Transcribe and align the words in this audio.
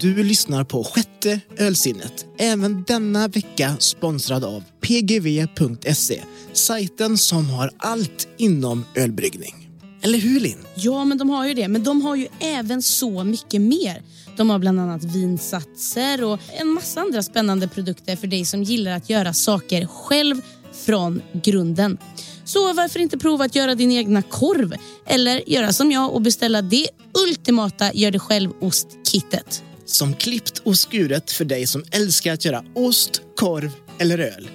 Du 0.00 0.24
lyssnar 0.24 0.64
på 0.64 0.84
sjätte 0.84 1.40
ölsinnet. 1.56 2.26
Även 2.38 2.84
denna 2.86 3.28
vecka 3.28 3.76
sponsrad 3.78 4.44
av 4.44 4.64
pgv.se. 4.80 6.22
Sajten 6.52 7.18
som 7.18 7.50
har 7.50 7.70
allt 7.78 8.28
inom 8.36 8.84
ölbryggning. 8.94 9.70
Eller 10.02 10.18
hur 10.18 10.40
Linn? 10.40 10.58
Ja, 10.74 11.04
men 11.04 11.18
de 11.18 11.30
har 11.30 11.46
ju 11.46 11.54
det. 11.54 11.68
Men 11.68 11.84
de 11.84 12.02
har 12.02 12.16
ju 12.16 12.28
även 12.40 12.82
så 12.82 13.24
mycket 13.24 13.60
mer. 13.60 14.02
De 14.36 14.50
har 14.50 14.58
bland 14.58 14.80
annat 14.80 15.04
vinsatser 15.04 16.24
och 16.24 16.40
en 16.60 16.68
massa 16.68 17.00
andra 17.00 17.22
spännande 17.22 17.68
produkter 17.68 18.16
för 18.16 18.26
dig 18.26 18.44
som 18.44 18.62
gillar 18.62 18.92
att 18.92 19.10
göra 19.10 19.32
saker 19.32 19.86
själv 19.86 20.40
från 20.72 21.22
grunden. 21.44 21.98
Så 22.44 22.72
varför 22.72 23.00
inte 23.00 23.18
prova 23.18 23.44
att 23.44 23.54
göra 23.54 23.74
din 23.74 23.92
egna 23.92 24.22
korv? 24.22 24.74
Eller 25.06 25.50
göra 25.50 25.72
som 25.72 25.92
jag 25.92 26.14
och 26.14 26.22
beställa 26.22 26.62
det 26.62 26.88
ultimata 27.28 27.92
gör 27.92 28.10
det 28.10 28.18
själv-ostkittet. 28.18 29.62
Som 29.88 30.14
klippt 30.14 30.58
och 30.58 30.78
skuret 30.78 31.32
för 31.32 31.44
dig 31.44 31.66
som 31.66 31.84
älskar 31.90 32.32
att 32.32 32.44
göra 32.44 32.64
ost, 32.74 33.20
korv 33.36 33.70
eller 33.98 34.18
öl. 34.18 34.50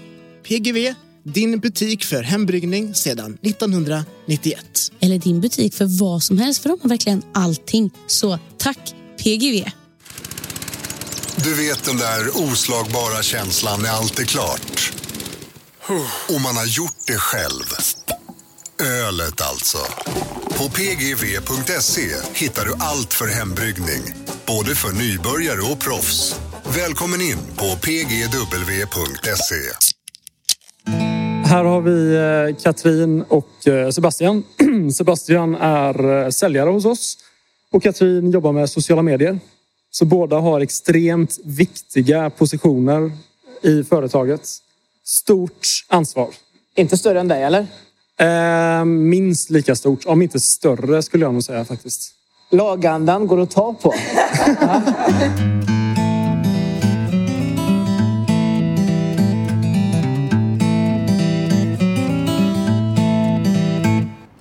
PGV, 0.48 0.94
din 1.23 1.59
butik 1.59 2.04
för 2.04 2.23
hembryggning 2.23 2.96
sedan 2.96 3.38
1991. 3.42 4.66
Eller 5.00 5.18
din 5.18 5.42
butik 5.42 5.73
för 5.73 5.86
vad 5.86 6.23
som 6.23 6.38
helst, 6.38 6.62
för 6.62 6.70
de 6.70 6.80
har 6.82 6.90
verkligen 6.90 7.23
allting. 7.34 7.92
Så 8.08 8.40
tack 8.58 8.96
PGV! 9.23 9.72
Du 11.44 11.56
vet 11.56 11.84
den 11.84 11.98
där 11.98 12.30
oslagbara 12.52 13.23
känslan 13.23 13.81
när 13.81 13.90
allt 13.90 14.20
är 14.20 14.26
klart. 14.26 14.94
Och 16.30 16.42
man 16.42 16.58
har 16.58 16.66
gjort 16.66 16.98
det 17.08 17.18
själv. 17.18 17.66
Ölet 18.80 19.41
alltså. 19.41 19.77
På 20.58 20.70
pgv.se 20.70 22.02
hittar 22.34 22.66
du 22.66 22.73
allt 22.80 23.14
för 23.14 23.27
hembryggning. 23.27 24.02
Både 24.48 24.76
för 24.76 24.91
nybörjare 24.91 25.72
och 25.72 25.80
proffs. 25.80 26.40
Välkommen 26.76 27.22
in 27.22 27.38
på 27.58 27.66
pgw.se. 27.81 29.56
Här 31.45 31.64
har 31.64 31.81
vi 31.81 32.16
eh, 32.16 32.64
Katrin 32.64 33.22
och 33.22 33.67
eh, 33.67 33.89
Sebastian. 33.89 34.44
Sebastian 34.94 35.56
är 35.56 36.23
eh, 36.23 36.30
säljare 36.30 36.69
hos 36.69 36.86
oss 36.86 37.17
och 37.72 37.84
Katrin 37.84 38.31
jobbar 38.31 38.52
med 38.52 38.69
sociala 38.69 39.02
medier. 39.02 39.40
Så 39.92 40.06
båda 40.06 40.40
har 40.40 40.62
extremt 40.62 41.40
viktiga 41.44 42.30
positioner 42.30 43.12
i 43.64 43.84
företaget. 43.84 44.42
Stort 45.06 45.67
ansvar. 45.88 46.30
Inte 46.75 46.97
större 46.97 47.19
än 47.19 47.28
dig, 47.28 47.44
eller? 47.44 47.67
Eh, 48.19 48.86
minst 48.86 49.50
lika 49.50 49.75
stort, 49.75 50.06
om 50.06 50.22
inte 50.22 50.39
större 50.39 51.02
skulle 51.02 51.25
jag 51.25 51.33
nog 51.33 51.44
säga 51.44 51.66
faktiskt. 51.66 52.11
Lagandan 52.52 53.28
går 53.28 53.42
att 53.42 53.52
ta 53.52 53.73
på. 53.73 53.94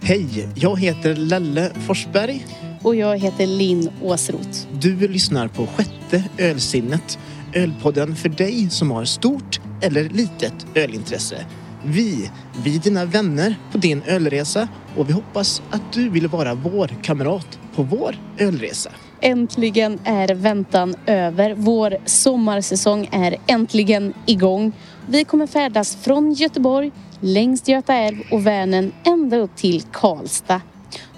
Hej, 0.00 0.48
jag 0.54 0.80
heter 0.80 1.14
Lelle 1.14 1.72
Forsberg. 1.86 2.46
Och 2.82 2.96
jag 2.96 3.18
heter 3.18 3.46
Linn 3.46 3.90
Åsroth. 4.02 4.66
Du 4.80 5.08
lyssnar 5.08 5.48
på 5.48 5.66
sjätte 5.66 6.24
ölsinnet. 6.38 7.18
Ölpodden 7.54 8.16
för 8.16 8.28
dig 8.28 8.70
som 8.70 8.90
har 8.90 9.04
stort 9.04 9.60
eller 9.80 10.08
litet 10.08 10.66
ölintresse. 10.74 11.46
Vi, 11.84 12.30
vi 12.64 12.76
är 12.76 12.80
dina 12.80 13.04
vänner 13.04 13.56
på 13.72 13.78
din 13.78 14.02
ölresa 14.06 14.68
och 14.96 15.08
vi 15.08 15.12
hoppas 15.12 15.62
att 15.70 15.92
du 15.92 16.08
vill 16.08 16.28
vara 16.28 16.54
vår 16.54 16.90
kamrat 17.02 17.58
på 17.74 17.82
vår 17.82 18.16
ölresa. 18.38 18.90
Äntligen 19.20 19.98
är 20.04 20.34
väntan 20.34 20.94
över. 21.06 21.54
Vår 21.54 21.96
sommarsäsong 22.04 23.08
är 23.12 23.36
äntligen 23.46 24.14
igång. 24.26 24.72
Vi 25.06 25.24
kommer 25.24 25.46
färdas 25.46 25.96
från 25.96 26.32
Göteborg, 26.32 26.90
längs 27.20 27.68
Göta 27.68 27.94
älv 27.94 28.16
och 28.30 28.46
Vänern 28.46 28.92
ända 29.04 29.36
upp 29.36 29.56
till 29.56 29.82
Karlstad. 29.92 30.60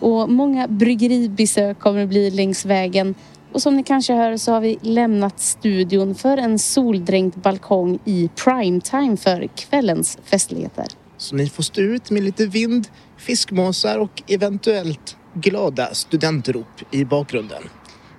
Och 0.00 0.28
många 0.30 0.68
bryggeribesök 0.68 1.78
kommer 1.78 2.00
det 2.00 2.06
bli 2.06 2.30
längs 2.30 2.64
vägen. 2.64 3.14
Och 3.54 3.62
som 3.62 3.76
ni 3.76 3.82
kanske 3.82 4.14
hör 4.14 4.36
så 4.36 4.52
har 4.52 4.60
vi 4.60 4.78
lämnat 4.82 5.40
studion 5.40 6.14
för 6.14 6.36
en 6.36 6.58
soldränkt 6.58 7.36
balkong 7.36 7.98
i 8.04 8.30
primetime 8.44 9.16
för 9.16 9.48
kvällens 9.56 10.18
festligheter. 10.24 10.86
Så 11.16 11.36
ni 11.36 11.48
får 11.48 11.62
stå 11.62 11.80
ut 11.80 12.10
med 12.10 12.22
lite 12.22 12.46
vind, 12.46 12.88
fiskmåsar 13.16 13.98
och 13.98 14.22
eventuellt 14.26 15.16
glada 15.34 15.94
studentrop 15.94 16.94
i 16.94 17.04
bakgrunden. 17.04 17.62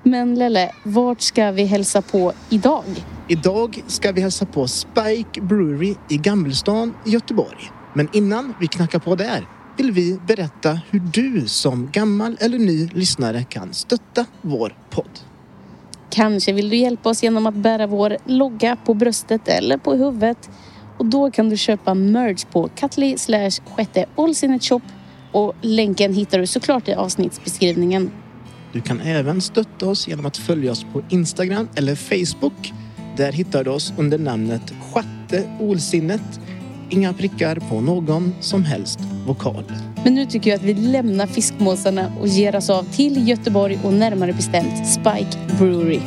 Men 0.03 0.35
Lelle, 0.35 0.71
vart 0.83 1.21
ska 1.21 1.51
vi 1.51 1.65
hälsa 1.65 2.01
på 2.01 2.33
idag? 2.49 2.83
Idag 3.27 3.83
ska 3.87 4.11
vi 4.11 4.21
hälsa 4.21 4.45
på 4.45 4.67
Spike 4.67 5.41
Brewery 5.41 5.95
i 6.09 6.17
Gamlestan 6.17 6.93
i 7.05 7.09
Göteborg. 7.09 7.71
Men 7.93 8.09
innan 8.13 8.53
vi 8.59 8.67
knackar 8.67 8.99
på 8.99 9.15
där 9.15 9.47
vill 9.77 9.91
vi 9.91 10.19
berätta 10.27 10.79
hur 10.89 10.99
du 10.99 11.47
som 11.47 11.89
gammal 11.91 12.37
eller 12.39 12.57
ny 12.57 12.87
lyssnare 12.87 13.43
kan 13.43 13.73
stötta 13.73 14.25
vår 14.41 14.77
podd. 14.89 15.19
Kanske 16.15 16.53
vill 16.53 16.69
du 16.69 16.75
hjälpa 16.75 17.09
oss 17.09 17.23
genom 17.23 17.47
att 17.47 17.55
bära 17.55 17.87
vår 17.87 18.17
logga 18.25 18.75
på 18.85 18.93
bröstet 18.93 19.47
eller 19.47 19.77
på 19.77 19.93
huvudet. 19.93 20.49
Och 20.97 21.05
då 21.05 21.31
kan 21.31 21.49
du 21.49 21.57
köpa 21.57 21.93
merch 21.93 22.45
på 22.51 22.69
Katli 22.75 23.17
slash 23.17 23.51
sjätte 23.65 24.05
shop 24.61 24.81
och 25.31 25.53
länken 25.61 26.13
hittar 26.13 26.39
du 26.39 26.47
såklart 26.47 26.87
i 26.87 26.93
avsnittsbeskrivningen. 26.93 28.11
Du 28.73 28.81
kan 28.81 29.01
även 29.01 29.41
stötta 29.41 29.87
oss 29.89 30.07
genom 30.07 30.25
att 30.25 30.37
följa 30.37 30.71
oss 30.71 30.85
på 30.93 31.01
Instagram 31.09 31.67
eller 31.75 31.95
Facebook. 31.95 32.73
Där 33.17 33.31
hittar 33.31 33.63
du 33.63 33.69
oss 33.69 33.93
under 33.97 34.17
namnet 34.17 34.73
Sjätte 34.93 35.49
Olsinnet. 35.59 36.39
Inga 36.89 37.13
prickar 37.13 37.55
på 37.55 37.81
någon 37.81 38.35
som 38.39 38.63
helst 38.63 38.99
vokal. 39.27 39.63
Men 40.03 40.15
nu 40.15 40.25
tycker 40.25 40.49
jag 40.49 40.57
att 40.57 40.63
vi 40.63 40.73
lämnar 40.73 41.27
fiskmåsarna 41.27 42.11
och 42.21 42.27
ger 42.27 42.55
oss 42.55 42.69
av 42.69 42.83
till 42.83 43.27
Göteborg 43.27 43.79
och 43.83 43.93
närmare 43.93 44.33
bestämt 44.33 44.87
Spike 44.87 45.44
Brewery. 45.59 46.01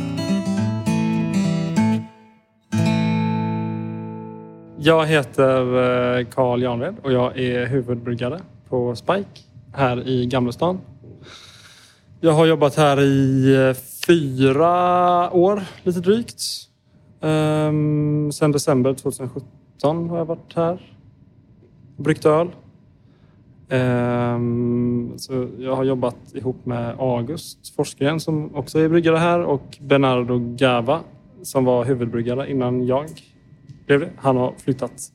Jag 4.79 5.07
heter 5.07 5.61
eh, 6.19 6.27
Carl 6.27 6.63
Janved 6.63 6.95
och 7.03 7.13
jag 7.13 7.39
är 7.39 7.67
huvudbryggare 7.67 8.41
på 8.69 8.97
Spike 8.97 9.41
här 9.73 10.09
i 10.09 10.27
Gamlestan. 10.27 10.81
Jag 12.21 12.33
har 12.33 12.47
jobbat 12.47 12.77
här 12.77 13.01
i 13.01 13.55
eh, 13.69 13.77
fyra 14.07 15.31
år, 15.31 15.63
lite 15.83 16.01
drygt. 16.01 16.43
Um, 17.21 18.33
sen 18.33 18.53
december 18.53 18.95
2017 18.95 20.09
har 20.11 20.19
jag 20.19 20.25
varit 20.25 20.53
här 20.57 20.97
och 21.97 22.03
bryggt 22.03 22.27
öl. 22.27 22.51
Um, 23.71 25.19
så 25.19 25.49
jag 25.59 25.77
har 25.77 25.85
jobbat 25.85 26.35
ihop 26.35 26.67
med 26.67 26.95
August 26.99 27.75
Forsgren 27.77 28.21
som 28.21 28.55
också 28.55 28.79
är 28.79 28.89
bryggare 28.89 29.17
här 29.17 29.41
och 29.41 29.79
Bernardo 29.81 30.55
Gava 30.57 31.01
som 31.43 31.65
var 31.65 31.85
huvudbryggare 31.85 32.51
innan 32.51 32.87
jag 32.87 33.09
blev 33.87 34.01
det. 34.01 34.11
Han 34.17 34.37
har 34.37 34.55
flyttat, 34.65 35.13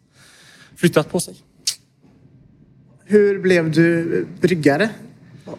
flyttat 0.75 1.11
på 1.11 1.19
sig. 1.19 1.35
Hur 3.05 3.39
blev 3.39 3.71
du 3.71 4.27
bryggare? 4.41 4.89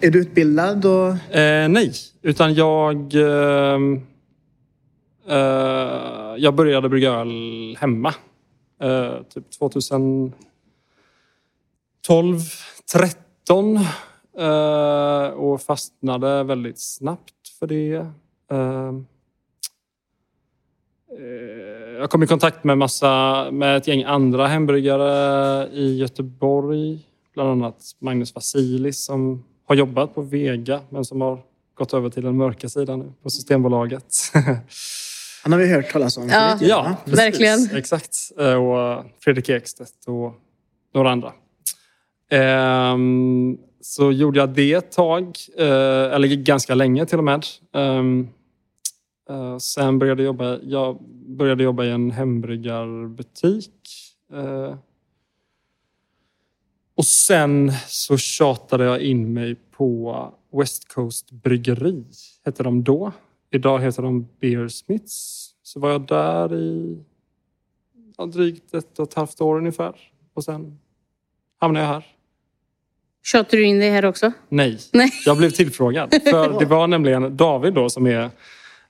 Är 0.00 0.10
du 0.10 0.20
utbildad? 0.20 0.84
Och... 0.84 1.36
Eh, 1.36 1.68
nej, 1.68 1.92
utan 2.22 2.54
jag... 2.54 3.14
Eh, 3.14 3.78
eh, 5.28 6.36
jag 6.36 6.54
började 6.54 6.88
brygga 6.88 7.10
öl 7.12 7.76
hemma. 7.80 8.14
Eh, 8.82 9.22
typ 9.22 9.50
2012, 9.50 10.32
13 12.92 13.76
eh, 14.38 15.26
och 15.26 15.62
fastnade 15.62 16.42
väldigt 16.44 16.80
snabbt 16.80 17.48
för 17.58 17.66
det. 17.66 18.06
Eh, 18.50 18.92
jag 21.98 22.10
kom 22.10 22.22
i 22.22 22.26
kontakt 22.26 22.64
med, 22.64 22.78
massa, 22.78 23.46
med 23.50 23.76
ett 23.76 23.86
gäng 23.86 24.04
andra 24.04 24.46
hembryggare 24.46 25.68
i 25.72 25.96
Göteborg. 25.96 27.08
Bland 27.34 27.50
annat 27.50 27.96
Magnus 27.98 28.34
Vasilis 28.34 29.04
som 29.04 29.44
har 29.66 29.74
jobbat 29.74 30.14
på 30.14 30.22
Vega 30.22 30.80
men 30.88 31.04
som 31.04 31.20
har 31.20 31.42
gått 31.74 31.94
över 31.94 32.10
till 32.10 32.22
den 32.22 32.36
mörka 32.36 32.68
sidan 32.68 32.98
nu 32.98 33.12
på 33.22 33.30
Systembolaget. 33.30 34.16
Han 35.42 35.52
har 35.52 35.58
vi 35.58 35.72
hört 35.72 35.92
talas 35.92 36.16
om. 36.16 36.28
Ja, 36.28 36.58
ja 36.60 36.96
verkligen. 37.04 37.76
Exakt. 37.76 38.16
Och 38.36 39.04
Fredrik 39.20 39.48
Ekstedt 39.48 40.06
och 40.06 40.34
några 40.94 41.10
andra. 41.10 41.32
Um, 42.30 43.58
så 43.80 44.12
gjorde 44.12 44.38
jag 44.38 44.48
det 44.48 44.72
ett 44.72 44.92
tag, 44.92 45.24
uh, 45.60 46.14
eller 46.14 46.36
ganska 46.36 46.74
länge 46.74 47.06
till 47.06 47.18
och 47.18 47.24
med. 47.24 47.46
Um, 47.72 48.28
uh, 49.30 49.58
sen 49.58 49.98
började 49.98 50.22
jag 50.22 50.26
jobba, 50.26 50.58
jag 50.62 51.02
började 51.26 51.64
jobba 51.64 51.84
i 51.84 51.90
en 51.90 52.10
hembryggarbutik. 52.10 53.74
Uh, 54.34 54.74
och 56.94 57.06
sen 57.06 57.72
så 57.86 58.16
tjatade 58.16 58.84
jag 58.84 59.00
in 59.00 59.32
mig 59.32 59.56
på 59.70 60.34
West 60.52 60.88
Coast 60.88 61.30
Bryggeri, 61.30 62.04
hette 62.44 62.62
de 62.62 62.84
då. 62.84 63.12
idag 63.50 63.80
heter 63.80 64.02
de 64.02 64.28
Beersmiths. 64.40 65.50
Så 65.62 65.80
var 65.80 65.90
jag 65.90 66.06
där 66.06 66.54
i 66.54 66.98
ja, 68.16 68.26
drygt 68.26 68.74
ett 68.74 68.98
och 68.98 69.08
ett 69.08 69.14
halvt 69.14 69.40
år 69.40 69.58
ungefär. 69.58 69.94
Och 70.34 70.44
sen 70.44 70.78
hamnade 71.64 71.86
jag 71.86 71.92
här. 71.92 72.04
Tjatar 73.24 73.56
du 73.56 73.64
in 73.64 73.78
dig 73.78 73.90
här 73.90 74.04
också? 74.04 74.32
Nej, 74.48 74.78
Nej. 74.92 75.10
jag 75.26 75.36
blev 75.36 75.50
tillfrågad. 75.50 76.14
För 76.30 76.58
det 76.58 76.64
var 76.64 76.86
nämligen 76.86 77.36
David 77.36 77.74
då 77.74 77.90
som 77.90 78.06
är 78.06 78.30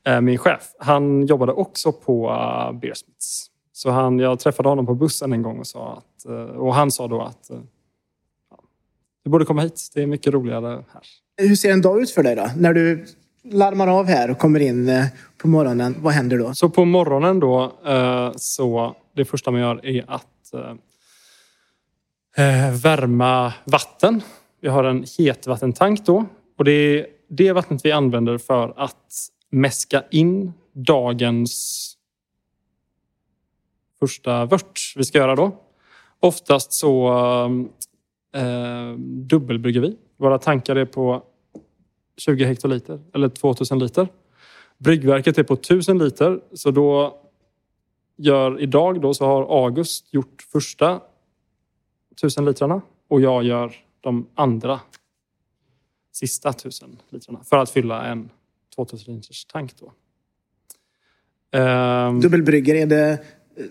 eh, 0.06 0.20
min 0.20 0.38
chef. 0.38 0.62
Han 0.78 1.26
jobbade 1.26 1.52
också 1.52 1.92
på 1.92 2.30
uh, 2.30 2.80
Beersmiths. 2.80 3.50
Så 3.72 3.90
han, 3.90 4.18
jag 4.18 4.38
träffade 4.38 4.68
honom 4.68 4.86
på 4.86 4.94
bussen 4.94 5.32
en 5.32 5.42
gång 5.42 5.58
och, 5.58 5.66
sa 5.66 5.92
att, 5.92 6.26
eh, 6.30 6.34
och 6.34 6.74
han 6.74 6.90
sa 6.90 7.08
då 7.08 7.22
att 7.22 7.50
eh, 7.50 7.56
ja, 8.50 8.58
du 9.24 9.30
borde 9.30 9.44
komma 9.44 9.62
hit. 9.62 9.90
Det 9.94 10.02
är 10.02 10.06
mycket 10.06 10.32
roligare 10.32 10.68
här. 10.68 11.02
Hur 11.36 11.56
ser 11.56 11.72
en 11.72 11.82
dag 11.82 12.02
ut 12.02 12.10
för 12.10 12.22
dig 12.22 12.36
då? 12.36 12.50
När 12.56 12.74
du 12.74 13.06
larmar 13.44 13.88
av 13.88 14.06
här 14.06 14.30
och 14.30 14.38
kommer 14.38 14.60
in 14.60 14.88
eh, 14.88 15.04
på 15.38 15.48
morgonen, 15.48 15.96
vad 15.98 16.12
händer 16.12 16.38
då? 16.38 16.54
Så 16.54 16.68
på 16.68 16.84
morgonen 16.84 17.40
då, 17.40 17.72
eh, 17.86 18.32
så 18.36 18.96
det 19.16 19.24
första 19.24 19.50
man 19.50 19.60
gör 19.60 19.86
är 19.86 20.04
att 20.08 20.54
eh, 20.54 20.60
eh, 20.60 20.74
Eh, 22.36 22.72
värma 22.82 23.52
vatten. 23.64 24.22
Vi 24.60 24.68
har 24.68 24.84
en 24.84 25.04
hetvattentank 25.18 26.06
då. 26.06 26.24
Och 26.58 26.64
det 26.64 26.72
är 26.72 27.06
det 27.28 27.52
vattnet 27.52 27.84
vi 27.84 27.92
använder 27.92 28.38
för 28.38 28.74
att 28.76 29.28
mäska 29.50 30.04
in 30.10 30.52
dagens 30.72 31.96
första 34.00 34.44
vört 34.44 34.80
vi 34.96 35.04
ska 35.04 35.18
göra 35.18 35.36
då. 35.36 35.56
Oftast 36.20 36.72
så 36.72 37.14
eh, 38.34 38.92
dubbelbrygger 38.98 39.80
vi. 39.80 39.96
Våra 40.16 40.38
tankar 40.38 40.76
är 40.76 40.84
på 40.84 41.22
20 42.16 42.44
hektoliter 42.44 43.00
eller 43.14 43.28
2000 43.28 43.78
liter. 43.78 44.08
Bryggverket 44.78 45.38
är 45.38 45.42
på 45.42 45.54
1000 45.54 45.98
liter 45.98 46.40
så 46.52 46.70
då 46.70 47.18
gör 48.16 48.60
idag 48.60 49.00
då 49.00 49.14
så 49.14 49.26
har 49.26 49.64
August 49.64 50.14
gjort 50.14 50.46
första 50.52 51.00
1000 52.14 52.44
litrarna 52.44 52.82
och 53.08 53.20
jag 53.20 53.44
gör 53.44 53.74
de 54.00 54.26
andra 54.34 54.80
sista 56.12 56.48
1000 56.48 56.96
litrarna 57.08 57.40
för 57.44 57.58
att 57.58 57.70
fylla 57.70 58.06
en 58.06 58.30
2000 58.74 59.14
liters 59.14 59.44
tank 59.44 59.72
då. 59.80 59.92
Ehm, 61.58 62.20
Dubbelbrygger, 62.20 62.74
är 62.74 62.86
det 62.86 63.10
eh, 63.10 63.64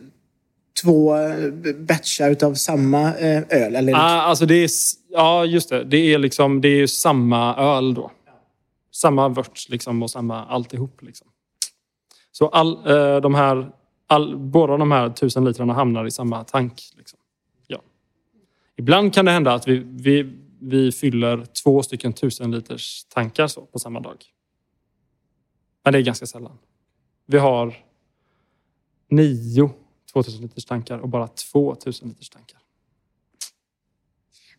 två 0.84 1.18
eh, 1.18 1.52
batchar 1.78 2.32
utav 2.32 2.54
samma 2.54 3.16
eh, 3.16 3.44
öl? 3.50 3.76
Eller? 3.76 3.94
Ah, 3.94 3.98
alltså 3.98 4.46
det 4.46 4.56
är, 4.56 4.70
ja, 5.10 5.46
just 5.46 5.70
det. 5.70 5.84
Det 5.84 5.98
är, 5.98 6.18
liksom, 6.18 6.62
det 6.62 6.68
är 6.68 6.76
ju 6.76 6.88
samma 6.88 7.56
öl 7.56 7.94
då. 7.94 8.12
Samma 8.92 9.30
vört 9.30 9.70
liksom, 9.70 10.04
och 10.04 10.12
samma 10.12 10.46
alltihop. 10.46 11.02
Liksom. 11.02 11.28
Så 12.32 12.48
all, 12.48 12.88
eh, 12.88 13.22
de 13.22 13.36
här, 13.36 13.72
all, 14.08 14.38
båda 14.38 14.78
de 14.78 14.92
här 14.92 15.10
tusen 15.10 15.46
litrarna 15.46 15.74
hamnar 15.74 16.06
i 16.06 16.12
samma 16.12 16.44
tank. 16.44 16.82
Liksom. 16.98 17.20
Ibland 18.84 19.14
kan 19.14 19.26
det 19.26 19.32
hända 19.32 19.54
att 19.54 19.68
vi, 19.68 19.80
vi, 19.86 20.34
vi 20.62 20.92
fyller 20.92 21.46
två 21.64 21.84
stycken 21.84 22.14
tusen 22.14 22.52
liters 22.52 23.06
tankar 23.06 23.48
så, 23.48 23.62
på 23.66 23.80
samma 23.80 24.00
dag. 24.00 24.26
Men 25.84 25.94
det 25.94 26.00
är 26.00 26.04
ganska 26.04 26.26
sällan. 26.26 26.58
Vi 27.28 27.38
har 27.38 27.76
nio 29.10 29.70
2000 30.14 30.42
liters 30.42 30.66
tankar 30.66 30.98
och 30.98 31.10
bara 31.10 31.28
två 31.28 31.74
1000 31.74 32.08
liters 32.10 32.30
tankar. 32.30 32.60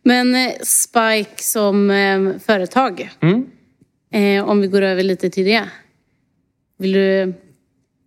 Men 0.03 0.35
eh, 0.35 0.51
Spike 0.63 1.43
som 1.43 1.89
eh, 1.89 2.37
företag, 2.39 3.09
Mm. 3.21 3.49
eh, 4.11 4.49
om 4.49 4.61
vi 4.61 4.67
går 4.67 4.81
över 4.81 5.03
lite 5.03 5.29
till 5.29 5.45
det. 5.45 5.69
Vill 6.77 6.91
du 6.91 7.33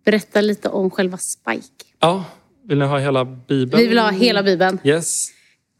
berätta 0.05 0.41
lite 0.41 0.69
om 0.69 0.89
själva 0.91 1.17
Spike? 1.17 1.85
Ja, 1.99 2.25
vill 2.63 2.77
ni 2.79 2.85
ha 2.85 2.99
hela 2.99 3.25
Bibeln? 3.25 3.81
Vi 3.81 3.87
vill 3.87 3.97
ha 3.97 4.11
hela 4.11 4.43
Bibeln. 4.43 4.79
Yes, 4.83 5.27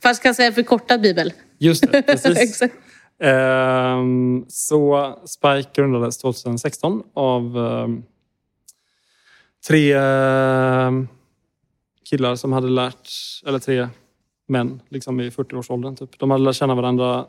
Fast 0.04 0.24
kan 0.24 0.36
säga 0.36 0.51
förkortad 0.51 1.01
bibel. 1.01 1.34
just 1.57 1.92
det. 1.92 2.01
Precis. 2.07 2.38
Exakt. 2.38 2.74
Ehm, 3.22 4.46
så 4.48 5.13
Spike 5.25 5.69
grundades 5.75 6.18
2016 6.18 7.04
av 7.13 7.57
ehm, 7.57 8.04
tre 9.68 9.94
ehm, 9.94 11.07
killar 12.10 12.36
som 12.36 12.51
hade 12.54 12.68
lärt, 12.69 13.10
eller 13.48 13.60
tre 13.60 13.88
män 14.48 14.81
liksom 14.90 15.19
i 15.19 15.30
40-årsåldern. 15.30 15.96
Typ. 15.96 16.19
De 16.19 16.31
hade 16.31 16.44
lärt 16.44 16.56
känna 16.56 16.75
varandra 16.75 17.25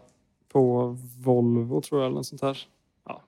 på 0.53 0.97
Volvo 1.25 1.81
tror 1.81 2.01
jag, 2.01 2.07
eller 2.07 2.17
något 2.17 2.27
sånt 2.27 2.43
här. 2.43 2.59
Ja, 3.09 3.23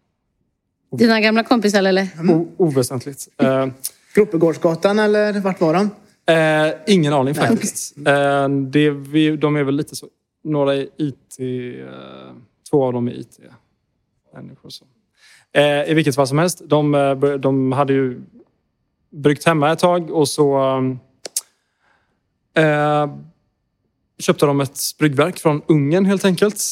Dina 0.98 1.20
gamla 1.20 1.44
kompisar 1.44 1.82
eller? 1.82 2.08
o- 2.30 2.48
oväsentligt. 2.56 3.28
Ehm, 3.38 3.72
Kroppegårdsgatan 4.14 4.98
eller 4.98 5.40
vart 5.40 5.60
var 5.60 5.74
de? 5.74 5.90
Eh, 6.26 6.74
ingen 6.86 7.12
aning 7.12 7.34
faktiskt. 7.34 7.96
Eh, 8.06 8.48
det, 8.48 8.90
vi, 8.90 9.36
de 9.36 9.56
är 9.56 9.64
väl 9.64 9.74
lite 9.76 9.96
så. 9.96 10.06
Några 10.44 10.74
är 10.74 10.88
IT, 10.96 11.36
eh, 11.38 12.34
två 12.70 12.84
av 12.84 12.92
dem 12.92 13.08
är 13.08 13.12
IT. 13.12 13.38
Människor 14.34 14.70
så. 14.70 14.84
Eh, 15.52 15.90
I 15.90 15.94
vilket 15.94 16.14
fall 16.14 16.26
som 16.26 16.38
helst, 16.38 16.62
de, 16.66 16.94
eh, 16.94 17.14
de 17.14 17.72
hade 17.72 17.92
ju 17.92 18.20
bryggt 19.10 19.44
hemma 19.46 19.72
ett 19.72 19.78
tag 19.78 20.10
och 20.10 20.28
så 20.28 20.58
eh, 22.56 23.14
köpte 24.18 24.46
de 24.46 24.60
ett 24.60 24.78
bryggverk 24.98 25.38
från 25.38 25.62
Ungern 25.68 26.04
helt 26.04 26.24
enkelt. 26.24 26.62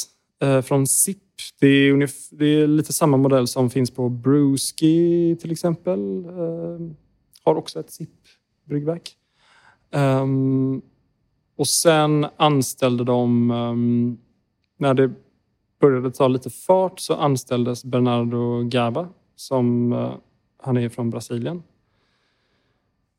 Eh, 0.43 0.63
från 0.63 0.87
SIP. 0.87 1.19
Det 1.61 1.67
är, 1.67 1.93
ungef- 1.93 2.29
det 2.31 2.45
är 2.47 2.67
lite 2.67 2.93
samma 2.93 3.17
modell 3.17 3.47
som 3.49 3.71
finns 3.71 3.91
på 3.91 4.09
Brewski 4.09 5.37
till 5.41 5.53
exempel. 5.53 6.25
Eh, 6.25 6.95
har 7.45 7.55
också 7.55 7.81
ett 7.81 7.91
SIP-bryggverk. 7.91 9.13
Um, 9.93 10.83
och 11.57 11.67
sen 11.67 12.27
anställde 12.37 13.05
de, 13.05 13.51
Um, 13.51 14.19
när 14.79 14.95
det 14.95 15.11
började 15.81 16.11
ta 16.11 16.29
lite 16.29 16.51
fart 16.51 17.01
så 17.01 17.15
anställdes 17.15 17.85
Bernardo 17.85 18.63
Gava 18.63 19.09
som 19.37 19.93
uh, 19.93 20.15
han 20.63 20.77
är 20.77 20.89
från 20.89 21.11
Brasilien. 21.11 21.63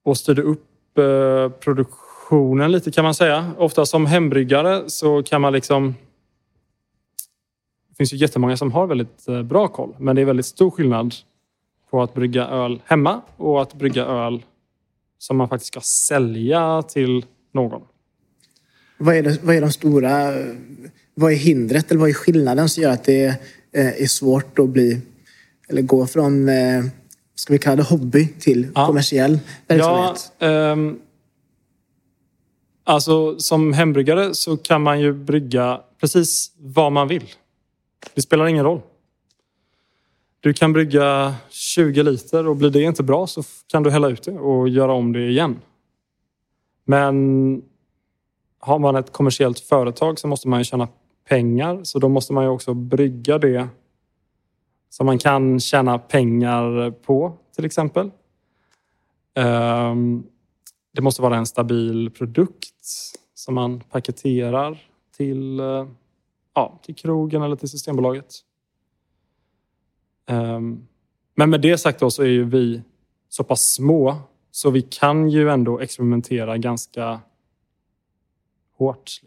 Och 0.04 0.18
styrde 0.18 0.42
upp 0.42 0.68
uh, 1.00 1.50
produktionen 1.50 2.72
lite 2.72 2.92
kan 2.92 3.04
man 3.04 3.14
säga. 3.14 3.52
Ofta 3.58 3.86
som 3.86 4.06
hembryggare 4.06 4.90
så 4.90 5.24
kan 5.24 5.42
man 5.42 5.54
liksom 5.54 5.96
det 7.92 7.96
finns 7.96 8.14
ju 8.14 8.18
jättemånga 8.18 8.58
som 8.58 8.72
har 8.72 8.88
väldigt 8.88 9.28
eh, 9.28 9.42
bra 9.42 9.68
koll, 9.68 9.96
men 9.98 10.16
det 10.16 10.22
är 10.22 10.26
väldigt 10.26 10.46
stor 10.46 10.72
skillnad 10.72 11.16
på 11.90 12.02
att 12.02 12.14
brygga 12.14 12.48
öl 12.48 12.82
hemma 12.86 13.22
och 13.38 13.62
att 13.62 13.74
brygga 13.74 14.06
öl 14.06 14.44
som 15.22 15.38
man 15.38 15.50
faktiskt 15.50 15.68
ska 15.68 15.82
sälja 15.82 16.82
till 16.82 17.26
någon. 17.54 17.82
Vad 18.98 19.16
är, 19.16 19.24
det, 19.24 19.40
vad 19.44 19.56
är 19.56 19.62
de 19.62 19.72
stora... 19.72 20.34
Vad 21.14 21.32
är 21.32 21.36
hindret 21.36 21.92
eller 21.92 22.02
vad 22.02 22.10
är 22.10 22.14
skillnaden 22.14 22.70
som 22.70 22.84
gör 22.84 22.92
att 22.92 23.04
det 23.04 23.26
eh, 23.74 24.02
är 24.02 24.08
svårt 24.08 24.60
att 24.60 24.70
bli... 24.70 25.02
Eller 25.70 25.82
gå 25.82 26.08
från, 26.08 26.50
eh, 26.50 26.84
ska 27.36 27.54
vi 27.54 27.60
kalla 27.60 27.76
det 27.76 27.84
hobby 27.84 28.28
till 28.40 28.68
Ja. 28.76 28.88
kommersiell 28.88 29.40
Ja, 29.68 29.76
verksamhet? 29.76 30.32
ehm, 30.40 31.00
alltså 32.84 33.40
som 33.40 33.74
hembryggare 33.74 34.34
så 34.36 34.58
kan 34.58 34.82
man 34.82 35.00
ju 35.00 35.14
brygga 35.14 35.82
precis 36.00 36.52
vad 36.60 36.92
man 36.92 37.08
vill. 37.08 37.26
Det 38.14 38.22
spelar 38.22 38.48
ingen 38.48 38.64
roll. 38.66 38.82
Du 40.44 40.54
kan 40.54 40.74
brygga 40.74 41.36
20 41.50 42.04
liter 42.04 42.48
och 42.48 42.56
blir 42.56 42.70
det 42.70 42.82
inte 42.82 43.04
bra 43.04 43.28
så 43.28 43.44
kan 43.68 43.84
du 43.84 43.90
hälla 43.90 44.10
ut 44.10 44.24
det 44.24 44.40
och 44.40 44.70
göra 44.70 44.94
om 44.94 45.14
det 45.14 45.30
igen. 45.30 45.60
Men 46.86 47.64
har 48.60 48.80
man 48.80 48.96
ett 48.96 49.12
kommersiellt 49.12 49.60
företag 49.60 50.20
så 50.20 50.28
måste 50.28 50.48
man 50.48 50.60
ju 50.60 50.64
tjäna 50.64 50.88
pengar 51.30 51.84
så 51.84 52.00
då 52.00 52.10
måste 52.10 52.34
man 52.34 52.44
ju 52.44 52.50
också 52.50 52.74
brygga 52.74 53.38
det 53.38 53.68
som 54.90 55.06
man 55.06 55.18
kan 55.18 55.60
tjäna 55.60 56.00
pengar 56.00 56.92
på 56.92 57.34
till 57.56 57.66
exempel. 57.66 58.12
Ehm, 59.36 60.24
det 60.94 61.02
måste 61.02 61.22
vara 61.22 61.38
en 61.38 61.46
stabil 61.46 62.12
produkt 62.12 62.86
som 63.34 63.56
man 63.56 63.80
paketerar 63.80 64.78
till, 65.18 65.60
eh, 65.60 65.88
ja, 66.56 66.80
till 66.84 66.96
krogen 66.96 67.42
eller 67.42 67.56
till 67.56 67.70
Systembolaget. 67.70 68.44
Ehm, 70.28 70.88
men 71.36 71.50
med 71.50 71.62
det 71.62 71.78
sagt 71.78 72.00
då 72.00 72.12
så 72.12 72.24
är 72.24 72.28
ju 72.28 72.44
vi 72.44 72.82
så 73.30 73.44
pass 73.44 73.74
små 73.74 74.18
så 74.52 74.70
vi 74.70 74.82
kan 74.82 75.30
ju 75.30 75.50
ändå 75.50 75.80
experimentera 75.80 76.58
ganska 76.58 77.22
hårt. 78.78 79.22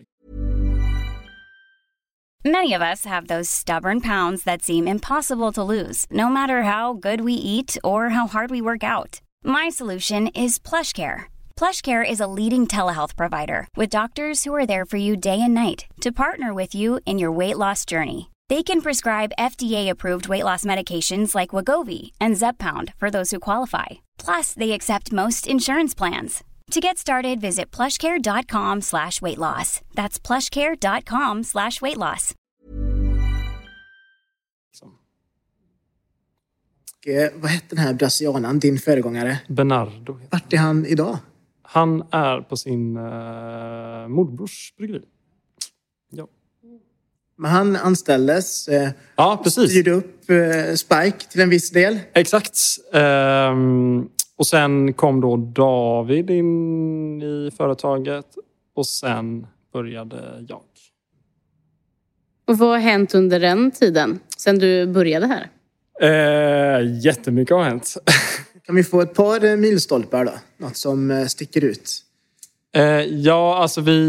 Many 2.47 2.75
of 2.75 2.83
us 2.83 3.07
have 3.07 3.27
those 3.27 3.49
stubborn 3.49 4.01
pounds 4.01 4.45
that 4.45 4.63
seem 4.63 4.87
impossible 4.87 5.51
to 5.53 5.63
lose, 5.63 6.07
no 6.11 6.29
matter 6.29 6.63
how 6.63 6.93
good 6.93 7.23
we 7.23 7.33
eat 7.33 7.79
or 7.83 8.11
how 8.11 8.27
hard 8.27 8.51
we 8.51 8.61
work 8.61 8.85
out. 8.85 9.23
My 9.43 9.71
solution 9.71 10.29
is 10.29 10.59
PlushCare. 10.59 11.25
PlushCare 11.57 12.05
is 12.05 12.21
a 12.21 12.27
leading 12.27 12.67
telehealth 12.67 13.17
provider 13.17 13.67
with 13.77 13.89
doctors 13.89 14.45
who 14.45 14.55
are 14.55 14.67
there 14.67 14.85
for 14.85 14.99
you 14.99 15.17
day 15.17 15.41
and 15.41 15.55
night 15.55 15.87
to 16.03 16.13
partner 16.13 16.53
with 16.53 16.75
you 16.75 17.01
in 17.07 17.19
your 17.19 17.33
weight 17.33 17.57
loss 17.57 17.87
journey. 17.87 18.29
They 18.49 18.63
can 18.63 18.83
prescribe 18.83 19.33
FDA-approved 19.39 20.29
weight 20.29 20.45
loss 20.45 20.65
medications 20.65 21.35
like 21.35 21.57
Wagovi 21.57 22.13
and 22.21 22.37
Zepbound 22.37 22.93
for 22.97 23.11
those 23.11 23.31
who 23.31 23.41
qualify. 23.41 24.05
Plus, 24.19 24.53
they 24.55 24.73
accept 24.73 25.13
most 25.13 25.47
insurance 25.47 25.95
plans. 25.95 26.45
To 26.71 26.81
get 26.81 26.99
started, 26.99 27.41
visit 27.41 27.71
plushcare.com 27.71 28.83
slash 28.83 29.23
weight 29.23 29.39
loss. 29.39 29.81
That's 29.95 30.19
plushcare.com 30.19 31.43
slash 31.43 31.81
weight 31.83 31.99
loss. 31.99 32.35
Eh, 37.07 37.31
vad 37.35 37.51
hette 37.51 37.77
den 37.77 37.85
här 37.85 37.95
brasilianaren, 37.95 38.59
din 38.59 38.79
föregångare? 38.79 39.39
Bernardo. 39.49 40.19
Vart 40.31 40.53
är 40.53 40.59
han 40.59 40.87
idag? 40.87 41.19
Han 41.63 42.05
är 42.11 42.41
på 42.41 42.57
sin 42.57 42.97
uh, 42.97 44.09
morbrors 44.09 44.75
bryggeri. 44.77 45.03
Ja. 46.11 46.29
Men 47.37 47.51
han 47.51 47.77
anställdes, 47.77 48.69
eh, 48.69 48.91
Ja, 49.17 49.41
precis. 49.45 49.71
styrde 49.71 49.91
upp 49.91 50.31
eh, 50.31 50.75
Spike 50.75 51.27
till 51.31 51.41
en 51.41 51.51
viss 51.51 51.71
del. 51.71 52.01
Exakt. 52.13 52.59
Ehm, 52.93 54.09
och 54.37 54.47
sen 54.47 54.93
kom 54.93 55.21
då 55.21 55.37
David 55.37 56.31
in 56.31 57.23
i 57.23 57.51
företaget 57.57 58.27
och 58.77 58.87
sen 58.87 59.47
började 59.73 60.45
jag. 60.49 60.61
Och 62.47 62.59
vad 62.59 62.69
har 62.69 62.79
hänt 62.79 63.15
under 63.15 63.41
den 63.41 63.71
tiden? 63.71 64.21
Sen 64.39 64.59
du 64.59 64.87
började 64.87 65.27
här? 65.27 65.51
Uh, 66.03 67.05
jättemycket 67.05 67.57
har 67.57 67.65
hänt. 67.65 67.95
Kan 68.67 68.75
vi 68.77 68.85
få 68.85 69.01
ett 69.01 69.15
par 69.15 69.45
eh, 69.45 69.57
milstolpar 69.57 70.25
då? 70.25 70.33
Något 70.57 70.77
som 70.77 71.11
eh, 71.11 71.27
sticker 71.27 71.65
ut? 71.65 71.91
Eh, 72.75 72.83
ja, 73.05 73.57
alltså 73.57 73.81
vi 73.81 74.01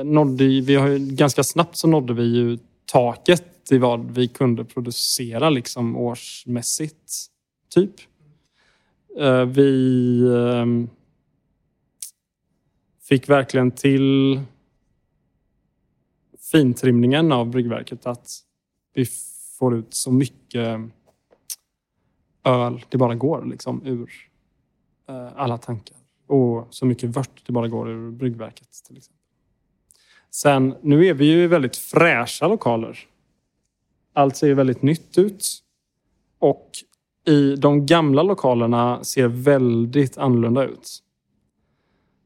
eh, 0.00 0.04
nådde 0.04 0.44
ju- 0.44 0.60
vi 0.60 0.74
har 0.74 0.88
ju 0.88 0.98
ganska 0.98 1.42
snabbt 1.44 1.76
så 1.76 1.88
nådde 1.88 2.14
vi 2.14 2.22
ju 2.24 2.58
taket 2.92 3.72
i 3.72 3.78
vad 3.78 4.10
vi 4.10 4.28
kunde 4.28 4.64
producera 4.64 5.50
liksom 5.50 5.96
årsmässigt. 5.96 7.26
Typ. 7.74 7.90
Eh, 9.18 9.44
vi 9.44 10.20
ehm, 10.36 10.88
fick 13.08 13.28
verkligen 13.28 13.70
till 13.70 14.40
fintrimningen 16.52 17.32
av 17.32 17.50
bryggverket 17.50 18.06
att 18.06 18.30
vi 18.94 19.06
får 19.58 19.74
ut 19.76 19.94
så 19.94 20.12
mycket 20.12 20.80
öl 22.44 22.84
det 22.88 22.98
bara 22.98 23.14
går 23.14 23.44
liksom 23.44 23.86
ur 23.86 24.10
eh, 25.08 25.28
alla 25.36 25.58
tankar 25.58 25.97
och 26.28 26.68
så 26.70 26.86
mycket 26.86 27.10
vört 27.10 27.46
det 27.46 27.52
bara 27.52 27.68
går 27.68 27.90
ur 27.90 28.10
bryggverket. 28.10 28.68
Till 28.86 28.96
exempel. 28.96 29.18
Sen, 30.30 30.74
nu 30.82 31.06
är 31.06 31.14
vi 31.14 31.24
ju 31.24 31.42
i 31.42 31.46
väldigt 31.46 31.76
fräscha 31.76 32.48
lokaler. 32.48 32.98
Allt 34.12 34.36
ser 34.36 34.54
väldigt 34.54 34.82
nytt 34.82 35.18
ut. 35.18 35.62
Och 36.38 36.70
i 37.24 37.56
de 37.56 37.86
gamla 37.86 38.22
lokalerna 38.22 39.04
ser 39.04 39.28
väldigt 39.28 40.18
annorlunda 40.18 40.64
ut. 40.64 41.02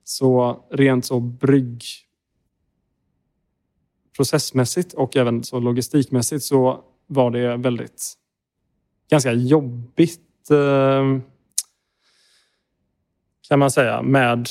Så 0.05 0.65
rent 0.71 1.05
så 1.05 1.21
brygg 1.21 1.83
processmässigt 4.17 4.93
och 4.93 5.17
även 5.17 5.45
så 5.45 5.61
logistikmässigt 5.61 6.45
så 6.45 6.85
var 7.07 7.31
det 7.31 7.57
väldigt 7.57 8.15
ganska 9.11 9.33
jobbigt 9.33 10.51
eh, 10.51 11.19
kan 13.49 13.59
man 13.59 13.71
säga 13.71 14.03
med 14.03 14.33
att 14.33 14.49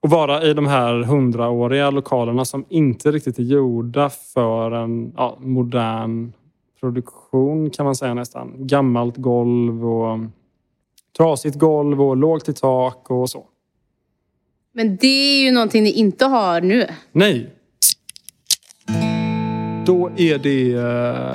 vara 0.00 0.42
i 0.42 0.54
de 0.54 0.66
här 0.66 1.02
hundraåriga 1.02 1.90
lokalerna 1.90 2.44
som 2.44 2.64
inte 2.68 3.10
riktigt 3.10 3.38
är 3.38 3.42
gjorda 3.42 4.10
för 4.10 4.70
en 4.70 5.12
ja, 5.16 5.38
modern 5.40 6.32
produktion 6.80 7.70
kan 7.70 7.84
man 7.84 7.96
säga 7.96 8.14
nästan. 8.14 8.66
Gammalt 8.66 9.16
golv 9.16 9.86
och 9.86 10.18
trasigt 11.16 11.56
golv 11.56 12.02
och 12.02 12.16
lågt 12.16 12.48
i 12.48 12.52
tak 12.52 13.10
och 13.10 13.30
så. 13.30 13.46
Men 14.72 14.96
det 14.96 15.06
är 15.06 15.44
ju 15.44 15.50
någonting 15.50 15.82
ni 15.82 15.90
inte 15.90 16.24
har 16.24 16.60
nu. 16.60 16.86
Nej. 17.12 17.50
Då 19.86 20.10
är 20.16 20.38
det, 20.38 20.72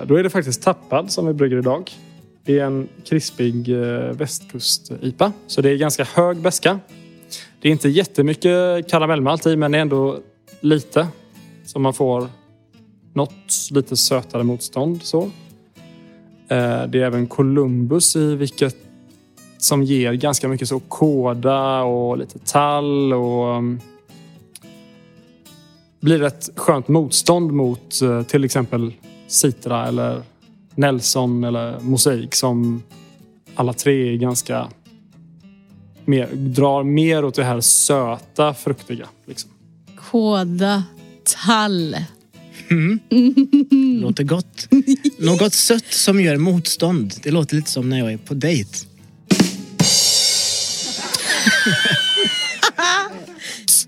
då 0.05 0.15
är 0.15 0.23
det 0.23 0.29
faktiskt 0.29 0.63
tappad 0.63 1.11
som 1.11 1.27
vi 1.27 1.33
brygger 1.33 1.57
idag. 1.57 1.91
Det 2.45 2.59
är 2.59 2.65
en 2.65 2.87
krispig 3.05 3.69
eh, 3.69 4.11
västkust-IPA. 4.11 5.31
Så 5.47 5.61
det 5.61 5.69
är 5.69 5.75
ganska 5.75 6.03
hög 6.03 6.37
beska. 6.37 6.79
Det 7.61 7.67
är 7.67 7.71
inte 7.71 7.89
jättemycket 7.89 8.89
karamellmalt 8.89 9.45
i 9.45 9.55
men 9.55 9.71
det 9.71 9.77
är 9.77 9.81
ändå 9.81 10.19
lite. 10.59 11.07
Så 11.65 11.79
man 11.79 11.93
får 11.93 12.27
något 13.13 13.69
lite 13.71 13.97
sötare 13.97 14.43
motstånd. 14.43 15.03
Så. 15.03 15.21
Eh, 16.47 16.83
det 16.87 16.99
är 16.99 17.05
även 17.05 17.27
Columbus 17.27 18.15
i 18.15 18.35
vilket 18.35 18.77
som 19.57 19.83
ger 19.83 20.13
ganska 20.13 20.47
mycket 20.47 20.67
så 20.67 20.79
kåda 20.79 21.81
och 21.81 22.17
lite 22.17 22.39
tall 22.39 23.13
och 23.13 23.55
mm, 23.55 23.79
blir 25.99 26.23
ett 26.23 26.49
skönt 26.55 26.87
motstånd 26.87 27.51
mot 27.51 28.01
eh, 28.01 28.23
till 28.23 28.43
exempel 28.43 28.93
Citra 29.27 29.87
eller 29.87 30.21
Nelson 30.75 31.43
eller 31.43 31.79
Mosaik 31.79 32.35
som 32.35 32.83
alla 33.55 33.73
tre 33.73 34.13
är 34.13 34.17
ganska 34.17 34.69
mer, 36.05 36.29
drar 36.33 36.83
mer 36.83 37.25
åt 37.25 37.35
det 37.35 37.43
här 37.43 37.61
söta, 37.61 38.53
fruktiga. 38.53 39.07
Liksom. 39.27 39.49
Kåda 40.11 40.83
tall. 41.45 41.95
Låter 44.01 44.23
gott. 44.23 44.67
Något 45.19 45.53
sött 45.53 45.93
som 45.93 46.21
gör 46.21 46.37
motstånd. 46.37 47.13
Det 47.23 47.31
låter 47.31 47.55
lite 47.55 47.71
som 47.71 47.89
när 47.89 47.99
jag 47.99 48.13
är 48.13 48.17
på 48.17 48.33
dejt. 48.33 48.69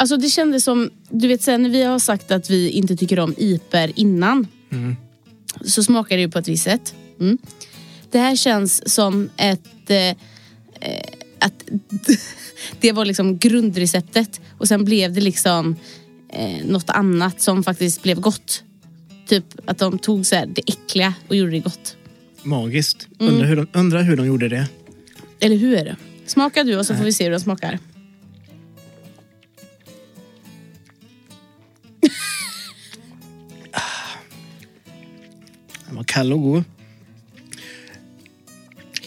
Alltså 0.00 0.16
det 0.16 0.28
kändes 0.28 0.64
som, 0.64 0.90
du 1.10 1.28
vet 1.28 1.42
sen 1.42 1.62
när 1.62 1.70
vi 1.70 1.82
har 1.82 1.98
sagt 1.98 2.30
att 2.30 2.50
vi 2.50 2.70
inte 2.70 2.96
tycker 2.96 3.18
om 3.18 3.34
iper 3.38 3.92
innan. 3.94 4.46
Så 5.64 5.82
smakar 5.82 6.16
det 6.16 6.22
ju 6.22 6.30
på 6.30 6.38
ett 6.38 6.48
visst 6.48 6.64
sätt. 6.64 6.94
Mm. 7.20 7.38
Det 8.10 8.18
här 8.18 8.36
känns 8.36 8.94
som 8.94 9.30
ett... 9.36 9.90
Eh, 9.90 9.96
eh, 9.98 10.14
att 11.38 11.64
det 12.80 12.92
var 12.92 13.04
liksom 13.04 13.38
grundreceptet 13.38 14.40
och 14.58 14.68
sen 14.68 14.84
blev 14.84 15.12
det 15.12 15.20
liksom 15.20 15.76
eh, 16.28 16.66
något 16.66 16.90
annat 16.90 17.40
som 17.40 17.64
faktiskt 17.64 18.02
blev 18.02 18.20
gott. 18.20 18.62
Typ 19.26 19.44
att 19.64 19.78
de 19.78 19.98
tog 19.98 20.26
så 20.26 20.36
här 20.36 20.46
det 20.46 20.62
äckliga 20.66 21.14
och 21.28 21.36
gjorde 21.36 21.50
det 21.50 21.60
gott. 21.60 21.96
Magiskt. 22.42 23.08
Undrar, 23.18 23.46
hur 23.46 23.56
de, 23.56 23.66
undrar 23.72 24.02
hur 24.02 24.16
de 24.16 24.26
gjorde 24.26 24.48
det. 24.48 24.66
Eller 25.40 25.56
hur? 25.56 25.96
Smaka 26.26 26.64
du 26.64 26.76
och 26.76 26.86
så 26.86 26.94
får 26.94 27.04
vi 27.04 27.12
se 27.12 27.24
hur 27.24 27.30
den 27.30 27.40
smakar. 27.40 27.78
Var 36.00 36.04
kall 36.04 36.32
och 36.32 36.42
god. 36.42 36.64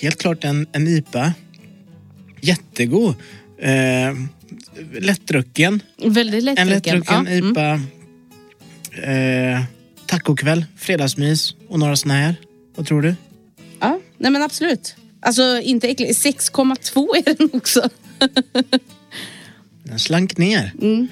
Helt 0.01 0.17
klart 0.17 0.43
en, 0.43 0.67
en 0.71 0.88
IPA. 0.88 1.33
Jättegod. 2.41 3.15
Eh, 3.57 4.15
lättdrucken. 5.00 5.83
Väldigt 6.05 6.43
lättdrucken. 6.43 6.57
En 6.57 6.69
lättdrucken 6.69 7.25
Ja, 7.25 7.31
mm. 7.31 7.51
IPA. 7.51 7.81
Eh, 9.12 9.63
tacokväll, 10.05 10.65
fredagsmys 10.77 11.55
och 11.69 11.79
några 11.79 11.95
såna 11.95 12.13
här. 12.13 12.35
Vad 12.75 12.88
tror 12.88 13.01
du? 13.01 13.15
Ja, 13.79 14.00
nej 14.17 14.31
men 14.31 14.41
absolut. 14.41 14.95
Alltså 15.19 15.59
inte 15.59 15.89
äckligt. 15.89 16.25
6,2 16.25 17.07
är 17.15 17.35
den 17.35 17.50
också. 17.53 17.89
Den 19.83 20.00
slank 20.00 20.38
ner. 20.38 20.71
Mm. 20.81 21.07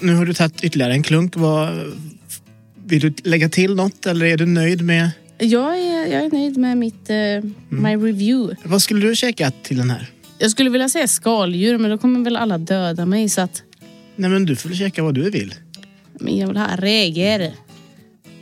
Nu 0.00 0.14
har 0.14 0.26
du 0.26 0.34
tagit 0.34 0.64
ytterligare 0.64 0.92
en 0.92 1.02
klunk. 1.02 1.36
Vad, 1.36 1.92
vill 2.92 3.00
du 3.00 3.14
lägga 3.30 3.48
till 3.48 3.74
något 3.74 4.06
eller 4.06 4.26
är 4.26 4.36
du 4.36 4.46
nöjd 4.46 4.82
med... 4.82 5.10
Jag 5.38 5.78
är, 5.78 6.06
jag 6.06 6.24
är 6.24 6.30
nöjd 6.30 6.56
med 6.56 6.78
mitt, 6.78 7.10
eh, 7.10 7.16
my 7.68 7.96
review. 7.96 8.56
Vad 8.64 8.82
skulle 8.82 9.06
du 9.06 9.16
käka 9.16 9.50
till 9.50 9.76
den 9.76 9.90
här? 9.90 10.10
Jag 10.38 10.50
skulle 10.50 10.70
vilja 10.70 10.88
säga 10.88 11.08
skaldjur 11.08 11.78
men 11.78 11.90
då 11.90 11.98
kommer 11.98 12.24
väl 12.24 12.36
alla 12.36 12.58
döda 12.58 13.06
mig 13.06 13.28
så 13.28 13.40
att 13.40 13.62
Nej 14.16 14.30
men 14.30 14.44
du 14.44 14.56
får 14.56 14.68
väl 14.68 14.78
käka 14.78 15.02
vad 15.02 15.14
du 15.14 15.30
vill. 15.30 15.54
men 16.20 16.36
jag 16.36 16.48
vill 16.48 16.56
ha 16.56 16.76
räger. 16.76 17.52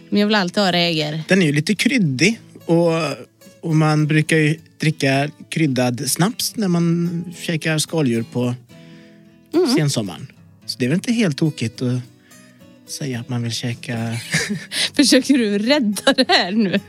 Men 0.09 0.21
jag 0.21 0.26
vill 0.26 0.35
alltid 0.35 0.62
ha 0.62 0.73
räger. 0.73 1.23
Den 1.28 1.42
är 1.42 1.47
ju 1.47 1.52
lite 1.52 1.75
kryddig 1.75 2.40
och, 2.64 2.92
och 3.61 3.76
man 3.76 4.07
brukar 4.07 4.37
ju 4.37 4.59
dricka 4.80 5.30
kryddad 5.49 6.11
snaps 6.11 6.57
när 6.57 6.69
man 6.69 7.25
käkar 7.40 7.78
skaldjur 7.78 8.25
på 8.33 8.54
sensommaren. 9.76 10.26
Så 10.66 10.78
det 10.78 10.85
är 10.85 10.88
väl 10.88 10.97
inte 10.97 11.12
helt 11.12 11.37
tokigt 11.37 11.83
att 11.83 12.00
säga 12.90 13.20
att 13.20 13.28
man 13.28 13.42
vill 13.42 13.52
käka... 13.52 14.16
Försöker 14.97 15.38
du 15.38 15.59
rädda 15.59 16.12
det 16.12 16.25
här 16.28 16.52
nu? 16.52 16.80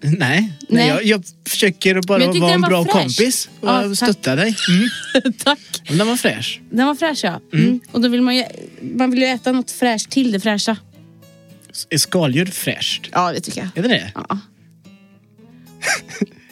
Nej, 0.00 0.18
nej. 0.18 0.52
Nej. 0.68 0.88
Jag, 0.88 1.04
jag 1.04 1.24
försöker 1.48 2.02
bara 2.02 2.32
vara 2.32 2.54
en 2.54 2.60
bra 2.60 2.84
fräsch. 2.84 2.92
kompis 2.92 3.48
och 3.60 3.68
Ja, 3.68 3.94
stötta 3.94 4.36
dig. 4.36 4.56
Mm. 4.68 5.32
Tack. 5.44 5.58
Men 5.88 5.98
Den 5.98 6.06
var 6.06 6.16
fräsch. 6.16 6.60
Den 6.70 6.86
var 6.86 6.94
fräsch 6.94 7.20
ja. 7.24 7.40
Mm. 7.52 7.80
Och 7.92 8.00
då 8.00 8.08
vill 8.08 8.22
man 8.22 8.36
ju, 8.36 8.44
man 8.80 9.10
vill 9.10 9.20
ju 9.20 9.26
äta 9.26 9.52
något 9.52 9.70
fräscht 9.70 10.10
till 10.10 10.32
det 10.32 10.40
fräscha. 10.40 10.76
Är 11.90 11.98
skaldjur 11.98 12.46
fräscht? 12.46 13.08
Ja, 13.12 13.32
det 13.32 13.40
tycker 13.40 13.60
jag. 13.60 13.68
Är 13.84 13.88
det 13.88 13.94
det? 13.94 14.12
Ja. 14.14 14.38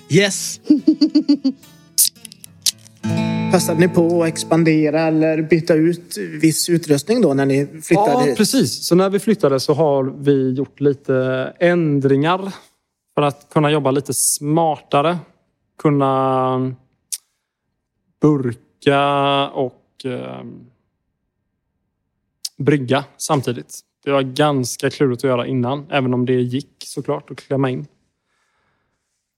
Yes! 0.08 0.60
Passade 3.52 3.80
ni 3.80 3.88
på 3.88 4.22
att 4.22 4.28
expandera 4.28 5.00
eller 5.00 5.42
byta 5.42 5.74
ut 5.74 6.16
viss 6.40 6.68
utrustning 6.68 7.20
då 7.20 7.34
när 7.34 7.46
ni 7.46 7.66
flyttade 7.82 8.10
Ja, 8.12 8.20
hit? 8.20 8.36
precis. 8.36 8.86
Så 8.86 8.94
när 8.94 9.10
vi 9.10 9.18
flyttade 9.18 9.60
så 9.60 9.74
har 9.74 10.04
vi 10.04 10.50
gjort 10.52 10.80
lite 10.80 11.16
ändringar 11.58 12.52
för 13.14 13.22
att 13.22 13.48
kunna 13.52 13.70
jobba 13.70 13.90
lite 13.90 14.14
smartare. 14.14 15.18
Kunna 15.78 16.74
burka 18.20 19.48
och 19.48 20.04
eh, 20.04 20.44
brygga 22.58 23.04
samtidigt. 23.16 23.80
Det 24.04 24.10
var 24.10 24.22
ganska 24.22 24.90
klurigt 24.90 25.24
att 25.24 25.28
göra 25.28 25.46
innan, 25.46 25.86
även 25.90 26.14
om 26.14 26.26
det 26.26 26.32
gick 26.42 26.74
såklart 26.84 27.30
att 27.30 27.36
klämma 27.36 27.70
in. 27.70 27.86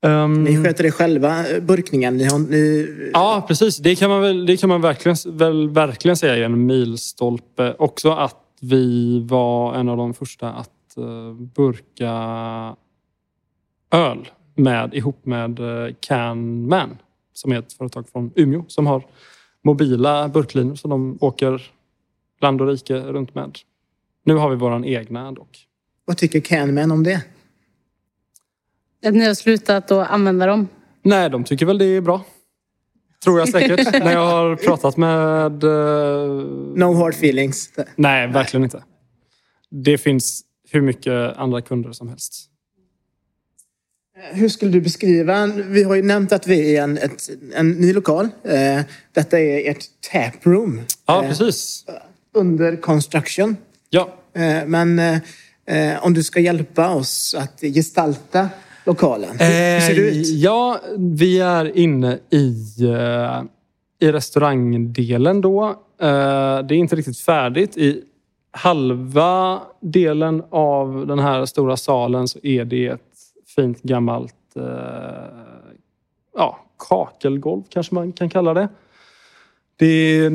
Ehm, 0.05 0.45
Ni 0.45 0.65
sköter 0.65 0.85
det 0.85 0.91
själva, 0.91 1.49
eh, 1.51 1.63
burkningen? 1.63 2.17
Ni 2.17 2.25
har, 2.25 2.39
ni, 2.39 3.11
Ja, 3.13 3.45
precis. 3.49 3.77
Det 3.79 3.95
kan 3.95 4.11
man, 4.11 4.21
väl, 4.21 4.47
det 4.47 4.57
kan 4.57 4.69
man 4.69 4.81
verkligen, 4.81 5.17
väl, 5.27 5.69
verkligen 5.69 6.17
säga 6.17 6.37
är 6.37 6.43
en 6.43 6.67
milstolpe. 6.67 7.75
Också 7.79 8.11
att 8.11 8.41
vi 8.61 9.21
var 9.21 9.75
en 9.75 9.89
av 9.89 9.97
de 9.97 10.15
första 10.15 10.53
att 10.53 10.97
eh, 10.97 11.33
burka 11.33 12.13
öl 13.91 14.29
med, 14.55 14.95
ihop 14.95 15.27
med 15.27 15.59
eh, 15.61 15.95
Can 16.01 16.69
Man 16.69 16.99
som 17.33 17.53
är 17.53 17.59
ett 17.59 17.73
företag 17.73 18.09
från 18.13 18.31
Umeå 18.35 18.65
som 18.69 18.87
har 18.87 19.07
mobila 19.65 20.29
burklinor 20.29 20.75
som 20.75 20.91
de 20.91 21.19
åker 21.21 21.63
land 22.41 22.61
och 22.61 22.67
rike 22.69 22.95
runt 23.01 23.35
med. 23.35 23.59
Nu 24.25 24.35
har 24.35 24.51
vi 24.51 24.57
våran 24.57 24.85
egna 24.85 25.33
dock. 25.33 25.67
Vad 26.05 26.17
tycker 26.17 26.41
Canman 26.41 26.91
om 26.91 27.05
det? 27.05 27.23
Att 29.05 29.15
ni 29.15 29.27
har 29.27 29.35
slutat 29.35 29.91
att 29.91 30.11
använda 30.11 30.47
dem. 30.47 30.69
Nej, 31.03 31.31
de 31.31 31.45
tycker 31.45 31.67
väl 31.67 31.79
det 31.79 31.85
är 31.85 32.01
bra. 32.01 32.25
Tror 33.25 33.39
jag 33.39 33.49
säkert. 33.49 33.93
När 34.05 34.13
jag 34.13 34.27
har 34.27 34.57
pratat 34.57 34.97
med 34.97 35.65
eh, 35.65 36.45
No 36.77 36.95
hard 36.95 37.15
feelings. 37.15 37.71
Nej, 37.97 38.27
verkligen 38.29 38.65
inte. 38.65 38.83
Det 39.71 39.99
finns 39.99 40.43
hur 40.71 40.81
mycket 40.81 41.37
andra 41.37 41.61
kunder 41.63 41.93
som 41.93 42.09
helst. 42.09 42.51
Hur 44.33 44.49
skulle 44.49 44.71
du 44.71 44.81
beskriva, 44.81 45.47
vi 45.47 45.83
har 45.83 45.95
ju 45.95 46.03
nämnt 46.03 46.33
att 46.33 46.47
vi 46.47 46.77
är 46.77 46.83
en, 46.83 46.99
ett, 46.99 47.29
en 47.55 47.71
ny 47.71 47.93
lokal. 47.93 48.29
Eh, 48.45 48.81
Detta 49.13 49.41
är 49.41 49.71
ert 49.71 49.85
taproom. 50.13 50.81
Ja, 51.07 51.23
Eh, 51.23 51.29
precis. 51.29 51.85
Under 52.35 52.77
construction. 52.77 53.57
Ja, 53.91 54.15
Men 54.67 55.01
om 56.01 56.15
du 56.15 56.23
ska 56.23 56.41
hjälpa 56.41 56.95
oss 56.95 57.35
att 57.39 57.61
gestalta 57.61 58.49
lokalen. 58.85 59.31
Hur, 59.31 59.39
ser 59.81 59.95
det 59.95 60.09
Eh, 60.11 60.19
ut? 60.21 60.27
Ja, 60.29 60.81
vi 60.99 61.41
är 61.41 61.77
inne 61.77 62.19
i, 62.31 62.55
eh, 62.85 63.43
i 64.01 64.13
restaurangdelen 64.13 65.41
då. 65.41 65.65
Eh, 66.01 66.59
det 66.67 66.75
är 66.75 66.77
inte 66.79 66.97
riktigt 66.97 67.19
färdigt. 67.19 67.77
I 67.77 68.03
halva 68.51 69.63
delen 69.81 70.43
av 70.51 71.07
den 71.07 71.19
här 71.19 71.45
stora 71.45 71.77
salen 71.77 72.29
så 72.29 72.39
är 72.43 72.65
det 72.65 72.87
ett 72.87 73.01
fint 73.57 73.83
gammalt 73.83 74.35
ja, 76.37 76.59
kakelgolv 76.89 77.63
kanske 77.69 77.95
man 77.95 78.13
kan 78.13 78.31
kalla 78.31 78.55
det. 78.55 78.69
Det 79.77 79.87
är 79.87 80.31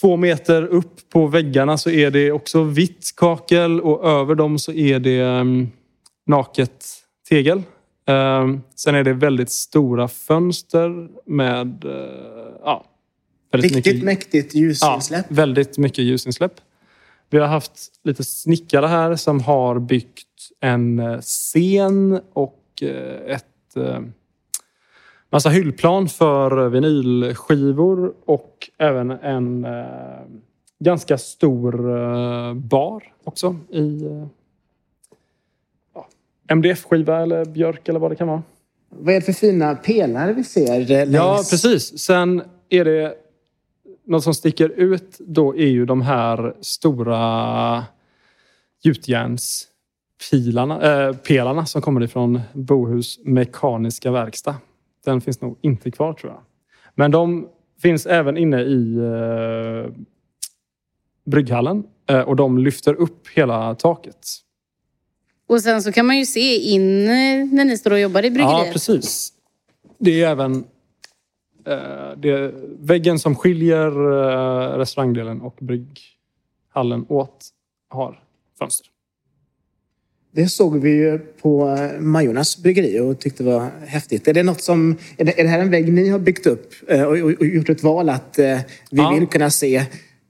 två 0.00 0.16
meter 0.16 0.66
upp 0.66 1.10
på 1.12 1.26
väggarna 1.26 1.78
så 1.78 1.90
är 1.90 2.10
det 2.10 2.32
också 2.32 2.62
vitt 2.62 3.12
kakel 3.16 3.80
och 3.80 4.10
över 4.10 4.34
dem 4.34 4.58
så 4.58 4.72
är 4.72 4.98
det 4.98 5.20
mm, 5.20 5.68
naket 6.28 6.86
tegel. 7.28 7.62
Ehm, 8.06 8.60
sen 8.74 8.94
är 8.94 9.04
det 9.04 9.12
väldigt 9.12 9.50
stora 9.50 10.08
fönster 10.08 11.08
med 11.24 11.84
eh, 11.84 11.92
ja, 12.64 12.84
väldigt 13.52 13.76
Riktigt 13.76 14.04
mäktigt 14.04 14.54
ljusinsläpp. 14.54 15.26
Ja, 15.28 15.34
väldigt 15.34 15.78
mycket 15.78 16.04
ljusinsläpp. 16.04 16.60
Vi 17.30 17.38
har 17.38 17.46
haft 17.46 17.72
lite 18.04 18.24
snickare 18.24 18.86
här 18.86 19.16
som 19.16 19.40
har 19.40 19.78
byggt 19.78 20.50
en 20.60 20.98
eh, 20.98 21.20
scen 21.20 22.20
och 22.32 22.82
eh, 22.82 23.34
ett 23.34 23.44
massa 25.30 25.48
hyllplan 25.48 26.08
för 26.08 26.68
vinylskivor 26.68 28.14
och 28.24 28.70
även 28.78 29.10
en 29.10 29.66
ganska 30.78 31.18
stor 31.18 32.54
bar 32.54 33.12
också 33.24 33.56
i 33.70 34.02
MDF-skiva 36.48 37.22
eller 37.22 37.44
björk 37.44 37.88
eller 37.88 38.00
vad 38.00 38.10
det 38.10 38.16
kan 38.16 38.28
vara. 38.28 38.42
Vad 38.90 39.14
är 39.14 39.20
det 39.20 39.26
för 39.26 39.32
fina 39.32 39.74
pelare 39.74 40.32
vi 40.32 40.44
ser 40.44 40.80
eh, 40.80 40.86
längs? 40.86 41.14
Ja, 41.14 41.36
precis. 41.50 41.98
Sen 41.98 42.42
är 42.68 42.84
det 42.84 43.14
något 44.06 44.24
som 44.24 44.34
sticker 44.34 44.68
ut 44.68 45.16
då 45.18 45.56
är 45.56 45.66
ju 45.66 45.86
de 45.86 46.02
här 46.02 46.54
stora 46.60 47.84
gjutjärnspilarna, 48.82 51.06
äh, 51.08 51.16
pelarna 51.16 51.66
som 51.66 51.82
kommer 51.82 52.02
ifrån 52.02 52.40
Bohus 52.52 53.18
mekaniska 53.24 54.10
verkstad. 54.10 54.56
Den 55.04 55.20
finns 55.20 55.40
nog 55.40 55.58
inte 55.60 55.90
kvar 55.90 56.12
tror 56.12 56.32
jag. 56.32 56.40
Men 56.94 57.10
de 57.10 57.48
finns 57.82 58.06
även 58.06 58.36
inne 58.36 58.60
i 58.60 58.96
eh, 58.96 59.92
brygghallen 61.24 61.84
eh, 62.08 62.20
och 62.20 62.36
de 62.36 62.58
lyfter 62.58 62.94
upp 62.94 63.28
hela 63.28 63.74
taket. 63.74 64.26
Och 65.48 65.60
sen 65.60 65.82
så 65.82 65.92
kan 65.92 66.06
man 66.06 66.18
ju 66.18 66.26
se 66.26 66.56
in 66.56 67.04
när 67.52 67.64
ni 67.64 67.78
står 67.78 67.90
och 67.90 68.00
jobbar 68.00 68.22
i 68.22 68.26
Ja, 68.26 68.30
bryggeriet. 68.32 68.72
precis. 68.72 69.32
Det 69.98 70.22
är 70.22 70.28
även 70.28 70.64
eh, 71.66 72.16
det, 72.16 72.54
väggen 72.80 73.18
som 73.18 73.34
skiljer 73.34 73.86
eh, 73.90 74.78
restaurangdelen 74.78 75.40
och 75.40 75.56
brygghallen 75.60 77.06
åt 77.08 77.48
har 77.88 78.22
fönster. 78.58 78.86
Det 80.32 80.48
såg 80.48 80.78
vi 80.80 80.90
ju 80.90 81.18
på 81.18 81.68
eh, 81.68 82.00
Majornas 82.00 82.58
bryggeri 82.62 83.00
och 83.00 83.18
tyckte 83.20 83.42
det 83.42 83.50
var 83.50 83.70
häftigt. 83.86 84.28
Är 84.28 84.34
det 84.34 84.42
något 84.42 84.62
som... 84.62 84.96
Är 85.16 85.24
det, 85.24 85.40
är 85.40 85.44
det 85.44 85.50
här 85.50 85.60
en 85.60 85.70
vägg 85.70 85.92
ni 85.92 86.08
har 86.08 86.18
byggt 86.18 86.46
upp 86.46 86.72
eh, 86.88 87.02
och, 87.02 87.12
och, 87.18 87.30
och 87.40 87.46
gjort 87.46 87.68
ett 87.68 87.82
val 87.82 88.08
att 88.08 88.38
eh, 88.38 88.44
vi 88.90 89.02
Ja. 89.02 89.10
vill 89.18 89.26
kunna 89.26 89.50
se 89.50 89.84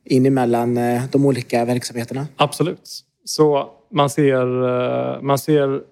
in 0.04 0.26
emellan 0.26 0.76
eh, 0.76 1.02
de 1.12 1.24
olika 1.26 1.64
verksamheterna? 1.64 2.26
Absolut. 2.36 3.04
Så 3.24 3.70
man 3.90 4.10
ser, 4.10 4.62
eh, 4.62 5.22
man 5.22 5.38
ser 5.38 5.82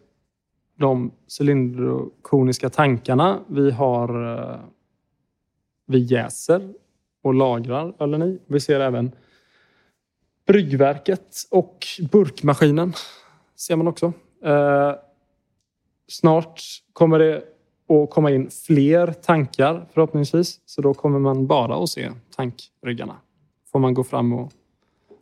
de 0.79 1.11
cylindrokoniska 1.39 2.71
tankarna. 2.71 3.41
Vi 3.47 3.71
har... 3.71 4.39
Eh, 4.39 4.61
vi 5.87 5.99
jäser 5.99 6.75
och 7.23 7.35
lagrar 7.35 7.95
ölen 7.99 8.23
i. 8.23 8.39
Vi 8.47 8.61
ser 8.61 8.81
även 8.81 9.13
bryggverket 10.47 11.37
och 11.51 11.87
burkmaskinen. 12.13 12.93
Ser 13.57 13.77
man 13.77 13.89
också. 13.89 14.13
Eh, 14.45 14.93
Snart 16.09 16.63
kommer 16.93 17.19
det 17.19 17.37
att 17.89 18.11
komma 18.11 18.31
in 18.31 18.51
fler 18.51 19.13
tankar 19.13 19.87
förhoppningsvis. 19.93 20.61
Så 20.65 20.83
då 20.83 20.95
kommer 20.95 21.19
man 21.19 21.47
bara 21.47 21.83
att 21.83 21.91
se 21.91 22.11
tankryggarna. 22.37 23.17
Får 23.73 23.79
man 23.79 23.95
gå 23.95 24.05
fram 24.05 24.33
och 24.33 24.53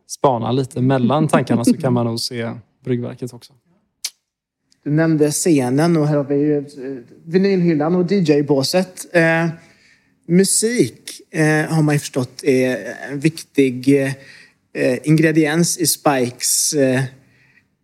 spana 0.07 0.53
lite 0.53 0.81
mellan 0.81 1.29
tankarna 1.29 1.65
så 1.65 1.75
kan 1.77 1.93
man 1.93 2.07
nog 2.07 2.21
se 2.21 2.51
bryggverket 2.85 3.33
också. 3.33 3.53
Du 4.85 4.91
nämnde 4.91 5.31
scenen 5.31 5.97
och 5.97 6.07
här 6.09 6.17
har 6.17 6.25
vi 6.25 6.35
ju 6.35 6.59
eh, 6.59 6.65
vinylhyllan 7.25 7.95
och 7.95 8.13
DJ-båset. 8.13 9.07
Eh, 9.13 9.49
musik 10.29 11.21
eh, 11.31 11.67
har 11.75 11.83
man 11.83 11.95
ju 11.95 11.99
förstått 11.99 12.45
är 12.45 12.95
en 13.11 13.21
viktig 13.21 14.03
eh, 14.73 14.99
ingrediens 15.09 15.79
i 15.79 15.87
Spikes 15.87 16.73
eh, 16.73 17.03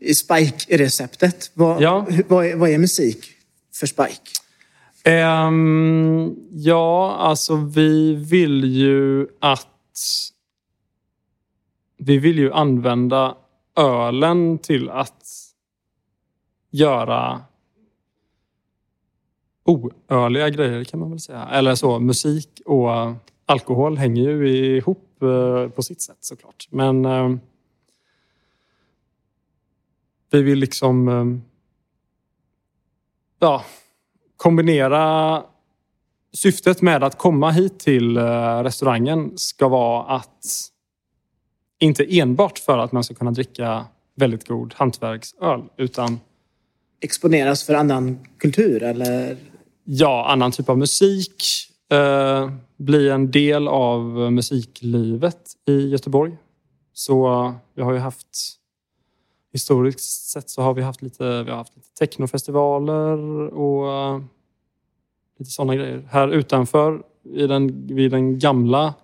i 0.01 0.15
Spike-receptet. 0.15 1.51
Vad, 1.55 1.83
Ja. 1.83 2.07
vad, 2.29 2.47
är, 2.47 2.57
vad 2.57 2.71
är 2.71 2.79
musik 2.79 3.27
för 3.75 3.87
Spike? 3.87 4.31
Ehm, 5.05 6.35
ja, 6.53 7.17
alltså 7.19 7.57
vi 7.57 8.15
vill 8.15 8.65
ju 8.65 9.27
att... 9.41 9.67
Vi 12.03 12.19
vill 12.19 12.39
ju 12.39 12.53
använda 12.53 13.37
ölen 13.77 14.59
till 14.59 14.91
att 14.91 15.25
göra 16.71 17.43
oöliga 19.65 20.49
grejer 20.49 20.85
kan 20.85 21.01
man 21.01 21.11
väl 21.11 21.21
säga. 21.21 21.49
Eller 21.53 21.75
så, 21.75 21.99
musik 21.99 22.63
och 22.67 22.91
alkohol 23.47 23.97
hänger 23.97 24.23
ju 24.23 24.77
ihop 24.77 25.23
eh, 25.23 25.69
på 25.69 25.83
sitt 25.83 26.03
sätt 26.03 26.19
såklart. 26.21 26.69
Men 26.71 27.05
eh, 27.05 27.37
vi 30.31 30.43
vill 30.43 30.59
liksom... 30.59 31.09
Eh, 31.09 31.25
ja, 33.39 33.65
kombinera 34.37 35.43
syftet 36.33 36.83
med 36.83 37.05
att 37.05 37.19
komma 37.19 37.51
hit 37.51 37.79
till 37.79 38.17
eh, 38.17 38.63
restaurangen 38.63 39.39
ska 39.39 39.69
vara 39.69 40.17
att 40.17 40.70
inte 41.81 42.19
enbart 42.19 42.59
för 42.59 42.79
att 42.79 42.93
man 42.93 43.05
ska 43.05 43.15
kunna 43.15 43.31
dricka 43.31 43.87
väldigt 44.15 44.49
god 44.49 44.75
hantverksöl 44.77 45.63
utan 45.77 46.21
Exponeras 47.03 47.65
för 47.65 47.75
annan 47.75 48.19
kultur 48.39 48.83
eller? 48.83 49.37
ja, 49.85 50.27
annan 50.29 50.53
typ 50.53 50.69
av 50.69 50.79
musik. 50.79 51.45
Eh, 51.93 52.51
bli 52.77 53.09
en 53.09 53.31
del 53.31 53.69
av 53.69 54.33
musiklivet 54.33 55.41
i 55.67 55.89
Göteborg. 55.89 56.37
Så 56.93 57.53
vi 57.75 57.83
har 57.83 57.93
ju 57.93 57.99
haft 57.99 58.57
historiskt 59.53 60.31
sett 60.31 60.51
så 60.51 60.63
har 60.63 60.75
vi 60.75 60.83
haft 60.83 61.03
lite, 61.03 61.43
vi 61.43 61.51
har 61.51 61.57
haft 61.57 61.77
lite 61.77 61.89
technofestivaler 61.99 63.19
och 63.55 63.93
eh, 63.93 64.21
lite 65.39 65.51
sådana 65.51 65.77
grejer. 65.77 66.09
Här 66.11 66.29
utanför 66.29 67.03
i 67.35 67.47
den, 67.47 67.87
vid 67.87 68.11
den 68.11 68.39
gamla 68.39 68.95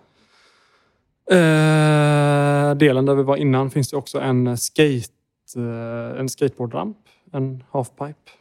eh, 1.31 2.26
delen 2.75 3.05
där 3.05 3.15
vi 3.15 3.23
var 3.23 3.37
innan 3.37 3.69
finns 3.69 3.89
det 3.89 3.97
också 3.97 4.19
en 4.19 4.57
skate, 4.57 5.13
eh, 5.55 6.19
en 6.19 6.29
skateboardramp, 6.29 6.97
en 7.31 7.63
halfpipe. 7.69 8.31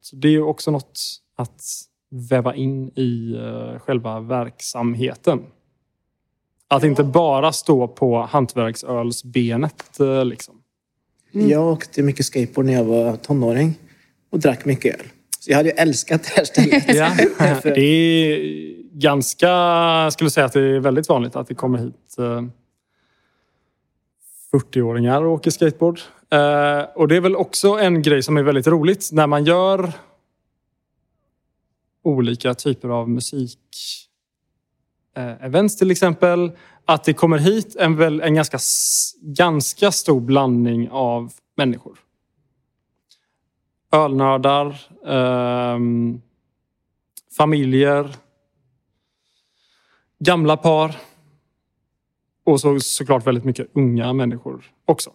Så 0.00 0.16
det 0.16 0.28
är 0.28 0.42
också 0.42 0.70
något 0.70 1.00
att 1.36 1.62
väva 2.10 2.54
in 2.54 2.88
i 2.88 3.34
eh, 3.36 3.78
själva 3.78 4.20
verksamheten. 4.20 5.42
Att 6.68 6.84
inte 6.84 7.04
bara 7.04 7.52
stå 7.52 7.88
på 7.88 8.22
hantverksölsbenet. 8.22 10.00
Eh, 10.00 10.24
liksom. 10.24 10.54
Jag 11.30 11.66
åkte 11.66 12.02
mycket 12.02 12.26
skateboard 12.26 12.66
när 12.66 12.72
jag 12.72 12.84
var 12.84 13.16
tonåring 13.16 13.74
och 14.30 14.38
drack 14.38 14.64
mycket 14.64 15.00
öl. 15.00 15.06
Så 15.40 15.50
jag 15.50 15.56
hade 15.56 15.68
ju 15.68 15.74
älskat 15.74 16.22
det 16.22 16.30
här 16.36 16.44
stället. 16.44 16.94
Ja. 16.94 17.16
Det 17.74 17.80
är 17.80 18.83
ganska, 18.94 19.48
jag 19.48 20.12
skulle 20.12 20.30
säga 20.30 20.46
att 20.46 20.52
det 20.52 20.60
är 20.60 20.80
väldigt 20.80 21.08
vanligt 21.08 21.36
att 21.36 21.48
det 21.48 21.54
kommer 21.54 21.78
hit 21.78 22.18
eh, 22.18 22.42
40-åringar 24.52 25.22
och 25.22 25.32
åker 25.32 25.50
skateboard. 25.50 26.00
Eh, 26.30 26.82
och 26.94 27.08
det 27.08 27.16
är 27.16 27.20
väl 27.20 27.36
också 27.36 27.68
en 27.68 28.02
grej 28.02 28.22
som 28.22 28.36
är 28.36 28.42
väldigt 28.42 28.66
roligt 28.66 29.08
när 29.12 29.26
man 29.26 29.44
gör 29.44 29.92
olika 32.04 32.54
typer 32.54 32.88
av 32.88 33.08
musik 33.08 33.58
eh, 35.16 35.44
events 35.44 35.76
till 35.76 35.90
exempel. 35.90 36.52
Att 36.84 37.04
det 37.04 37.14
kommer 37.14 37.38
hit 37.38 37.76
en, 37.76 37.96
väl, 37.96 38.20
en 38.20 38.34
ganska, 38.34 38.58
ganska 39.22 39.92
stor 39.92 40.20
blandning 40.20 40.90
av 40.90 41.32
människor. 41.56 41.98
Ölnördar, 43.92 44.66
eh, 45.06 45.78
familjer, 47.36 48.16
gamla 50.24 50.56
par 50.56 50.96
och 52.44 52.60
så, 52.60 52.80
såklart 52.80 53.26
väldigt 53.26 53.44
mycket 53.44 53.66
unga 53.74 54.12
människor 54.12 54.64
också. 54.84 55.10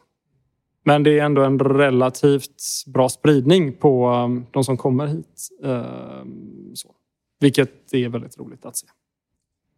Men 0.83 1.03
det 1.03 1.19
är 1.19 1.25
ändå 1.25 1.43
en 1.43 1.59
relativt 1.59 2.83
bra 2.87 3.09
spridning 3.09 3.73
på 3.73 4.09
um, 4.09 4.45
de 4.51 4.63
som 4.63 4.77
kommer 4.77 5.07
hit. 5.07 5.49
ehm, 5.63 6.75
så. 6.75 6.95
Vilket 7.39 7.93
är 7.93 8.09
väldigt 8.09 8.37
roligt 8.37 8.65
att 8.65 8.77
se. 8.77 8.87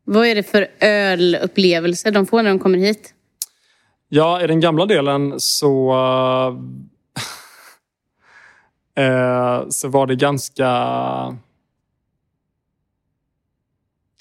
Vad 0.04 0.28
är 0.28 0.36
det 0.36 0.44
för 0.44 0.68
ölupplevelser 0.82 2.12
de 2.12 2.26
får 2.26 2.44
när 2.44 2.50
de 2.50 2.60
kommer 2.60 2.78
hit? 2.78 3.14
Ja, 4.10 4.44
i 4.44 4.48
den 4.48 4.60
gamla 4.60 4.86
delen 4.86 5.40
så, 5.40 5.92
eh, 8.96 9.70
så 9.70 9.88
var 9.88 10.08
det 10.08 10.16
ganska 10.16 10.68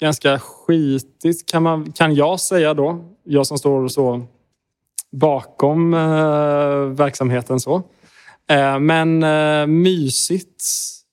ganska 0.01 0.39
skitigt 0.39 1.45
kan, 1.51 1.63
man, 1.63 1.91
kan 1.91 2.15
jag 2.15 2.39
säga 2.39 2.73
då. 2.73 3.05
Jag 3.23 3.47
som 3.47 3.57
står 3.57 3.87
så 3.87 4.21
bakom 5.11 5.93
eh, 5.93 6.75
verksamheten. 6.97 7.59
så. 7.59 7.83
Eh, 8.47 8.79
men 8.79 9.23
eh, 9.23 9.67
mysigt 9.67 10.63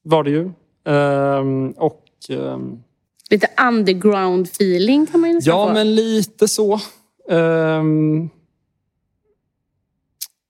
var 0.02 0.22
det 0.24 0.30
ju. 0.30 0.50
Eh, 0.86 1.44
och 1.76 2.04
ehm, 2.28 2.82
Lite 3.30 3.48
underground 3.68 4.46
feeling 4.46 5.06
kan 5.06 5.20
man 5.20 5.30
ju 5.30 5.34
nästan 5.34 5.50
Ja, 5.54 5.66
få. 5.66 5.72
men 5.72 5.94
lite 5.94 6.48
så. 6.48 6.80
Ehm, 7.30 8.28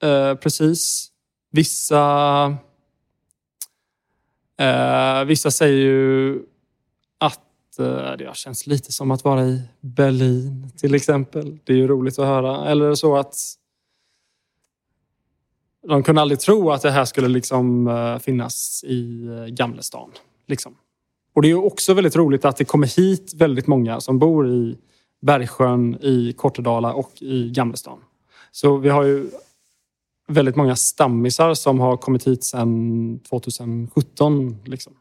eh, 0.02 0.34
precis. 0.34 1.08
Vissa... 1.50 2.44
eh, 4.60 5.24
vissa 5.24 5.50
säger 5.50 5.76
ju 5.78 6.34
eh, 6.36 6.40
Eh, 7.78 8.16
det 8.18 8.24
har 8.26 8.34
känts 8.34 8.66
lite 8.66 8.92
som 8.92 9.10
att 9.10 9.24
vara 9.24 9.44
i 9.44 9.62
Berlin 9.80 10.72
till 10.76 10.94
exempel. 10.94 11.58
Det 11.64 11.72
är 11.72 11.76
ju 11.76 11.86
roligt 11.86 12.18
att 12.18 12.26
höra. 12.26 12.68
Eller 12.70 12.94
så 12.94 13.16
att 13.16 13.36
de 15.88 16.02
kunde 16.02 16.22
aldrig 16.22 16.40
tro 16.40 16.70
att 16.70 16.82
det 16.82 16.90
här 16.90 17.04
skulle 17.04 17.28
liksom 17.28 17.88
eh, 17.88 18.18
finnas 18.18 18.84
i 18.84 19.26
eh, 19.26 19.46
Gamlestan. 19.46 20.10
Liksom. 20.46 20.74
Och 21.34 21.42
det 21.42 21.48
är 21.48 21.50
ju 21.50 21.56
också 21.56 21.94
väldigt 21.94 22.16
roligt 22.16 22.44
att 22.44 22.56
det 22.56 22.64
kommer 22.64 22.86
hit 22.86 23.34
väldigt 23.36 23.66
många 23.66 24.00
som 24.00 24.18
bor 24.18 24.48
i 24.48 24.78
Bergsjön, 25.20 25.98
i 26.00 26.32
Kortedala 26.32 26.92
och 26.92 27.22
i 27.22 27.50
Gamlestan. 27.50 27.98
Så 28.50 28.76
vi 28.76 28.88
har 28.88 29.04
ju 29.04 29.30
väldigt 30.28 30.56
många 30.56 30.76
stammisar 30.76 31.54
som 31.54 31.80
har 31.80 31.96
kommit 31.96 32.26
hit 32.26 32.44
sedan 32.44 33.20
2017. 33.28 34.56
Liksom. 34.64 34.92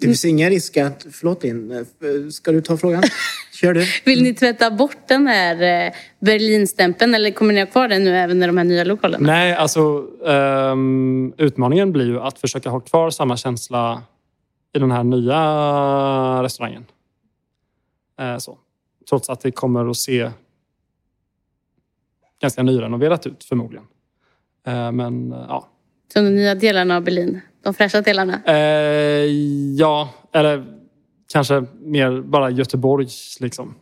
Det 0.00 0.06
finns 0.06 0.24
ingen 0.24 0.50
risk 0.50 0.76
att... 0.76 1.06
Förlåt 1.12 1.42
Linn, 1.42 1.86
ska 2.32 2.52
du 2.52 2.60
ta 2.60 2.76
frågan? 2.76 3.02
Kör 3.52 3.74
du. 3.74 3.86
Vill 4.04 4.22
ni 4.22 4.34
tvätta 4.34 4.70
bort 4.70 5.08
den 5.08 5.26
här 5.26 5.86
eh, 5.86 5.92
Berlinstämpeln 6.20 7.14
eller 7.14 7.30
kommer 7.30 7.52
ni 7.54 7.60
ha 7.60 7.66
kvar 7.66 7.88
den 7.88 8.04
nu 8.04 8.16
även 8.16 8.42
i 8.42 8.46
de 8.46 8.56
här 8.56 8.64
nya 8.64 8.84
lokalerna? 8.84 9.26
Nej, 9.26 9.54
alltså 9.54 10.06
ehm, 10.26 11.32
utmaningen 11.38 11.92
blir 11.92 12.06
ju 12.06 12.20
att 12.20 12.38
försöka 12.38 12.70
ha 12.70 12.80
kvar 12.80 13.10
samma 13.10 13.36
känsla 13.36 14.02
i 14.72 14.78
den 14.78 14.90
här 14.90 15.04
nya 15.04 16.42
restaurangen. 16.42 16.84
Eh, 18.20 18.38
så. 18.38 18.58
Trots 19.08 19.30
att 19.30 19.40
det 19.40 19.50
kommer 19.50 19.90
att 19.90 19.96
se 19.96 20.30
ganska 22.40 22.62
nyrenoverat 22.62 23.26
ut 23.26 23.44
förmodligen. 23.44 23.86
Eh, 24.66 24.92
men 24.92 25.32
eh, 25.32 25.44
ja. 25.48 25.68
Som 26.12 26.24
de 26.24 26.30
nya 26.30 26.54
delarna 26.54 26.96
av 26.96 27.04
Berlin. 27.04 27.40
De 27.62 27.74
fräscha 27.74 28.00
delarna. 28.00 28.42
Eh, 28.44 28.56
ja, 29.76 30.08
eller 30.32 30.64
kanske 31.32 31.64
mer 31.80 32.20
bara 32.20 32.50
Göteborg 32.50 33.08
liksom. 33.40 33.74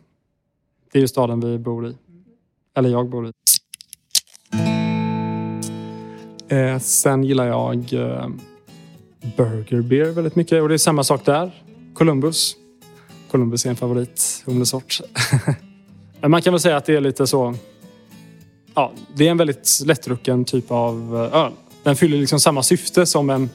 Det 0.91 0.99
är 0.99 1.01
ju 1.01 1.07
staden 1.07 1.39
vi 1.39 1.57
bor 1.57 1.87
i. 1.87 1.95
Eller 2.77 2.89
jag 2.89 3.09
bor 3.09 3.27
i. 3.27 3.31
Eh, 6.49 6.79
sen 6.79 7.23
gillar 7.23 7.47
jag 7.47 7.93
eh, 7.93 8.27
Burger 9.37 9.81
Beer 9.81 10.11
väldigt 10.11 10.35
mycket 10.35 10.61
och 10.61 10.69
det 10.69 10.75
är 10.75 10.77
samma 10.77 11.03
sak 11.03 11.25
där. 11.25 11.51
Columbus. 11.93 12.55
Columbus 13.31 13.65
är 13.65 13.69
en 13.69 13.75
favorit 13.75 14.43
humlesort. 14.45 15.01
Men 16.21 16.31
man 16.31 16.41
kan 16.41 16.53
väl 16.53 16.59
säga 16.59 16.77
att 16.77 16.85
det 16.85 16.95
är 16.95 17.01
lite 17.01 17.27
så. 17.27 17.55
Ja, 18.73 18.91
det 19.15 19.27
är 19.27 19.31
en 19.31 19.37
väldigt 19.37 19.79
lättdrucken 19.85 20.45
typ 20.45 20.71
av 20.71 21.15
eh, 21.15 21.39
öl. 21.41 21.51
Den 21.83 21.95
fyller 21.95 22.17
liksom 22.17 22.39
samma 22.39 22.63
syfte 22.63 23.05
som 23.05 23.29
en 23.29 23.49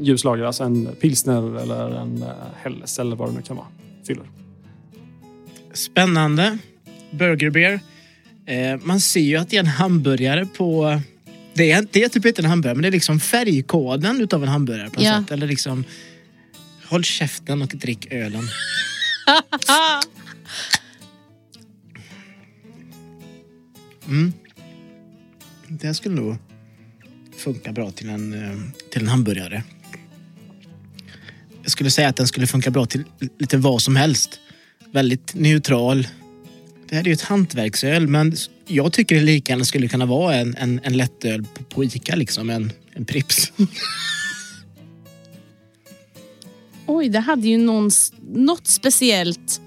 ljuslager, 0.00 0.44
alltså 0.44 0.64
en 0.64 0.88
pilsner 1.00 1.60
eller 1.62 1.90
en 1.90 2.22
uh, 2.22 2.28
helles 2.62 2.98
eller 2.98 3.16
vad 3.16 3.28
det 3.28 3.34
nu 3.36 3.42
kan 3.42 3.56
vara. 3.56 3.66
Fyller. 4.06 4.24
Spännande. 5.72 6.58
Burger 7.10 7.50
Beer. 7.50 7.80
Eh, 8.46 8.80
man 8.82 9.00
ser 9.00 9.20
ju 9.20 9.36
att 9.36 9.50
det 9.50 9.56
är 9.56 9.60
en 9.60 9.66
hamburgare 9.66 10.46
på... 10.46 11.00
Det 11.54 11.72
är, 11.72 11.86
det 11.92 12.02
är 12.02 12.08
typ 12.08 12.26
inte 12.26 12.42
en 12.42 12.48
hamburgare, 12.48 12.74
men 12.74 12.82
det 12.82 12.88
är 12.88 12.92
liksom 12.92 13.20
färgkoden 13.20 14.20
utav 14.20 14.42
en 14.42 14.48
hamburgare 14.48 14.90
på 14.90 14.94
något 14.94 15.04
Ja. 15.04 15.20
sätt. 15.22 15.30
Eller 15.30 15.46
liksom... 15.46 15.84
Håll 16.88 17.04
käften 17.04 17.62
och 17.62 17.68
drick 17.68 18.12
ölen. 18.12 18.42
Mm. 24.08 24.32
Det 25.68 25.94
skulle 25.94 26.14
nog 26.14 26.36
funka 27.36 27.72
bra 27.72 27.90
till 27.90 28.08
en, 28.08 28.32
eh, 28.34 28.58
till 28.90 29.02
en 29.02 29.08
hamburgare. 29.08 29.62
Jag 31.62 31.70
skulle 31.70 31.90
säga 31.90 32.08
att 32.08 32.16
den 32.16 32.26
skulle 32.26 32.46
funka 32.46 32.70
bra 32.70 32.86
till 32.86 33.04
lite 33.38 33.56
vad 33.56 33.82
som 33.82 33.96
helst. 33.96 34.40
Väldigt 34.92 35.34
neutral. 35.34 36.08
Det 36.88 36.94
här 36.96 37.02
är 37.02 37.06
ju 37.06 37.12
ett 37.12 37.22
hantverksöl, 37.22 38.08
men 38.08 38.36
jag 38.66 38.92
tycker 38.92 39.14
det 39.14 39.22
lika 39.22 39.52
gärna 39.52 39.64
skulle 39.64 39.88
kunna 39.88 40.06
vara 40.06 40.34
en, 40.34 40.56
en, 40.56 40.80
en 40.82 40.96
lättöl 40.96 41.44
på, 41.54 41.62
på 41.64 41.84
Ica, 41.84 42.16
liksom. 42.16 42.50
En, 42.50 42.72
en 42.92 43.04
Pripps. 43.04 43.52
Oj, 46.86 47.08
det 47.08 47.20
hade 47.20 47.48
ju 47.48 47.58
någon, 47.58 47.90
något 48.32 48.66
speciellt. 48.66 49.60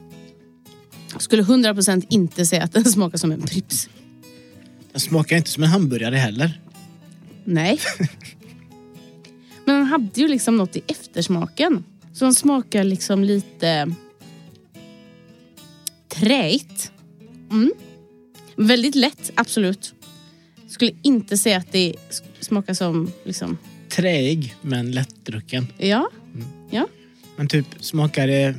Jag 1.13 1.21
skulle 1.21 1.43
100% 1.43 2.05
inte 2.09 2.45
säga 2.45 2.63
att 2.63 2.73
den 2.73 2.85
smakar 2.91 3.17
som 3.17 3.31
en 3.31 3.41
Pripps. 3.41 3.89
Den 4.91 5.01
smakar 5.01 5.37
inte 5.37 5.49
som 5.49 5.63
en 5.63 5.69
hamburgare 5.69 6.15
heller. 6.15 6.59
Nej. 7.49 7.79
hade 9.65 10.21
ju 10.21 10.27
liksom 10.27 10.57
något 10.57 10.75
i 10.75 10.81
eftersmaken. 10.87 11.83
Som 12.13 12.33
smakar 12.33 12.83
liksom 12.83 13.23
lite 13.23 13.95
träigt. 16.07 16.91
Mm. 17.51 17.71
Väldigt 18.55 18.95
lätt, 18.95 19.31
absolut. 19.35 19.93
Skulle 20.67 20.91
inte 21.01 21.37
säga 21.37 21.57
att 21.57 21.71
det 21.71 21.95
smakar 22.39 22.73
som 22.73 23.11
liksom... 23.23 23.57
Träig 23.89 24.55
men 24.61 24.91
lättdrucken. 24.91 25.67
Ja. 25.77 26.09
Ja. 26.71 26.87
Men 27.35 27.47
typ 27.47 27.65
smakar 27.79 28.27
det 28.27 28.55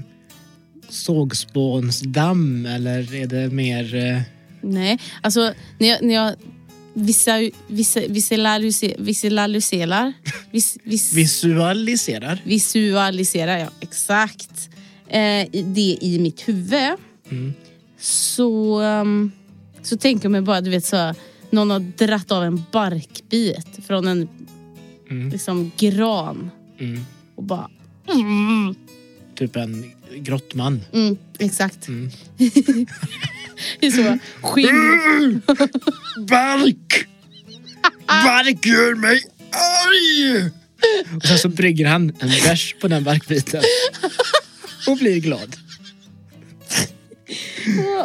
sågspånsdamm 0.88 2.66
eller 2.66 3.14
är 3.14 3.26
det 3.26 3.50
mer... 3.50 3.94
eh, 3.94 4.20
Nej, 4.62 4.98
alltså 5.22 5.54
när 5.78 5.88
jag, 5.88 6.02
när 6.02 6.14
jag 6.14 6.34
vissa, 6.94 7.50
vissa, 7.66 8.00
visualiserar, 8.08 9.02
visualiserar, 9.02 10.12
vis, 10.50 10.78
vis, 10.84 11.12
Visualiserar. 11.12 12.40
visualiserar 12.44 13.58
jag 13.58 13.68
exakt 13.80 14.68
eh, 15.08 15.46
det 15.64 15.98
i 16.00 16.18
mitt 16.20 16.48
huvud. 16.48 16.96
Så, 18.00 18.80
um, 18.82 19.32
så 19.82 19.96
tänker 19.96 20.24
jag 20.24 20.32
mig 20.32 20.40
bara, 20.42 20.60
du 20.60 20.70
vet 20.70 20.84
så 20.84 21.14
någon 21.50 21.70
har 21.70 21.80
dratt 21.80 22.32
av 22.32 22.44
en 22.44 22.64
barkbit 22.72 23.66
från 23.86 24.08
en 24.08 24.28
liksom, 25.32 25.70
gran 25.78 26.50
Mm. 26.78 27.00
och 27.34 27.42
bara 27.42 27.70
mm, 28.12 28.74
Typ 29.34 29.56
en 29.56 29.92
grottman. 30.16 30.80
mm, 30.92 31.16
exakt. 31.38 31.88
är 33.80 33.90
så 33.90 34.18
skinn. 34.42 35.42
Bark! 36.28 37.06
Bark 38.06 38.66
gör 38.66 38.94
mig 38.94 39.22
arg! 39.50 40.50
Och 41.16 41.22
sen 41.22 41.38
så 41.38 41.48
brygger 41.48 41.86
han 41.86 42.12
en 42.20 42.28
bärs 42.28 42.74
på 42.80 42.88
den 42.88 43.04
barkbiten. 43.04 43.62
Och 44.86 44.96
blir 44.96 45.20
glad. 45.20 45.56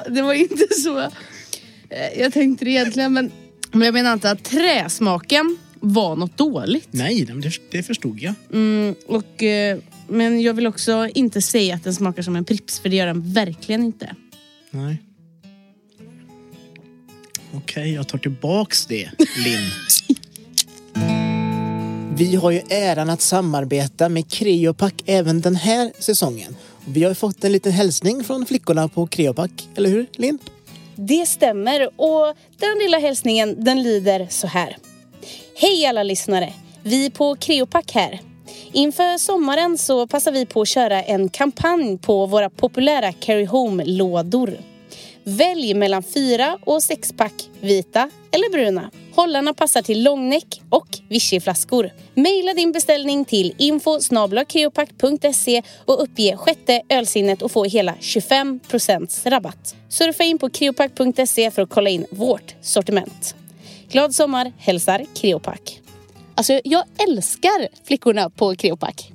Det 0.10 0.22
var 0.22 0.34
inte 0.34 0.68
så 0.84 1.00
eh, 1.00 2.20
jag 2.20 2.34
tänkte 2.34 2.65
det 2.65 2.72
egentligen. 2.72 3.13
Men, 3.13 3.32
men 3.72 3.82
jag 3.82 3.94
menar 3.94 4.13
inte 4.13 4.32
att 4.32 4.44
träsmaken 4.44 5.58
var 5.80 6.15
något 6.15 6.38
dåligt. 6.38 6.88
Nej, 6.91 7.26
det, 7.26 7.52
det 7.72 7.84
förstod 7.84 8.20
jag. 8.20 8.34
Mm, 8.54 8.96
och, 9.08 9.44
eh, 9.44 9.78
men 10.10 10.41
jag 10.41 10.54
vill 10.54 10.68
också 10.68 11.10
inte 11.15 11.41
säga 11.41 11.76
att 11.76 11.84
den 11.84 11.94
smakar 11.94 12.22
som 12.22 12.36
en 12.36 12.46
Pripps, 12.46 12.80
för 12.80 12.89
det 12.89 12.96
gör 12.96 13.08
den 13.08 13.34
verkligen 13.34 13.84
inte. 13.84 14.15
Nej. 14.72 15.02
Okej, 17.58 17.94
jag 17.94 18.08
tar 18.08 18.18
tillbaks 18.18 18.86
det, 18.86 19.10
Linn. 19.18 19.72
Vi 22.18 22.36
har 22.36 22.52
ju 22.52 22.62
äran 22.70 23.10
att 23.10 23.22
samarbeta 23.22 24.10
med 24.10 24.32
Creopack 24.32 24.94
även 25.06 25.41
den 25.41 25.56
här 25.56 25.91
säsongen. 26.00 26.56
Och 26.86 26.96
Vi 26.96 27.04
har 27.04 27.10
ju 27.10 27.15
fått 27.15 27.44
en 27.44 27.52
liten 27.52 27.72
hälsning 27.72 28.24
från 28.24 28.46
flickorna 28.46 28.88
på 28.88 29.08
Creopack, 29.08 29.52
eller 29.76 29.89
hur 29.89 30.06
Linn? 30.12 30.39
Det 30.96 31.26
stämmer 31.26 31.89
och 32.02 32.36
den 32.60 32.78
lilla 32.80 33.00
hälsningen 33.00 33.63
den 33.63 33.84
lyder 33.84 34.28
så 34.30 34.48
här. 34.48 34.78
Hej 35.56 35.86
alla 35.86 36.04
lyssnare! 36.04 36.54
Vi 36.84 37.10
på 37.10 37.36
Creopack 37.36 37.91
här. 37.91 38.20
Inför 38.72 39.18
sommaren 39.18 39.78
så 39.78 40.08
passar 40.08 40.32
vi 40.32 40.46
på 40.46 40.62
att 40.62 40.68
köra 40.68 41.04
en 41.04 41.30
kampanj 41.30 41.98
på 41.98 42.26
våra 42.26 42.50
populära 42.50 43.12
Carry 43.13 43.46
Home-lådor. 43.46 44.58
Välj 45.28 45.74
mellan 45.74 46.04
fyra 46.04 46.58
och 46.62 46.84
sexpack 46.84 47.50
vita 47.62 48.10
eller 48.32 48.52
bruna. 48.52 48.92
Hållarna 49.16 49.54
passar 49.54 49.82
till 49.82 50.04
långnäck 50.04 50.62
och 50.70 50.88
vichyflaskor. 51.10 51.92
Maila 52.14 52.54
din 52.54 52.72
beställning 52.72 53.26
till 53.26 53.56
info 53.58 54.00
och 55.86 56.04
uppge 56.04 56.38
sjätte 56.38 56.82
ölsinnet 56.90 57.42
och 57.42 57.52
få 57.52 57.64
hela 57.64 57.94
25% 57.94 59.30
rabatt. 59.30 59.76
Surfa 59.90 60.24
in 60.24 60.40
på 60.40 60.50
creopack.se 60.50 61.52
för 61.52 61.62
att 61.62 61.70
kolla 61.70 61.90
in 61.90 62.06
vårt 62.10 62.56
sortiment. 62.62 63.36
Glad 63.90 64.16
sommar 64.16 64.54
hälsar 64.58 65.06
Creopack. 65.16 65.82
Alltså 66.36 66.60
jag 66.64 66.84
älskar 67.08 67.68
flickorna 67.86 68.30
på 68.30 68.56
Creopack. 68.56 69.14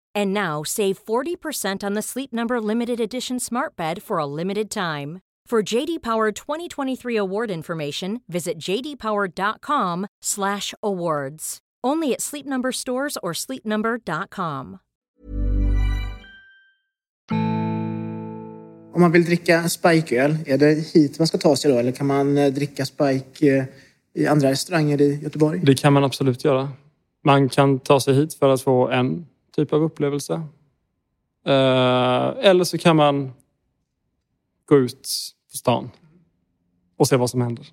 And 0.15 0.33
now 0.33 0.63
save 0.63 1.03
40% 1.05 1.83
on 1.83 1.93
the 1.93 2.01
Sleep 2.01 2.33
Number 2.33 2.61
limited 2.61 2.99
edition 2.99 3.39
Smart 3.39 3.75
Bed 3.75 4.03
for 4.03 4.19
a 4.19 4.25
limited 4.25 4.69
time. 4.69 5.19
For 5.51 5.61
JD 5.61 6.01
Power 6.01 6.31
2023 6.31 7.17
award 7.17 7.51
information, 7.51 8.21
visit 8.27 8.57
jdpower.com/awards. 8.57 11.57
Only 11.83 12.13
at 12.13 12.21
Sleep 12.21 12.45
Number 12.45 12.71
stores 12.71 13.17
or 13.21 13.33
sleepnumber.com. 13.33 14.77
Om 18.93 19.01
man 19.01 19.11
vill 19.11 19.25
dricka 19.25 19.69
spikeöl, 19.69 20.37
är 20.45 20.57
det 20.57 20.93
hit 20.93 21.19
man 21.19 21.27
ska 21.27 21.37
ta 21.37 21.55
sig 21.55 21.71
då? 21.71 21.77
Eller 21.77 21.91
kan 21.91 22.07
man 22.07 22.37
eh, 22.37 22.53
dricka 22.53 22.85
spike 22.85 23.57
eh, 23.57 23.63
i 24.13 24.27
andra 24.27 24.49
restauranger 24.49 25.01
i 25.01 25.19
Göteborg? 25.23 25.59
Det 25.63 25.75
kan 25.75 25.93
man 25.93 26.03
absolut 26.03 26.43
göra. 26.43 26.69
Man 27.23 27.49
kan 27.49 27.79
ta 27.79 27.99
sig 27.99 28.13
hit 28.13 28.33
för 28.33 28.49
att 28.49 28.61
få 28.61 28.89
en 28.89 29.25
typ 29.55 29.73
av 29.73 29.83
upplevelse. 29.83 30.33
Eh, 31.45 32.49
eller 32.49 32.63
så 32.63 32.77
kan 32.77 32.95
man 32.95 33.31
gå 34.65 34.77
ut 34.77 35.09
på 35.51 35.57
stan 35.57 35.89
och 36.97 37.07
se 37.07 37.15
vad 37.15 37.29
som 37.29 37.41
händer. 37.41 37.67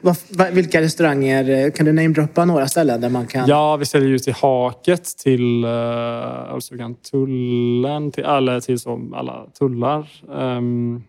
Vad- 0.00 0.52
vilka 0.52 0.80
restauranger, 0.80 1.50
eh, 1.50 1.72
kan 1.72 1.86
du 1.86 1.92
namedroppa 1.92 2.44
några 2.44 2.68
ställen 2.68 3.00
där 3.00 3.08
man 3.08 3.26
kan... 3.26 3.48
Ja, 3.48 3.76
vi 3.76 3.86
säljer 3.86 4.08
ju 4.08 4.18
till 4.18 4.34
Haket, 4.34 5.04
till 5.04 5.64
Ölstugan 5.64 6.94
Tullen, 6.94 8.12
till 8.12 8.24
alla, 8.24 8.60
till 8.60 8.78
så, 8.78 9.10
alla 9.14 9.46
tullar. 9.58 10.08
Ehm, 10.34 11.02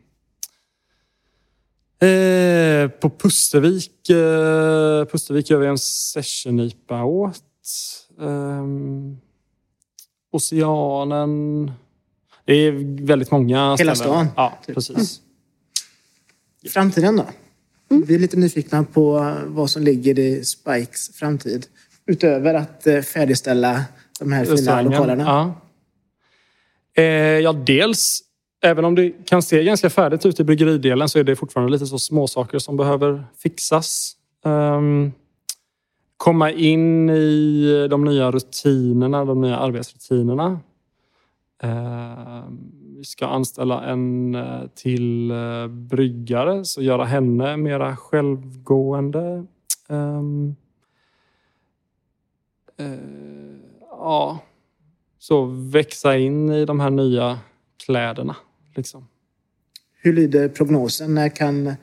eh, 2.02 2.90
på 2.90 3.10
Pustervik, 3.10 4.10
uh, 4.10 5.06
Pustervik 5.06 5.50
gör 5.50 5.60
vi 5.60 5.68
en 5.68 5.78
session-IPA 5.78 7.04
åt. 7.04 7.44
Um, 8.18 9.18
Oceanen. 10.32 11.72
Det 12.46 12.54
är 12.54 12.72
väldigt 13.06 13.32
många 13.32 13.76
Hela 13.76 13.96
ställen. 13.96 14.14
stan, 14.14 14.28
Ja, 14.36 14.58
typ. 14.66 14.76
precis. 14.76 15.22
Framtiden 16.70 17.16
då? 17.16 17.26
Vi 18.06 18.16
är 18.16 18.20
lite 18.20 18.38
nyfikna 18.38 18.84
på 18.84 19.36
vad 19.46 19.70
som 19.70 19.84
ligger 19.84 20.20
i 20.20 20.46
Spikes 20.46 21.10
framtid. 21.16 21.66
Utöver 22.06 22.54
att 22.54 22.88
eh, 22.88 23.02
färdigställa 23.02 23.84
de 24.20 24.32
här 24.32 24.46
fina 24.46 24.82
lokalerna. 24.82 25.24
Ja. 25.24 25.62
Eh, 27.02 27.06
ja, 27.40 27.54
dels, 27.54 28.20
även 28.64 28.86
om 28.86 28.96
det 28.96 29.12
kan 29.26 29.42
se 29.42 29.64
ganska 29.64 29.90
färdigt 29.90 30.26
ut 30.26 30.40
i 30.40 30.44
bryggeridelen 30.44 31.10
så 31.10 31.20
är 31.20 31.24
det 31.24 31.36
fortfarande 31.36 31.72
lite 31.72 31.86
så 31.86 32.00
småsaker 32.00 32.60
som 32.60 32.78
behöver 32.78 33.26
fixas. 33.44 34.16
Ehm, 34.46 35.12
komma 36.18 36.52
in 36.52 37.10
i 37.10 37.88
de 37.90 38.06
nya 38.06 38.32
rutinerna, 38.32 39.26
de 39.26 39.42
nya 39.42 39.58
arbetsrutinerna. 39.58 40.60
Ehm, 41.64 42.72
vi 42.98 43.06
ska 43.06 43.28
anställa 43.28 43.86
en 43.86 44.36
eh, 44.36 44.62
till 44.76 45.32
eh, 45.32 45.68
bryggare, 45.68 46.66
så 46.66 46.82
göra 46.82 47.06
henne 47.06 47.58
mera 47.58 47.96
självgående. 47.96 49.46
Ehm, 49.90 50.56
eh, 52.78 53.00
ja, 53.92 54.40
så 55.20 55.46
växa 55.46 56.18
in 56.18 56.50
i 56.50 56.66
de 56.66 56.80
här 56.80 56.90
nya 56.90 57.40
kläderna. 57.86 58.36
Liksom. 58.76 59.08
Hur 60.02 60.14
lyder 60.14 60.50
prognosen? 60.50 61.14
När 61.14 61.30
kan, 61.30 61.74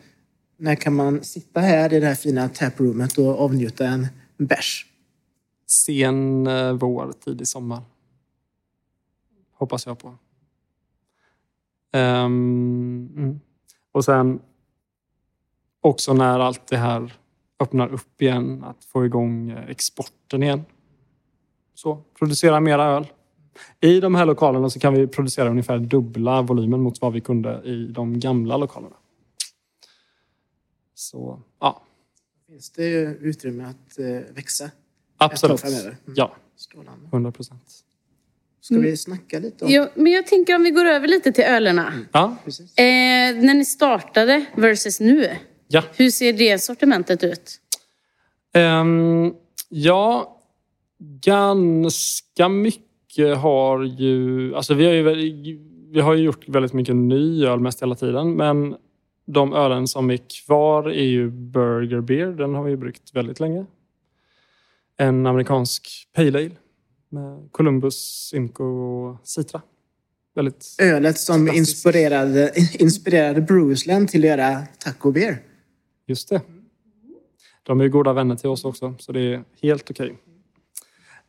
när 0.56 0.74
kan 0.74 0.94
man 0.94 1.24
sitta 1.24 1.60
här 1.60 1.92
i 1.92 2.00
det 2.00 2.06
här 2.06 2.14
fina 2.14 2.48
taproomet 2.48 3.18
och 3.18 3.40
avnjuta 3.40 3.86
en 3.86 4.06
bärs? 4.36 4.86
Sen 5.66 6.46
eh, 6.46 6.72
vår, 6.72 7.12
tidig 7.12 7.48
sommar. 7.48 7.82
Hoppas 9.52 9.86
jag 9.86 9.98
på. 9.98 10.08
Um, 11.98 13.14
mm. 13.16 13.40
Och 13.92 14.04
sen 14.04 14.40
också 15.80 16.14
när 16.14 16.38
allt 16.38 16.66
det 16.66 16.76
här 16.76 17.12
öppnar 17.60 17.88
upp 17.92 18.22
igen, 18.22 18.64
att 18.64 18.84
få 18.84 19.06
igång 19.06 19.50
eh, 19.50 19.70
exporten 19.70 20.42
igen. 20.42 20.64
Så, 21.74 22.02
producera 22.18 22.60
mera 22.60 22.84
öl. 22.84 23.06
I 23.80 24.00
de 24.00 24.14
här 24.14 24.26
lokalerna 24.26 24.70
så 24.70 24.80
kan 24.80 24.94
vi 24.94 25.06
producera 25.06 25.50
ungefär 25.50 25.78
dubbla 25.78 26.42
volymen 26.42 26.80
mot 26.80 27.00
vad 27.00 27.12
vi 27.12 27.20
kunde 27.20 27.62
i 27.64 27.86
de 27.86 28.20
gamla 28.20 28.56
lokalerna. 28.56 28.96
Så, 30.94 31.42
ja. 31.60 31.82
Finns 32.54 32.70
det 32.70 32.90
utrymme 33.20 33.64
att 33.64 33.98
eh, 33.98 34.34
växa? 34.34 34.70
Absolut. 35.16 35.64
Mm. 35.64 35.94
Ja, 36.16 36.36
Strålande. 36.56 37.08
100 37.12 37.32
procent. 37.32 37.84
Ska 38.60 38.78
vi 38.78 38.96
snacka 38.96 39.38
lite 39.38 39.64
om... 39.64 39.70
Ja, 39.70 39.88
men 39.94 40.12
jag 40.12 40.26
tänker 40.26 40.56
om 40.56 40.62
vi 40.62 40.70
går 40.70 40.84
över 40.84 41.08
lite 41.08 41.32
till 41.32 41.44
ölerna. 41.44 41.92
Ja, 42.12 42.36
Precis. 42.44 42.78
Eh, 42.78 42.84
när 43.36 43.54
ni 43.54 43.64
startade 43.64 44.44
versus 44.56 45.00
nu. 45.00 45.30
ja. 45.68 45.82
Hur 45.96 46.10
ser 46.10 46.32
det 46.32 46.58
sortimentet 46.58 47.24
ut? 47.24 47.60
Ehm, 48.52 49.34
ja, 49.68 50.40
ganska 50.98 52.48
mycket 52.48 53.36
har 53.36 53.82
ju... 53.82 54.54
Alltså 54.54 54.74
vi 54.74 54.86
har 54.86 54.92
ju, 54.92 55.58
vi 55.90 56.00
har 56.00 56.14
ju 56.14 56.24
gjort 56.24 56.48
väldigt 56.48 56.72
mycket 56.72 56.96
ny 56.96 57.46
öl 57.46 57.60
mest 57.60 57.82
hela 57.82 57.94
tiden. 57.94 58.32
Men 58.32 58.76
de 59.26 59.52
ölen 59.52 59.88
som 59.88 60.10
är 60.10 60.18
kvar 60.46 60.90
är 60.90 61.04
ju 61.04 61.30
Burger 61.30 62.00
Beer. 62.00 62.26
Den 62.26 62.54
har 62.54 62.64
vi 62.64 62.76
bryggt 62.76 63.14
väldigt 63.14 63.40
länge. 63.40 63.66
En 64.96 65.26
amerikansk 65.26 66.08
Pale 66.12 66.38
Ale 66.38 66.50
med 67.08 67.48
Columbus, 67.52 68.28
Simcoe 68.30 68.66
och 68.66 69.28
Citra. 69.28 69.62
Väldigt... 70.34 70.76
Ölet 70.82 71.18
som 71.18 71.46
Klassisk. 71.46 71.58
inspirerade, 71.58 72.52
inspirerade 72.78 73.40
Bruceland 73.40 74.08
till 74.08 74.20
att 74.20 74.28
göra 74.28 74.66
taco 74.78 75.12
beer. 75.12 75.38
Just 76.06 76.28
det. 76.28 76.40
De 77.62 77.80
är 77.80 77.84
ju 77.84 77.90
goda 77.90 78.12
vänner 78.12 78.36
till 78.36 78.48
oss 78.48 78.64
också, 78.64 78.94
så 78.98 79.12
det 79.12 79.20
är 79.20 79.44
helt 79.62 79.90
okej. 79.90 80.18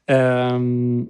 Ehm, 0.08 1.08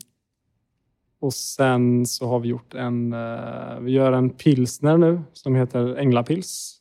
och 1.20 1.34
sen 1.34 2.06
så 2.06 2.28
har 2.28 2.40
vi 2.40 2.48
gjort 2.50 2.74
en... 2.74 3.14
Eh, 3.14 3.80
vi 3.80 3.92
gör 3.92 4.12
en 4.12 4.30
pilsner 4.30 4.98
nu 4.98 5.22
som 5.34 5.56
heter 5.56 5.96
Änglapils. 5.96 6.78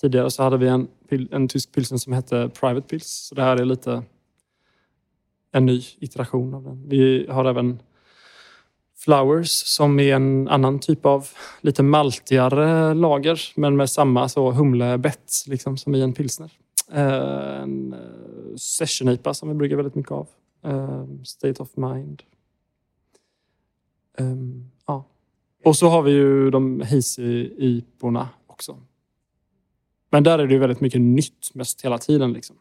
Tidigare 0.00 0.30
så 0.30 0.42
hade 0.42 0.56
vi 0.56 0.68
en, 0.68 0.88
en 1.30 1.48
tysk 1.48 1.72
pilsner 1.72 1.98
som 1.98 2.12
hette 2.12 2.50
Private 2.60 2.88
Pils. 2.88 3.26
Så 3.28 3.34
det 3.34 3.42
här 3.42 3.56
är 3.56 3.64
lite 3.64 4.02
en 5.52 5.66
ny 5.66 5.82
iteration 5.98 6.54
av 6.54 6.62
den. 6.62 6.88
Vi 6.88 7.26
har 7.30 7.44
även 7.44 7.82
Flowers 8.98 9.50
som 9.50 10.00
är 10.00 10.14
en 10.14 10.48
annan 10.48 10.78
typ 10.78 11.06
av 11.06 11.28
lite 11.60 11.82
maltigare 11.82 12.94
lager 12.94 13.40
men 13.54 13.76
med 13.76 13.90
samma 13.90 14.28
så 14.28 14.50
humlebett 14.50 15.32
liksom, 15.46 15.76
som 15.76 15.94
i 15.94 16.02
en 16.02 16.12
pilsner. 16.12 16.50
Eh, 16.92 17.62
en 17.62 17.92
eh, 17.92 18.56
session 18.56 19.18
som 19.34 19.48
vi 19.48 19.54
brygger 19.54 19.76
väldigt 19.76 19.94
mycket 19.94 20.12
av. 20.12 20.28
State 21.24 21.62
of 21.62 21.68
Mind. 21.76 22.22
Ehm, 24.18 24.70
ja. 24.86 25.04
Och 25.64 25.76
så 25.76 25.88
har 25.88 26.02
vi 26.02 26.10
ju 26.10 26.50
de 26.50 26.80
hazy 26.80 27.50
IPorna 27.58 28.28
också. 28.46 28.78
Men 30.10 30.22
där 30.22 30.38
är 30.38 30.46
det 30.46 30.52
ju 30.52 30.58
väldigt 30.58 30.80
mycket 30.80 31.00
nytt 31.00 31.54
mest 31.54 31.82
hela 31.84 31.98
tiden. 31.98 32.32
Liksom. 32.32 32.56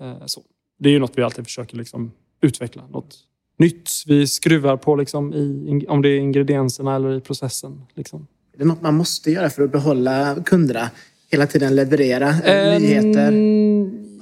Eh, 0.00 0.26
så. 0.26 0.42
Det 0.78 0.88
är 0.88 0.92
ju 0.92 0.98
något 0.98 1.12
vi 1.18 1.22
alltid 1.22 1.44
försöker 1.44 1.76
liksom 1.76 2.12
utveckla. 2.40 2.82
Något 2.88 3.16
nytt 3.58 3.90
vi 4.06 4.26
skruvar 4.26 4.76
på 4.76 4.96
liksom 4.96 5.34
i, 5.34 5.86
om 5.88 6.02
det 6.02 6.08
är 6.08 6.18
ingredienserna 6.18 6.96
eller 6.96 7.16
i 7.16 7.20
processen. 7.20 7.82
Liksom. 7.94 8.26
Är 8.54 8.58
det 8.58 8.64
något 8.64 8.82
man 8.82 8.94
måste 8.94 9.30
göra 9.30 9.50
för 9.50 9.62
att 9.62 9.72
behålla 9.72 10.36
kunderna? 10.44 10.90
Hela 11.30 11.46
tiden 11.46 11.74
leverera 11.74 12.28
Ehm, 12.28 12.82
nyheter, 12.82 13.32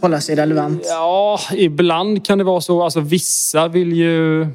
hålla 0.00 0.20
sig 0.20 0.36
relevant. 0.36 0.82
Ja, 0.84 1.40
ibland 1.56 2.26
kan 2.26 2.38
det 2.38 2.44
vara 2.44 2.60
så. 2.60 2.82
Alltså 2.82 3.00
vissa 3.00 3.68
vill 3.68 3.92
ju... 3.92 4.46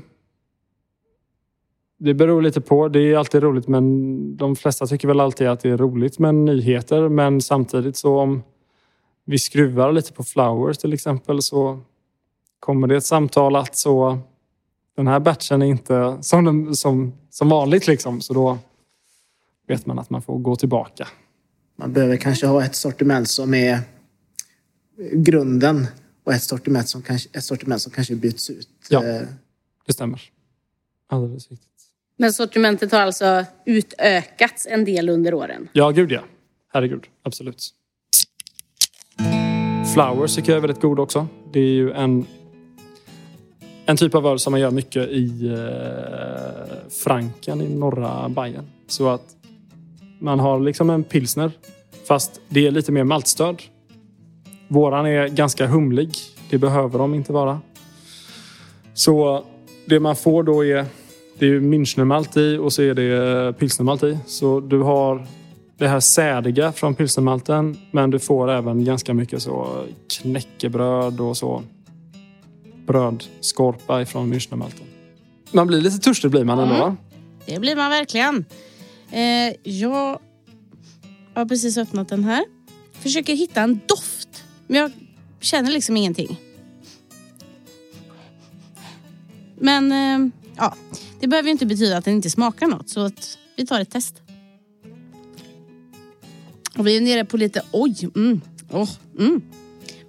Det 2.02 2.14
beror 2.14 2.42
lite 2.42 2.62
på. 2.62 2.88
Det 2.88 3.00
är 3.00 3.18
alltid 3.18 3.44
roligt 3.44 3.68
men 3.68 4.38
de 4.38 4.56
flesta 4.56 4.88
tycker 4.88 5.08
väl 5.08 5.20
alltid 5.20 5.48
att 5.48 5.60
det 5.60 5.70
är 5.70 5.78
roligt 5.78 6.20
med 6.20 6.36
nyheter. 6.36 7.10
Men 7.10 7.42
samtidigt 7.42 7.98
så 7.98 8.20
om 8.20 8.44
vi 9.26 9.40
skruvar 9.40 9.92
lite 9.92 10.14
på 10.14 10.24
flowers 10.24 10.78
till 10.78 10.94
exempel 10.94 11.42
så 11.42 11.80
kommer 12.60 12.88
det 12.88 12.96
ett 12.96 13.06
samtal 13.06 13.56
att 13.56 13.76
så 13.76 14.20
den 14.96 15.08
här 15.08 15.20
batchen 15.20 15.62
är 15.62 15.66
inte 15.66 16.18
som, 16.22 16.46
den, 16.46 16.76
som, 16.76 17.14
som 17.30 17.50
vanligt 17.50 17.88
liksom. 17.88 18.22
Så 18.22 18.34
då 18.34 18.58
vet 19.68 19.86
man 19.86 20.00
att 20.00 20.10
man 20.10 20.22
får 20.22 20.38
gå 20.40 20.56
tillbaka. 20.56 21.08
Man 21.76 21.94
behöver 21.94 22.18
kanske 22.18 22.48
ha 22.48 22.64
ett 22.64 22.76
sortiment 22.76 23.30
som 23.30 23.54
är 23.54 23.80
grunden 25.14 25.88
och 26.24 26.34
ett 26.34 26.44
sortiment 26.44 26.90
som 26.90 27.02
kanske, 27.02 27.30
ett 27.34 27.44
sortiment 27.44 27.82
som 27.82 27.92
kanske 27.92 28.16
byts 28.16 28.50
ut. 28.50 28.70
Ja. 28.90 29.06
Eh, 29.06 29.22
Det 29.86 29.94
stämmer. 29.94 30.22
Alldeles 31.08 31.50
riktigt. 31.52 31.69
Men 32.22 32.34
sortimentet 32.34 32.92
har 32.92 33.00
alltså 33.00 33.46
utökats 33.66 34.68
en 34.70 34.86
del 34.86 35.10
under 35.10 35.34
åren. 35.34 35.70
Ja, 35.74 35.90
gud 35.90 36.12
ja. 36.12 36.22
Herregud, 36.74 37.04
absolut. 37.24 37.70
Flowers 39.94 40.36
tycker 40.36 40.52
jag 40.52 40.58
är 40.58 40.62
väldigt 40.62 40.82
god 40.82 41.00
också. 41.00 41.28
Det 41.54 41.60
är 41.60 41.74
ju 41.74 41.92
en, 41.92 42.26
en 43.86 43.98
typ 43.98 44.16
av 44.16 44.28
öl 44.28 44.40
som 44.40 44.52
man 44.52 44.60
gör 44.60 44.72
mycket 44.72 45.10
i 45.10 45.48
eh, 45.48 46.90
Franken 47.04 47.62
i 47.62 47.76
norra 47.76 48.30
Bayern. 48.30 48.66
Så 48.88 49.10
att 49.10 49.36
man 50.20 50.40
har 50.40 50.60
liksom 50.60 50.90
en 50.90 51.04
pilsner 51.04 51.52
fast 52.08 52.42
det 52.50 52.68
är 52.68 52.72
lite 52.72 52.92
mer 52.92 53.04
maltstöd. 53.04 53.62
Våran 54.68 55.06
är 55.06 55.28
ganska 55.28 55.68
humlig. 55.68 56.10
Det 56.50 56.58
behöver 56.58 57.00
de 57.00 57.14
inte 57.14 57.34
vara. 57.34 57.62
Så 58.94 59.46
det 59.86 60.00
man 60.00 60.16
får 60.16 60.44
då 60.44 60.66
är 60.66 60.86
det 61.40 61.46
är 61.46 61.50
ju 61.50 61.62
Münchnermalt 61.62 62.38
i 62.38 62.58
och 62.58 62.74
så 62.74 62.82
är 62.82 62.94
det 62.94 63.54
pilsnermalt 63.54 64.04
i. 64.04 64.18
Så 64.26 64.60
du 64.60 64.80
har 64.80 65.28
det 65.78 65.88
här 65.88 66.00
sädiga 66.00 66.72
från 66.72 66.96
pilsnermalten 66.96 67.78
men 67.92 68.10
du 68.10 68.20
får 68.20 68.52
även 68.52 68.86
ganska 68.86 69.14
mycket 69.14 69.42
så 69.42 69.86
knäckebröd 70.10 71.20
och 71.20 71.38
så 71.38 71.64
brödskorpa 72.88 74.02
ifrån 74.02 74.34
Münchnermalten. 74.34 74.84
Man 75.52 75.68
blir 75.68 75.82
lite 75.82 75.98
törstig 75.98 76.32
blir 76.32 76.44
man 76.44 76.60
ändå 76.60 76.76
va? 76.76 76.96
Det 77.46 77.60
blir 77.60 77.76
man 77.76 77.90
verkligen. 77.90 78.46
Eh, 79.12 79.72
jag 79.72 80.20
har 81.34 81.46
precis 81.46 81.78
öppnat 81.78 82.10
den 82.10 82.24
här. 82.24 82.46
Försöker 82.94 83.36
hitta 83.36 83.62
en 83.62 83.80
doft. 83.86 84.44
Men 84.68 84.82
jag 84.82 84.92
känner 85.40 85.72
liksom 85.72 85.98
ingenting. 85.98 86.40
Men 89.56 89.92
eh, 89.92 90.32
ja, 90.56 90.74
det 91.20 91.28
behöver 91.28 91.48
ju 91.48 91.52
inte 91.52 91.66
betyda 91.66 91.98
att 91.98 92.06
den 92.06 92.14
inte 92.14 92.30
smakar 92.30 92.68
något. 92.68 92.90
Så 92.90 93.06
att 93.06 93.38
vi 93.58 93.66
tar 93.66 93.80
ett 93.80 93.92
test. 93.92 94.22
Och 96.78 96.88
vi 96.88 96.98
är 96.98 97.02
nere 97.02 97.26
på 97.26 97.38
lite, 97.38 97.62
oj, 97.72 98.10
mm, 98.16 98.42
åh, 98.70 98.90
mm. 99.20 99.42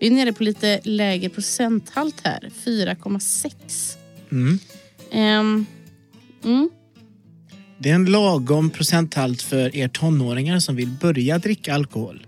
Vi 0.01 0.07
är 0.07 0.11
nere 0.11 0.33
på 0.33 0.45
lite 0.45 0.81
lägre 0.85 1.29
procenthalt 1.29 2.21
här. 2.25 2.51
4,6. 2.65 3.97
Mm. 4.33 4.59
Ehm, 5.11 5.67
mm. 6.45 6.71
Det 7.79 7.91
är 7.91 7.95
en 7.95 8.05
lagom 8.05 8.71
procenthalt 8.71 9.43
för 9.43 9.77
er 9.77 9.89
tonåringar 9.89 10.59
som 10.59 10.77
vill 10.77 10.89
börja 10.89 11.39
dricka 11.39 11.75
alkohol. 11.75 12.27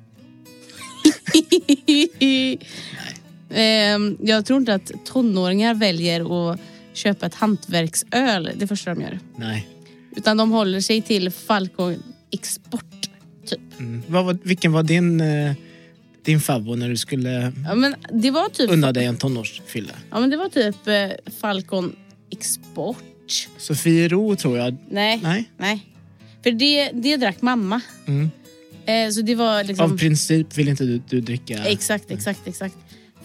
Ehm, 3.55 4.18
jag 4.20 4.47
tror 4.47 4.59
inte 4.59 4.74
att 4.74 4.93
tonåringar 5.05 5.74
väljer 5.74 6.53
att 6.53 6.61
köpa 6.93 7.26
ett 7.26 7.34
hantverksöl 7.34 8.51
det 8.57 8.66
första 8.66 8.95
de 8.95 9.03
gör. 9.03 9.18
Nej. 9.36 9.68
Utan 10.16 10.36
de 10.36 10.51
håller 10.51 10.80
sig 10.80 11.03
till 11.03 11.30
Falcon 11.30 12.03
Export. 12.30 12.84
Typ. 13.47 13.61
Mm. 13.78 14.03
Vad 14.07 14.24
var, 14.24 14.38
vilken 14.43 14.72
var 14.72 14.82
din, 14.82 15.20
eh, 15.20 15.53
din 16.24 16.40
favvo 16.40 16.74
när 16.74 16.88
du 16.88 16.97
skulle 16.97 17.53
Ja, 17.68 17.74
men 17.74 17.95
det 18.12 18.30
var 18.30 18.49
typ, 18.49 18.70
unna 18.70 18.93
dig 18.93 19.05
en 19.05 19.16
tonårsfylla? 19.16 19.93
ja, 20.11 20.20
men 20.20 20.30
det 20.30 20.36
var 20.36 20.49
typ 20.49 20.86
eh, 20.86 21.32
Falcon 21.40 21.97
Export. 22.30 23.49
Sofiero 23.59 24.36
tror 24.36 24.59
jag. 24.59 24.76
Nej, 24.90 25.20
nej. 25.22 25.51
Nej. 25.59 25.86
För 26.43 26.51
det, 26.51 26.90
det 26.93 27.16
drack 27.16 27.43
mamma. 27.43 27.80
Mm. 28.07 28.30
Eh, 28.86 29.11
så 29.11 29.22
det 29.22 29.34
var 29.34 29.64
liksom... 29.64 29.93
Av 29.93 29.99
princip 29.99 30.59
vill 30.59 30.68
inte 30.68 30.84
du, 30.84 31.03
du 31.09 31.20
dricka. 31.20 31.64
Exakt, 31.64 32.11
exakt, 32.11 32.40
exakt. 32.47 32.76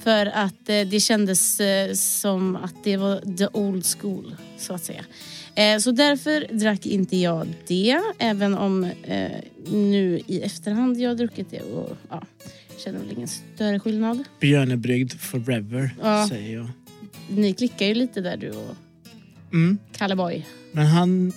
För 0.07 0.25
att 0.25 0.69
eh, 0.69 0.87
det 0.87 0.99
kändes 0.99 1.59
eh, 1.59 1.93
som 1.93 2.55
att 2.55 2.83
det 2.83 2.97
var 2.97 3.37
the 3.37 3.47
old 3.53 3.85
school, 3.85 4.35
så 4.57 4.73
att 4.73 4.83
säga. 4.83 5.05
Eh, 5.55 5.79
så 5.79 5.91
därför 5.91 6.57
drack 6.57 6.85
inte 6.85 7.17
jag 7.17 7.47
det, 7.67 8.01
även 8.17 8.53
om 8.53 8.91
nu 9.71 10.21
i 10.27 10.41
efterhand 10.41 10.99
jag 11.01 11.09
har 11.09 11.15
druckit 11.15 11.51
det 11.51 11.61
och 11.61 11.97
ja, 12.09 12.23
känner 12.83 12.99
väl 12.99 13.11
ingen 13.11 13.27
större 13.27 13.79
skillnad. 13.79 14.23
Björnebrygd 14.39 15.13
forever, 15.13 15.91
Ja. 16.01 16.27
säger 16.29 16.55
jag. 16.55 16.69
Ni 17.29 17.53
klickar 17.53 17.85
ju 17.85 17.93
lite 17.93 18.21
där 18.21 18.37
du 18.37 18.49
och 18.51 18.75
Mm. 19.53 19.77
Kalle 19.97 20.15
Boy. 20.15 20.45
Men 20.71 20.85
han, 20.85 21.33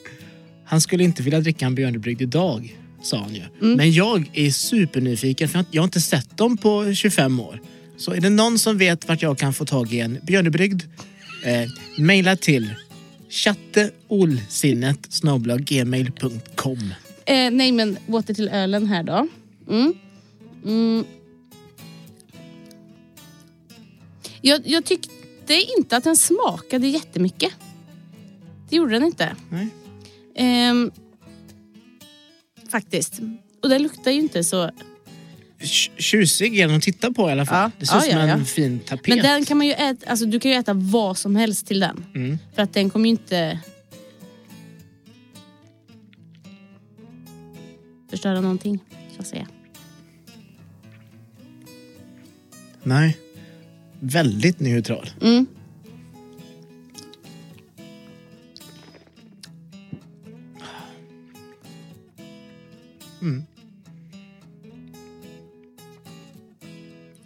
han 0.64 0.80
skulle 0.80 1.04
inte 1.04 1.22
vilja 1.22 1.40
dricka 1.40 1.66
en 1.66 1.74
björnebrygd 1.74 2.22
idag, 2.22 2.78
sa 3.02 3.18
han 3.18 3.34
ju. 3.34 3.42
Mm. 3.62 3.76
Men 3.76 3.92
jag 3.92 4.30
är 4.32 4.50
supernyfiken, 4.50 5.48
för 5.48 5.64
jag 5.70 5.82
har 5.82 5.86
inte 5.86 6.00
sett 6.00 6.36
dem 6.36 6.56
på 6.56 6.94
25 6.94 7.40
år. 7.40 7.60
Så 7.96 8.12
är 8.12 8.20
det 8.20 8.30
någon 8.30 8.58
som 8.58 8.78
vet 8.78 9.08
vart 9.08 9.22
jag 9.22 9.38
kan 9.38 9.52
få 9.52 9.64
tag 9.64 9.92
i 9.92 10.00
en 10.00 10.18
björnebrygd, 10.22 10.82
eh, 11.44 11.68
mejla 11.98 12.36
till 12.36 12.74
chatteolsinnet 13.28 15.22
gmail.com. 15.58 16.94
Eh, 17.26 17.50
nej 17.50 17.72
men 17.72 17.98
åter 18.08 18.34
till 18.34 18.48
ölen 18.48 18.86
här 18.86 19.02
då. 19.02 19.28
Mm. 19.70 19.94
Mm. 20.64 21.04
Jag, 24.40 24.60
jag 24.64 24.84
tyckte 24.84 25.54
inte 25.78 25.96
att 25.96 26.04
den 26.04 26.16
smakade 26.16 26.86
jättemycket. 26.86 27.52
Det 28.68 28.76
gjorde 28.76 28.92
den 28.92 29.04
inte. 29.04 29.36
Nej. 29.50 29.68
Ehm, 30.36 30.90
faktiskt. 32.70 33.20
Och 33.62 33.68
den 33.68 33.82
luktar 33.82 34.10
ju 34.10 34.20
inte 34.20 34.44
så... 34.44 34.70
Tj- 35.64 35.90
Tjusig 35.96 36.58
den 36.58 36.76
att 36.76 36.82
titta 36.82 37.12
på 37.12 37.28
i 37.28 37.32
alla 37.32 37.46
fall. 37.46 37.70
Ja. 37.70 37.70
Det 37.78 37.86
ser 37.86 37.94
Ja, 37.94 38.04
ut 38.04 38.10
som 38.10 38.20
ja, 38.20 38.26
ja. 38.26 38.32
en 38.34 38.44
fin 38.44 38.78
tapet. 38.80 39.06
Men 39.08 39.18
den 39.18 39.44
kan 39.44 39.56
man 39.58 39.66
ju 39.66 39.72
äta, 39.72 40.10
alltså 40.10 40.26
du 40.26 40.40
kan 40.40 40.50
ju 40.50 40.56
äta 40.56 40.72
vad 40.74 41.18
som 41.18 41.36
helst 41.36 41.66
till 41.66 41.80
den. 41.80 42.04
Mm. 42.14 42.38
För 42.54 42.62
att 42.62 42.72
den 42.72 42.90
kommer 42.90 43.04
ju 43.04 43.10
inte 43.10 43.58
förstöra 48.10 48.40
någonting, 48.40 48.78
så 49.14 49.20
att 49.20 49.26
säga. 49.26 49.48
Nej. 52.82 53.16
Väldigt 54.00 54.60
neutral. 54.60 55.10
Mm. 55.22 55.46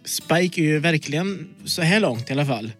Spike 0.09 0.61
är 0.61 0.65
ju 0.65 0.79
verkligen, 0.79 1.47
så 1.65 1.81
här 1.81 1.99
långt 1.99 2.29
i 2.29 2.33
alla 2.33 2.45
fall, 2.45 2.71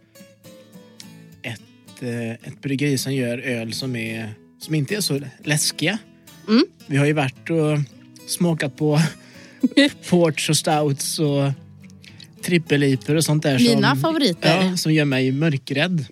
ett, 1.41 1.61
eh, 2.01 2.32
ett 2.32 2.61
bryggeri 2.61 2.97
som 2.97 3.13
gör 3.13 3.38
öl 3.38 3.73
som, 3.73 3.95
är, 3.95 4.34
som 4.59 4.75
inte 4.75 4.95
är 4.95 5.01
så 5.01 5.21
läskiga. 5.43 5.97
Mm. 6.47 6.65
Vi 6.88 6.97
har 6.97 7.05
ju 7.05 7.13
varit 7.13 7.49
och 7.49 7.80
smakat 8.30 8.77
på 8.77 9.01
ports 10.09 10.49
och 10.49 10.57
stouts 10.57 11.19
och 11.19 11.51
trippeliper 12.41 13.15
och 13.15 13.23
sånt 13.23 13.43
där. 13.43 13.59
Mina 13.59 13.89
som, 13.89 14.01
favoriter. 14.01 14.63
Ja, 14.63 14.77
som 14.77 14.93
gör 14.93 15.05
mig 15.05 15.32
mörkrädd. 15.32 16.05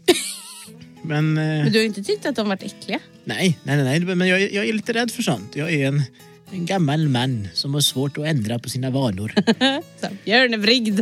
Men, 1.01 1.37
eh, 1.37 1.43
Men 1.43 1.71
du 1.71 1.79
har 1.79 1.81
ju 1.81 1.87
inte 1.87 2.03
tyckt 2.03 2.25
att 2.25 2.35
de 2.35 2.49
varit 2.49 2.63
äckliga? 2.63 2.99
nej, 3.23 3.59
nej, 3.63 3.83
nej, 3.83 3.99
men 3.99 4.27
jag, 4.27 4.53
jag 4.53 4.67
är 4.67 4.73
lite 4.73 4.93
rädd 4.93 5.11
för 5.11 5.23
sånt. 5.23 5.55
Jag 5.55 5.73
är 5.73 5.87
en, 5.87 6.03
en 6.51 6.65
gammal 6.65 7.09
man 7.09 7.47
som 7.53 7.73
har 7.73 7.81
svårt 7.81 8.17
att 8.17 8.25
ändra 8.25 8.59
på 8.59 8.69
sina 8.69 8.89
vanor. 8.89 9.33
Så, 10.01 10.07
Björnebrygd. 10.25 11.01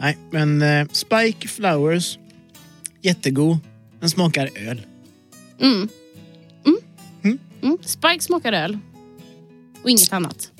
Nej, 0.00 0.18
men 0.30 0.62
eh, 0.62 0.86
Spike 0.92 1.48
Flowers, 1.48 2.18
jättegod. 3.02 3.58
Den 4.00 4.10
smakar 4.10 4.50
öl. 4.54 4.86
Mm. 5.60 5.88
Mm. 6.64 7.38
Mm. 7.62 7.78
Spike 7.82 8.20
smakar 8.20 8.52
öl. 8.52 8.78
Och 9.82 9.90
inget 9.90 10.12
annat. 10.12 10.50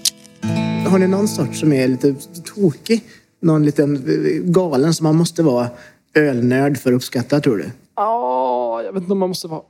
Har 0.87 0.99
ni 0.99 1.07
någon 1.09 1.29
sort 1.29 1.57
som 1.57 1.73
är 1.73 1.89
lite 1.89 2.15
tokig? 2.55 3.05
Någon 3.41 3.65
liten 3.65 3.97
eh, 3.97 4.43
galen 4.43 4.95
som 4.95 5.05
man 5.05 5.17
måste 5.17 5.43
vara 5.43 5.71
ölnörd 6.15 6.79
för 6.79 6.93
att 6.93 6.97
uppskatta, 6.97 7.41
tror 7.41 7.57
du? 7.57 7.71
Ja, 7.97 8.83
jag 8.85 8.93
vet 8.93 9.03
inte 9.03 9.13
om 9.13 9.19
man 9.19 9.29
måste 9.29 9.49
vara 9.49 9.63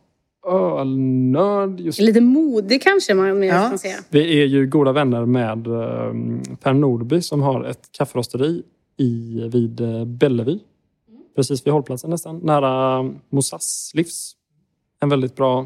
ölnörd 0.46 1.80
just 1.80 2.00
Lite 2.00 2.20
modig 2.20 2.82
kanske 2.82 3.14
man 3.14 3.38
mer 3.38 3.46
Ja. 3.46 3.68
kan 3.68 3.78
säga. 3.78 3.96
Vi 4.08 4.42
är 4.42 4.46
ju 4.46 4.66
goda 4.66 4.92
vänner 4.92 5.24
med 5.26 5.66
eh, 5.66 6.56
Per 6.60 6.72
Nordby 6.72 7.22
som 7.22 7.42
har 7.42 7.64
ett 7.64 7.88
kafferosteri 7.92 8.62
i, 8.96 9.40
vid 9.52 9.80
eh, 9.80 10.04
Bellevue. 10.04 10.58
Precis 11.36 11.66
vid 11.66 11.72
hållplatsen 11.72 12.10
nästan, 12.10 12.38
nära 12.38 13.02
Mosas 13.30 13.90
Livs. 13.94 14.32
En 15.00 15.08
väldigt 15.08 15.36
bra 15.36 15.60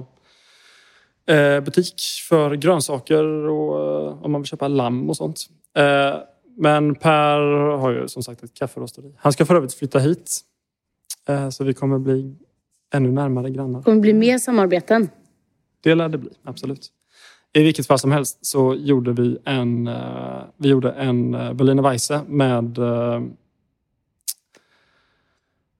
eh, 1.26 1.60
butik 1.60 2.00
för 2.28 2.54
grönsaker 2.54 3.24
och 3.48 3.80
eh, 4.08 4.24
om 4.24 4.32
man 4.32 4.40
vill 4.40 4.48
köpa 4.48 4.68
lamm 4.68 5.10
och 5.10 5.16
sånt. 5.16 5.40
Eh, 5.76 6.14
men 6.56 6.94
Per 6.94 7.38
har 7.78 7.90
ju 7.90 8.08
som 8.08 8.22
sagt 8.22 8.42
ett 8.42 8.54
kafferosteri. 8.54 9.14
Han 9.18 9.32
ska 9.32 9.46
för 9.46 9.54
övrigt 9.54 9.74
flytta 9.74 9.98
hit. 9.98 10.40
Eh, 11.28 11.48
så 11.48 11.64
vi 11.64 11.74
kommer 11.74 11.98
bli 11.98 12.34
ännu 12.92 13.12
närmare 13.12 13.50
grannar. 13.50 13.78
Det 13.78 13.84
kommer 13.84 14.00
bli 14.00 14.12
mer 14.12 14.38
samarbeten. 14.38 15.08
Det 15.80 15.94
lär 15.94 16.08
det 16.08 16.18
bli, 16.18 16.30
absolut. 16.44 16.92
I 17.52 17.62
vilket 17.62 17.86
fall 17.86 17.98
som 17.98 18.12
helst 18.12 18.46
så 18.46 18.74
gjorde 18.74 19.12
vi 19.12 19.38
en, 19.44 19.86
eh, 19.86 20.42
vi 20.56 20.68
gjorde 20.68 20.92
en 20.92 21.34
uh, 21.34 21.52
Berliner 21.52 21.82
Weisse 21.82 22.20
med... 22.28 22.78
eh, 22.78 23.22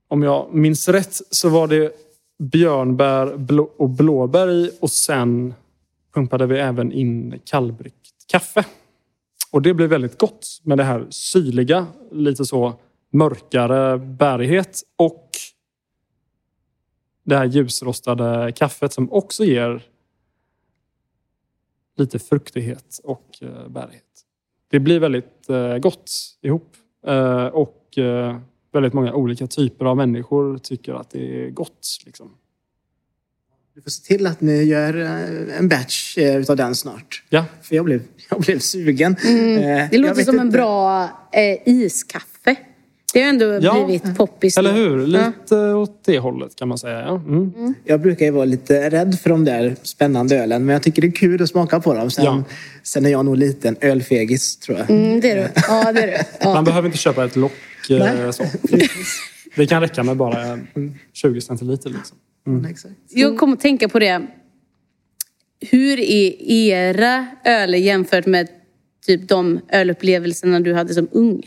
om 0.08 0.22
jag 0.22 0.54
minns 0.54 0.88
rätt 0.88 1.14
så 1.30 1.48
var 1.48 1.66
det 1.66 1.92
björnbär 2.38 3.50
och 3.76 3.90
blåbär 3.90 4.50
i 4.50 4.70
och 4.80 4.90
sen 4.90 5.54
pumpade 6.14 6.46
vi 6.46 6.58
även 6.58 6.92
in 6.92 7.40
kallbryggt 7.44 8.26
kaffe. 8.26 8.64
Och 9.52 9.62
det 9.62 9.74
blev 9.74 9.88
väldigt 9.88 10.18
gott 10.18 10.60
med 10.62 10.78
det 10.78 10.84
här 10.84 11.06
syrliga, 11.10 11.86
lite 12.10 12.44
så 12.44 12.74
mörkare 13.12 13.98
bärighet 13.98 14.80
och 14.96 15.30
det 17.24 17.36
här 17.36 17.44
ljusrostade 17.44 18.52
kaffet 18.52 18.92
som 18.92 19.12
också 19.12 19.44
ger 19.44 19.82
lite 21.96 22.18
fruktighet 22.18 23.00
och 23.04 23.38
eh, 23.40 23.68
bärighet. 23.68 24.02
Det 24.70 24.80
blir 24.80 25.00
väldigt 25.00 25.48
eh, 25.48 25.78
gott 25.78 26.10
ihop. 26.42 26.76
Eh, 27.06 27.46
och 27.46 27.78
väldigt 28.72 28.92
många 28.92 29.14
olika 29.14 29.46
typer 29.46 29.84
av 29.84 29.96
människor 29.96 30.58
tycker 30.58 30.94
att 30.94 31.10
det 31.10 31.44
är 31.46 31.50
gott. 31.50 31.86
Liksom. 32.06 32.34
Du 33.74 33.82
får 33.82 33.90
se 33.90 34.06
till 34.14 34.26
att 34.26 34.40
ni 34.40 34.62
gör 34.62 34.94
en 35.58 35.68
batch 35.68 36.18
utav 36.18 36.56
den 36.56 36.74
snart. 36.74 37.24
Ja, 37.28 37.44
För 37.62 37.76
jag 37.76 37.84
blev, 37.84 38.02
jag 38.30 38.40
blev 38.40 38.58
sugen. 38.58 39.12
Eh, 39.12 39.88
Det 39.90 39.98
låter 39.98 40.22
som 40.24 40.38
en 40.38 40.46
inte. 40.46 40.58
bra 40.58 41.04
eh, 41.32 41.68
iskaffe. 41.68 42.31
Det 43.12 43.20
har 43.22 43.28
ändå 43.28 43.58
Ja, 43.62 43.84
blivit 43.84 44.16
poppis. 44.16 44.56
eller 44.58 44.72
hur? 44.72 44.98
Ja. 45.00 45.06
Lite 45.26 45.56
åt 45.56 46.04
det 46.04 46.18
hållet 46.18 46.56
kan 46.56 46.68
man 46.68 46.78
säga. 46.78 47.00
Ja. 47.00 47.14
Mm. 47.16 47.74
Jag 47.84 48.00
brukar 48.00 48.24
ju 48.26 48.30
vara 48.30 48.44
lite 48.44 48.90
rädd 48.90 49.18
för 49.22 49.30
de 49.30 49.44
där 49.44 49.76
spännande 49.82 50.36
ölen, 50.36 50.64
men 50.64 50.72
jag 50.72 50.82
tycker 50.82 51.02
det 51.02 51.08
är 51.08 51.12
kul 51.12 51.42
att 51.42 51.48
smaka 51.48 51.80
på 51.80 51.94
dem. 51.94 52.10
Sen, 52.10 52.24
Ja. 52.24 52.44
sen 52.82 53.06
är 53.06 53.10
jag 53.10 53.24
nog 53.24 53.36
lite 53.36 53.68
en 53.68 53.76
ölfegis, 53.80 54.56
tror 54.56 54.78
jag. 54.78 54.90
Mm, 54.90 55.20
det 55.20 55.30
är 55.30 55.36
du. 55.36 55.48
Ja, 55.68 55.92
det 55.92 56.02
är 56.02 56.06
du. 56.06 56.16
Ja. 56.40 56.54
Man 56.54 56.64
behöver 56.64 56.86
inte 56.88 56.98
köpa 56.98 57.24
ett 57.24 57.36
lock. 57.36 57.52
Eh, 57.90 57.98
Nej. 57.98 58.32
så. 58.32 58.44
Det 59.56 59.66
kan 59.66 59.80
räcka 59.80 60.02
med 60.02 60.16
bara 60.16 60.58
20 61.12 61.40
centiliter. 61.40 61.90
Liksom. 61.90 62.16
Exakt. 62.70 62.94
Jag 63.08 63.38
kom 63.38 63.52
att 63.52 63.60
tänka 63.60 63.88
på 63.88 63.98
det. 63.98 64.26
Hur 65.70 66.00
är 66.00 66.42
era 66.50 67.26
öl 67.44 67.74
jämfört 67.74 68.26
med 68.26 68.48
typ 69.06 69.28
de 69.28 69.60
ölupplevelserna 69.72 70.60
du 70.60 70.74
hade 70.74 70.94
som 70.94 71.08
ung? 71.12 71.42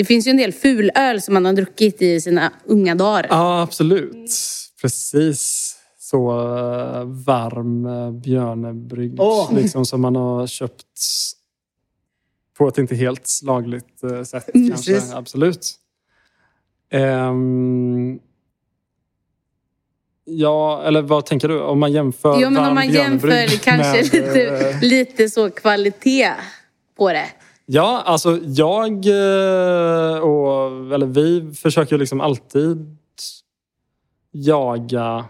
Det 0.00 0.04
finns 0.04 0.26
ju 0.26 0.30
en 0.30 0.36
del 0.36 0.52
fulöl 0.52 1.22
som 1.22 1.34
man 1.34 1.44
har 1.44 1.52
druckit 1.52 2.02
i 2.02 2.20
sina 2.20 2.52
unga 2.64 2.94
dagar. 2.94 3.26
Ja, 3.30 3.62
absolut. 3.62 4.30
Precis. 4.82 5.74
Så 5.98 6.30
eh, 6.30 7.04
varm 7.04 7.86
uh, 7.86 8.12
björnebrygd 8.12 9.20
Åh. 9.20 9.54
liksom, 9.54 9.86
som 9.86 10.00
man 10.00 10.16
har 10.16 10.46
köpt 10.46 10.84
på 12.58 12.68
ett 12.68 12.78
inte 12.78 12.94
helt 12.94 13.40
lagligt 13.42 14.02
eh, 14.02 14.22
sätt. 14.22 14.54
Mm, 14.54 14.68
kanske. 14.70 14.92
precis. 14.92 15.12
Absolut. 15.12 15.74
Ehm, 16.90 18.18
ja, 20.24 20.82
eller 20.84 21.02
vad 21.02 21.26
tänker 21.26 21.48
du? 21.48 21.60
Om 21.60 21.80
man 21.80 21.92
jämför 21.92 22.40
Ja, 22.40 22.50
men 22.50 22.68
om 22.68 22.74
man 22.74 22.90
jämför 22.90 23.46
kanske 23.58 23.92
med, 23.92 24.12
lite, 24.12 24.46
eh, 24.46 24.80
lite 24.82 25.28
så 25.28 25.50
kvalitet 25.50 26.32
på 26.96 27.12
det. 27.12 27.26
Ja, 27.72 28.02
alltså 28.06 28.38
jag 28.42 29.06
eh, 29.06 30.18
och 30.18 30.94
eller 30.94 31.06
vi 31.06 31.54
försöker 31.54 31.98
liksom 31.98 32.20
alltid 32.20 32.96
jaga 34.30 35.24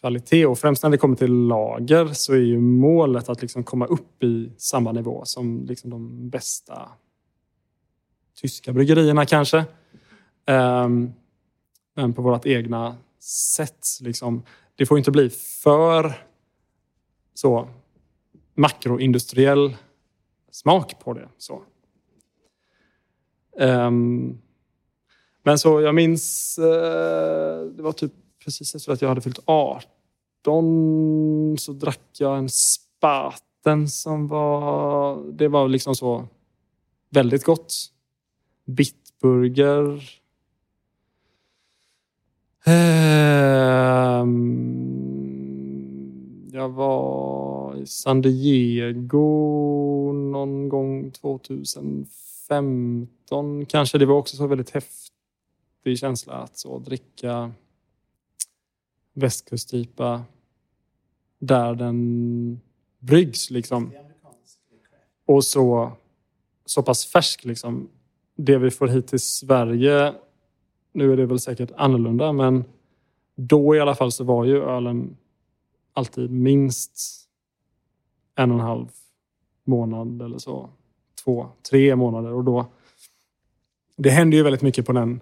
kvalitet. 0.00 0.46
Och 0.46 0.58
främst 0.58 0.82
när 0.82 0.90
det 0.90 0.98
kommer 0.98 1.16
till 1.16 1.32
lager 1.32 2.06
så 2.06 2.32
är 2.32 2.38
ju 2.38 2.60
målet 2.60 3.28
att 3.28 3.42
liksom 3.42 3.64
komma 3.64 3.86
upp 3.86 4.22
i 4.22 4.52
samma 4.56 4.92
nivå 4.92 5.22
som 5.24 5.64
liksom 5.66 5.90
de 5.90 6.28
bästa 6.28 6.88
tyska 8.40 8.72
bryggerierna 8.72 9.26
kanske. 9.26 9.64
Ehm, 10.46 11.12
men 11.94 12.12
på 12.12 12.22
vårt 12.22 12.46
egna 12.46 12.96
sätt. 13.54 13.86
Liksom. 14.00 14.42
Det 14.76 14.86
får 14.86 14.98
inte 14.98 15.10
bli 15.10 15.30
för 15.30 16.14
så 17.34 17.68
makroindustriell 18.54 19.76
smak 20.54 21.00
på 21.00 21.12
det. 21.12 21.28
Så. 21.38 21.62
Um, 23.56 24.38
men 25.42 25.58
så 25.58 25.80
jag 25.80 25.94
minns, 25.94 26.56
uh, 26.58 26.64
det 27.76 27.82
var 27.82 27.92
typ 27.92 28.12
precis 28.44 28.74
efter 28.74 28.92
att 28.92 29.02
jag 29.02 29.08
hade 29.08 29.20
fyllt 29.20 29.40
18 29.44 31.56
så 31.58 31.72
drack 31.72 32.08
jag 32.18 32.38
en 32.38 32.48
spaten 32.48 33.88
som 33.88 34.28
var, 34.28 35.22
det 35.32 35.48
var 35.48 35.68
liksom 35.68 35.94
så 35.94 36.28
väldigt 37.10 37.44
gott. 37.44 37.74
Bitburger. 38.64 40.10
Um, 42.66 44.30
jag 46.52 46.68
var 46.68 47.76
i 47.76 47.86
San 47.86 48.22
Diego 48.22 49.93
någon 50.34 50.68
gång 50.68 51.10
2015 51.10 53.66
kanske. 53.66 53.98
Det 53.98 54.06
var 54.06 54.16
också 54.16 54.36
så 54.36 54.46
väldigt 54.46 54.70
häftig 54.70 55.98
känsla 55.98 56.32
att 56.32 56.58
så 56.58 56.78
dricka 56.78 57.52
västkustIPA 59.12 60.24
där 61.38 61.74
den 61.74 62.60
bryggs 62.98 63.50
liksom. 63.50 63.92
Och 65.26 65.44
så, 65.44 65.92
så 66.64 66.82
pass 66.82 67.06
färsk 67.06 67.44
liksom. 67.44 67.88
Det 68.36 68.58
vi 68.58 68.70
får 68.70 68.88
hit 68.88 69.06
till 69.06 69.20
Sverige, 69.20 70.14
nu 70.92 71.12
är 71.12 71.16
det 71.16 71.26
väl 71.26 71.40
säkert 71.40 71.70
annorlunda, 71.76 72.32
men 72.32 72.64
då 73.34 73.76
i 73.76 73.80
alla 73.80 73.94
fall 73.94 74.12
så 74.12 74.24
var 74.24 74.44
ju 74.44 74.62
ölen 74.62 75.16
alltid 75.92 76.30
minst 76.30 77.24
en 78.34 78.50
och 78.50 78.58
en 78.58 78.64
halv 78.64 78.86
månad 79.66 80.22
eller 80.22 80.38
så. 80.38 80.70
Två, 81.24 81.46
tre 81.70 81.96
månader 81.96 82.32
och 82.32 82.44
då. 82.44 82.66
Det 83.96 84.10
händer 84.10 84.36
ju 84.36 84.42
väldigt 84.42 84.62
mycket 84.62 84.86
på 84.86 84.92
den 84.92 85.20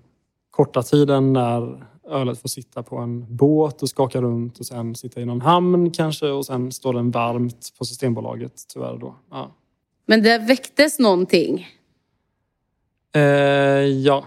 korta 0.51 0.83
tiden 0.83 1.33
när 1.33 1.87
ölet 2.09 2.39
får 2.39 2.49
sitta 2.49 2.83
på 2.83 2.97
en 2.97 3.37
båt 3.37 3.83
och 3.83 3.89
skaka 3.89 4.23
runt 4.23 4.59
och 4.59 4.67
sen 4.67 4.95
sitta 4.95 5.21
i 5.21 5.25
någon 5.25 5.41
hamn 5.41 5.91
kanske 5.91 6.27
och 6.27 6.47
sen 6.47 6.73
står 6.73 6.93
den 6.95 7.11
varmt 7.11 7.75
på 7.79 7.85
Systembolaget 7.85 8.53
tyvärr 8.69 8.97
då. 8.99 9.17
Ja. 9.31 9.51
Men 10.07 10.23
det 10.23 10.39
väcktes 10.39 10.99
någonting? 10.99 11.67
Eh, 13.15 13.21
ja. 13.83 14.25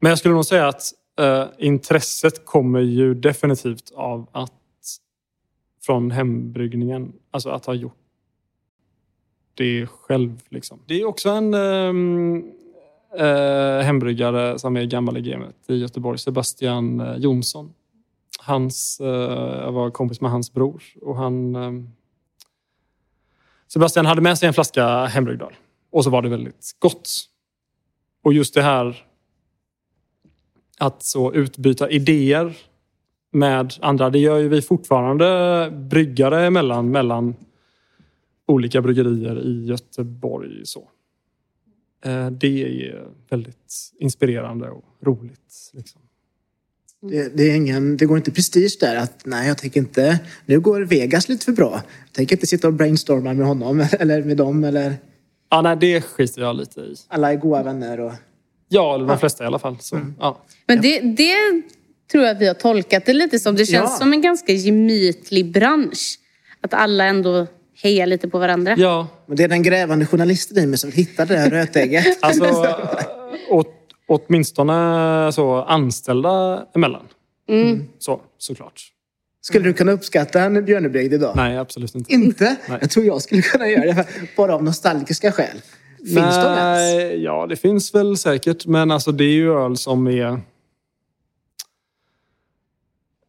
Men 0.00 0.08
jag 0.08 0.18
skulle 0.18 0.34
nog 0.34 0.46
säga 0.46 0.68
att 0.68 0.92
eh, 1.18 1.44
intresset 1.58 2.44
kommer 2.44 2.80
ju 2.80 3.14
definitivt 3.14 3.92
av 3.94 4.28
att 4.32 4.52
från 5.82 6.10
hembryggningen, 6.10 7.12
alltså 7.30 7.50
att 7.50 7.66
ha 7.66 7.74
gjort 7.74 8.05
det 9.56 9.86
själv. 9.86 10.40
Liksom. 10.48 10.78
Det 10.86 11.00
är 11.00 11.04
också 11.04 11.30
en 11.30 11.54
ehm, 11.54 12.52
eh, 13.18 13.84
hembryggare 13.84 14.58
som 14.58 14.76
är 14.76 14.84
gammal 14.84 15.16
i 15.16 15.20
gamet 15.20 15.56
i 15.66 15.76
Göteborg, 15.76 16.18
Sebastian 16.18 17.00
eh, 17.00 17.16
Jonsson. 17.16 17.72
Hans, 18.38 19.00
eh, 19.00 19.06
jag 19.62 19.72
var 19.72 19.90
kompis 19.90 20.20
med 20.20 20.30
hans 20.30 20.52
bror 20.52 20.82
och 21.02 21.16
han... 21.16 21.54
Eh, 21.54 21.72
Sebastian 23.68 24.06
hade 24.06 24.20
med 24.20 24.38
sig 24.38 24.46
en 24.46 24.54
flaska 24.54 25.04
hembryggdöl 25.04 25.54
och 25.90 26.04
så 26.04 26.10
var 26.10 26.22
det 26.22 26.28
väldigt 26.28 26.76
gott. 26.78 27.10
Och 28.22 28.32
just 28.32 28.54
det 28.54 28.62
här 28.62 29.04
att 30.78 31.02
så 31.02 31.32
utbyta 31.32 31.90
idéer 31.90 32.56
med 33.32 33.74
andra. 33.80 34.10
Det 34.10 34.18
gör 34.18 34.38
ju 34.38 34.48
vi 34.48 34.62
fortfarande 34.62 35.70
bryggare 35.70 36.46
emellan, 36.46 36.90
mellan 36.90 37.34
olika 38.46 38.82
bryggerier 38.82 39.46
i 39.46 39.66
Göteborg. 39.66 40.60
Så. 40.64 40.88
Eh, 42.04 42.30
det 42.30 42.62
är 42.62 43.08
väldigt 43.30 43.92
inspirerande 43.98 44.68
och 44.68 44.84
roligt. 45.02 45.70
Liksom. 45.72 46.00
Det, 47.00 47.36
det, 47.36 47.50
är 47.50 47.56
ingen, 47.56 47.96
det 47.96 48.06
går 48.06 48.16
inte 48.16 48.30
prestige 48.30 48.76
där 48.80 48.96
att 48.96 49.26
nej, 49.26 49.48
jag 49.48 49.58
tänker 49.58 49.80
inte... 49.80 50.18
Nu 50.46 50.60
går 50.60 50.80
Vegas 50.80 51.28
lite 51.28 51.44
för 51.44 51.52
bra. 51.52 51.82
Jag 52.04 52.12
tänker 52.12 52.36
inte 52.36 52.46
sitta 52.46 52.66
och 52.66 52.74
brainstorma 52.74 53.34
med 53.34 53.46
honom 53.46 53.80
eller 53.92 54.22
med 54.22 54.36
dem 54.36 54.64
eller... 54.64 54.96
Ja, 55.50 55.62
nej, 55.62 55.76
det 55.80 56.00
skiter 56.00 56.40
jag 56.40 56.56
lite 56.56 56.80
i. 56.80 56.94
Alla 57.08 57.32
är 57.32 57.36
goda 57.36 57.62
vänner 57.62 58.00
och... 58.00 58.12
Ja, 58.68 58.94
eller 58.94 59.04
de 59.04 59.10
ja. 59.12 59.18
flesta 59.18 59.44
i 59.44 59.46
alla 59.46 59.58
fall. 59.58 59.76
Så, 59.80 59.96
mm. 59.96 60.14
ja. 60.18 60.42
Men 60.66 60.80
det, 60.80 61.00
det 61.00 61.62
tror 62.12 62.24
jag 62.24 62.36
att 62.36 62.42
vi 62.42 62.46
har 62.46 62.54
tolkat 62.54 63.06
det 63.06 63.12
lite 63.12 63.38
som. 63.38 63.56
Det 63.56 63.66
känns 63.66 63.90
ja. 63.90 63.96
som 63.96 64.12
en 64.12 64.22
ganska 64.22 64.52
gemytlig 64.52 65.52
bransch. 65.52 66.18
Att 66.60 66.74
alla 66.74 67.04
ändå 67.04 67.46
heja 67.82 68.06
lite 68.06 68.28
på 68.28 68.38
varandra. 68.38 68.74
Ja. 68.78 69.08
Men 69.26 69.36
det 69.36 69.44
är 69.44 69.48
den 69.48 69.62
grävande 69.62 70.06
journalisten 70.06 70.58
i 70.58 70.66
mig 70.66 70.78
som 70.78 70.92
hittar 70.92 71.26
det 71.26 71.36
här 71.36 71.50
rötägget. 71.50 72.18
alltså, 72.20 72.76
åt, 73.50 73.74
åtminstone 74.06 75.32
så 75.32 75.62
anställda 75.62 76.64
emellan. 76.74 77.06
Mm. 77.48 77.84
Så, 77.98 78.20
såklart. 78.38 78.92
Skulle 79.40 79.64
du 79.64 79.72
kunna 79.72 79.92
uppskatta 79.92 80.40
en 80.40 80.64
björnebrygd 80.64 81.14
idag? 81.14 81.32
Nej, 81.36 81.58
absolut 81.58 81.94
inte. 81.94 82.12
Inte? 82.12 82.56
Nej. 82.68 82.78
Jag 82.80 82.90
tror 82.90 83.06
jag 83.06 83.22
skulle 83.22 83.42
kunna 83.42 83.68
göra 83.68 83.92
det, 83.92 84.06
bara 84.36 84.54
av 84.54 84.64
nostalgiska 84.64 85.32
skäl. 85.32 85.62
Finns 85.98 86.14
Nej, 86.14 86.44
de 86.44 86.58
ens? 86.58 87.22
Ja, 87.24 87.46
det 87.46 87.56
finns 87.56 87.94
väl 87.94 88.16
säkert. 88.16 88.66
Men 88.66 88.90
alltså, 88.90 89.12
det 89.12 89.24
är 89.24 89.32
ju 89.32 89.52
öl 89.52 89.76
som 89.76 90.06
är... 90.06 90.40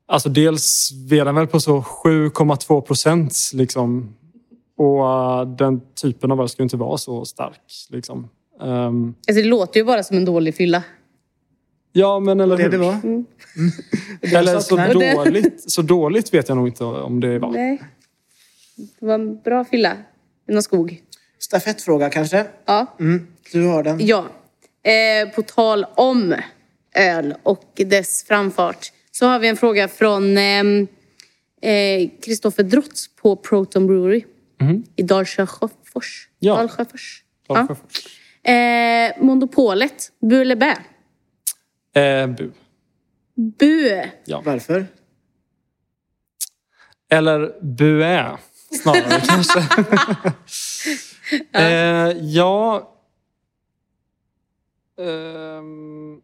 Alltså 0.08 0.30
dels 0.30 0.92
är 1.12 1.26
den 1.26 1.36
väl 1.36 1.48
på 1.48 1.60
så 1.60 1.82
7,2 1.82 2.82
procent 2.82 3.34
liksom 3.54 4.16
och 4.78 5.00
uh, 5.00 5.56
den 5.56 5.82
typen 6.02 6.32
av 6.32 6.42
öl 6.42 6.50
ska 6.50 6.64
inte 6.64 6.78
vara 6.78 6.98
så 6.98 7.26
stark. 7.26 7.62
Liksom. 7.90 8.30
Um, 8.60 9.16
alltså, 9.28 9.42
det 9.42 9.48
låter 9.48 9.80
ju 9.80 9.86
bara 9.86 10.04
som 10.04 10.18
en 10.18 10.26
dålig 10.26 10.56
fylla. 10.56 10.84
Ja, 11.92 12.20
men 12.20 12.40
eller 12.40 12.58
hur? 12.58 12.70
Det 12.70 12.78
var. 12.78 12.94
Mm. 12.94 13.26
eller 14.22 14.60
så 14.60 14.76
dåligt, 14.76 15.72
så 15.72 15.82
dåligt 15.82 16.34
vet 16.34 16.50
jag 16.50 16.56
nog 16.56 16.68
inte 16.68 16.84
om 16.84 17.20
det 17.20 17.40
var. 17.40 17.52
Nej. 17.52 17.82
Det 19.00 19.06
var 19.06 19.14
en 19.14 19.42
bra 19.42 19.66
fylla. 19.66 19.94
Någon 20.48 20.64
skog. 20.64 21.02
Stafettfråga 21.40 22.10
kanske? 22.10 22.46
Ja. 22.66 22.86
Mm. 23.00 23.28
Du 23.52 23.68
har 23.68 23.84
den. 23.84 24.06
Ja. 24.06 24.26
Eh, 24.84 25.30
på 25.36 25.42
tal 25.42 25.86
om 25.96 26.36
öl 26.96 27.36
och 27.44 27.72
dess 27.76 28.24
framfart 28.24 28.92
så 29.12 29.26
har 29.26 29.40
vi 29.40 29.48
en 29.48 29.58
fråga 29.58 29.88
från 29.88 30.38
Kristoffer 32.22 32.64
ehm, 32.64 32.68
eh, 32.68 32.72
Drotz 32.72 33.16
på 33.16 33.36
Proton 33.36 33.88
Brewery. 33.88 34.24
Mm. 34.62 34.84
I 34.96 35.04
Dalsjöfors. 35.04 36.30
Ja. 36.40 36.56
Dalsjöfors. 36.56 37.24
Dalsjöfors. 37.50 38.06
Ja. 38.44 38.52
Eh, 38.52 39.14
monopolet, 39.22 40.12
bu 40.22 40.42
eller 40.42 40.56
bä? 40.56 40.78
Eh, 42.02 42.28
bu. 42.28 42.52
Bu. 43.36 44.02
Ja. 44.26 44.42
Varför? 44.46 44.88
Eller 47.10 47.54
buä, 47.62 48.38
snarare 48.84 49.22
kanske. 49.28 49.60
ja. 51.52 51.60
Eh, 51.60 52.18
ja. 52.22 52.94
Um, 55.00 56.22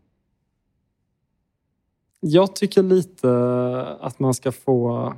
jag 2.19 2.55
tycker 2.55 2.83
lite 2.83 3.29
att 3.99 4.19
man 4.19 4.33
ska 4.33 4.51
få 4.51 5.13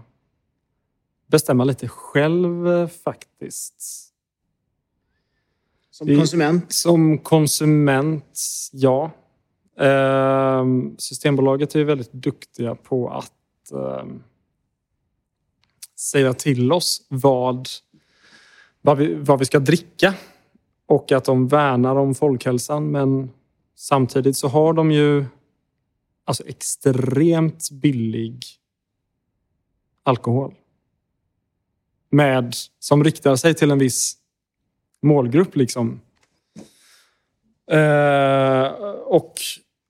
bestämma 1.28 1.64
lite 1.64 1.88
själv 1.88 2.68
eh, 2.68 2.88
faktiskt. 2.88 4.12
Som 5.92 6.08
konsument? 6.08 6.74
Som 6.74 7.18
konsument, 7.18 8.40
ja. 8.72 9.12
Ehm, 9.80 10.96
Systembolaget 10.98 11.76
är 11.76 11.84
väldigt 11.84 12.14
duktiga 12.14 12.76
på 12.76 13.10
att 13.10 13.72
ehm, 13.72 14.24
säga 16.00 16.34
till 16.34 16.72
oss 16.72 17.06
vad, 17.10 17.68
vad, 18.82 18.98
vi, 18.98 19.14
vad 19.14 19.40
vi 19.40 19.46
ska 19.46 19.60
dricka 19.60 20.14
och 20.86 21.12
att 21.12 21.26
de 21.26 21.48
värnar 21.48 21.96
om 21.96 22.16
folkhälsan. 22.16 22.92
Men 22.92 23.30
samtidigt 23.76 24.38
så 24.38 24.48
har 24.48 24.74
de 24.74 24.92
ju 24.92 25.26
alltså 26.26 26.48
extremt 26.48 27.70
billig 27.72 28.46
alkohol 30.04 30.56
med, 32.16 32.56
som 32.80 33.04
riktar 33.04 33.36
sig 33.36 33.54
till 33.54 33.72
en 33.72 33.80
viss 33.80 34.18
målgrupp. 35.02 35.56
Liksom. 35.56 36.02
Eh, 37.72 38.66
och 39.06 39.34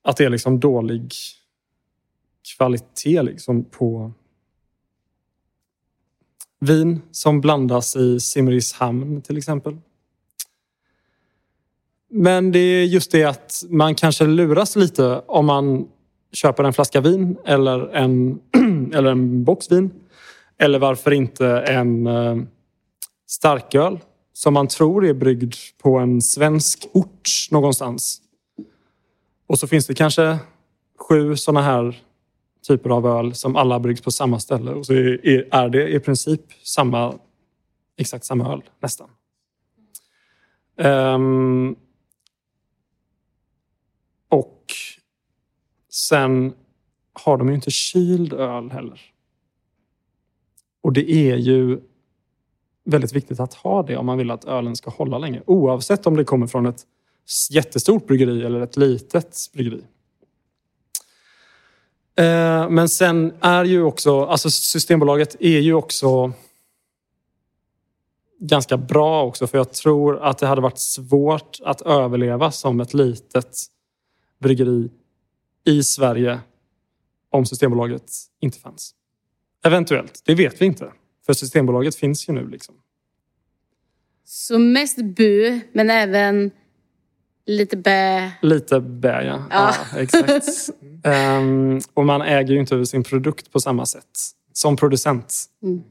att 0.03 0.17
det 0.17 0.26
är 0.26 0.30
liksom 0.30 0.59
dålig 0.59 1.13
kvalitet 2.57 3.21
liksom 3.21 3.63
på 3.63 4.11
vin 6.59 7.01
som 7.11 7.41
blandas 7.41 7.95
i 7.95 8.19
Simrishamn 8.19 9.21
till 9.21 9.38
exempel. 9.38 9.78
Men 12.09 12.51
det 12.51 12.59
är 12.59 12.86
just 12.86 13.11
det 13.11 13.23
att 13.23 13.63
man 13.69 13.95
kanske 13.95 14.26
luras 14.26 14.76
lite 14.76 15.21
om 15.26 15.45
man 15.45 15.88
köper 16.32 16.63
en 16.63 16.73
flaska 16.73 17.01
vin 17.01 17.38
eller 17.45 17.95
en, 17.95 18.39
eller 18.93 19.11
en 19.11 19.43
box 19.43 19.71
vin. 19.71 19.91
Eller 20.58 20.80
varför 20.80 21.12
inte 21.12 21.47
en 21.47 22.08
eh, 22.08 22.38
starköl 23.28 23.99
som 24.34 24.53
man 24.53 24.68
tror 24.68 25.06
är 25.06 25.14
bryggd 25.14 25.53
på 25.78 25.97
en 25.97 26.22
svensk 26.22 26.88
ort 26.93 27.30
någonstans. 27.51 28.22
Och 29.47 29.60
så 29.60 29.68
finns 29.68 29.88
det 29.88 29.93
kanske 29.93 30.38
sju 30.99 31.36
sådana 31.36 31.62
här 31.62 32.03
typer 32.68 32.89
av 32.89 33.08
öl 33.08 33.34
som 33.34 33.56
alla 33.56 33.80
bryggs 33.80 34.01
på 34.01 34.12
samma 34.12 34.39
ställe. 34.39 34.72
Och 34.72 34.86
så 34.86 34.93
är 34.93 35.70
det 35.70 35.88
i 35.88 35.99
princip 35.99 36.41
samma, 36.64 37.20
exakt 37.97 38.26
samma 38.26 38.53
öl 38.53 38.64
nästan. 38.80 39.10
Um, 40.78 41.76
och 44.30 44.64
sen 45.89 46.53
har 47.14 47.38
de 47.38 47.49
ju 47.49 47.56
inte 47.56 47.72
kyld 47.72 48.34
öl 48.34 48.72
heller. 48.72 49.01
Och 50.86 50.93
det 50.93 51.11
är 51.11 51.36
ju 51.36 51.79
väldigt 52.83 53.13
viktigt 53.13 53.39
att 53.39 53.53
ha 53.53 53.83
det 53.83 53.97
om 53.97 54.05
man 54.05 54.17
vill 54.17 54.31
att 54.31 54.45
ölen 54.45 54.75
ska 54.75 54.89
hålla 54.89 55.17
länge. 55.17 55.41
Oavsett 55.45 56.07
om 56.07 56.15
det 56.15 56.23
kommer 56.23 56.47
från 56.47 56.65
ett 56.65 56.81
jättestort 57.51 58.07
bryggeri 58.07 58.45
eller 58.45 58.61
ett 58.61 58.77
litet 58.77 59.38
bryggeri. 59.53 59.81
Eh, 62.15 62.69
men 62.69 62.89
sen 62.89 63.33
är 63.41 63.63
ju 63.63 63.83
också, 63.83 64.25
alltså 64.25 64.51
Systembolaget 64.51 65.36
är 65.39 65.59
ju 65.59 65.73
också 65.73 66.31
ganska 68.39 68.77
bra 68.77 69.23
också 69.23 69.47
för 69.47 69.57
jag 69.57 69.73
tror 69.73 70.23
att 70.23 70.38
det 70.38 70.47
hade 70.47 70.61
varit 70.61 70.79
svårt 70.79 71.59
att 71.63 71.81
överleva 71.81 72.51
som 72.51 72.79
ett 72.79 72.93
litet 72.93 73.57
bryggeri 74.39 74.89
i 75.63 75.83
Sverige 75.83 76.39
om 77.29 77.45
Systembolaget 77.45 78.11
inte 78.39 78.59
fanns. 78.59 78.95
Eventuellt, 79.66 80.22
det 80.26 80.36
vet 80.36 80.61
vi 80.61 80.66
inte. 80.66 80.91
För 81.26 81.34
Systembolaget 81.34 81.95
finns 81.95 82.30
ju 82.30 82.34
nu. 82.34 82.49
liksom. 82.49 82.76
Så 84.26 84.59
mest 84.59 84.97
bu, 85.01 85.59
men 85.74 85.89
även 85.89 86.51
lite 87.45 87.78
bä? 87.78 88.32
Lite 88.41 88.80
bä, 88.80 89.24
ja. 89.24 89.43
ja. 89.49 89.74
ja 89.93 89.99
exakt. 89.99 90.70
um, 91.39 91.80
och 91.93 92.05
man 92.05 92.22
äger 92.22 92.53
ju 92.53 92.59
inte 92.59 92.86
sin 92.86 93.03
produkt 93.03 93.51
på 93.51 93.59
samma 93.59 93.86
sätt 93.86 94.20
som 94.53 94.76
producent. 94.76 95.45
Mm. 95.63 95.84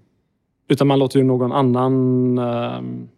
Utan 0.69 0.87
man 0.87 0.99
låter 0.99 1.19
ju 1.19 1.25
någon 1.25 1.53
annan 1.53 1.93
um, 2.39 3.09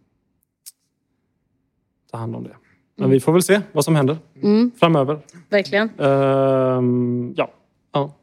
ta 2.11 2.17
hand 2.17 2.35
om 2.35 2.43
det. 2.43 2.55
Men 2.95 3.05
mm. 3.05 3.11
vi 3.11 3.19
får 3.19 3.33
väl 3.33 3.43
se 3.43 3.61
vad 3.71 3.85
som 3.85 3.95
händer 3.95 4.17
mm. 4.43 4.71
framöver. 4.79 5.19
Verkligen. 5.49 5.99
Um, 5.99 7.33
ja. 7.37 7.51
ja. 7.91 8.13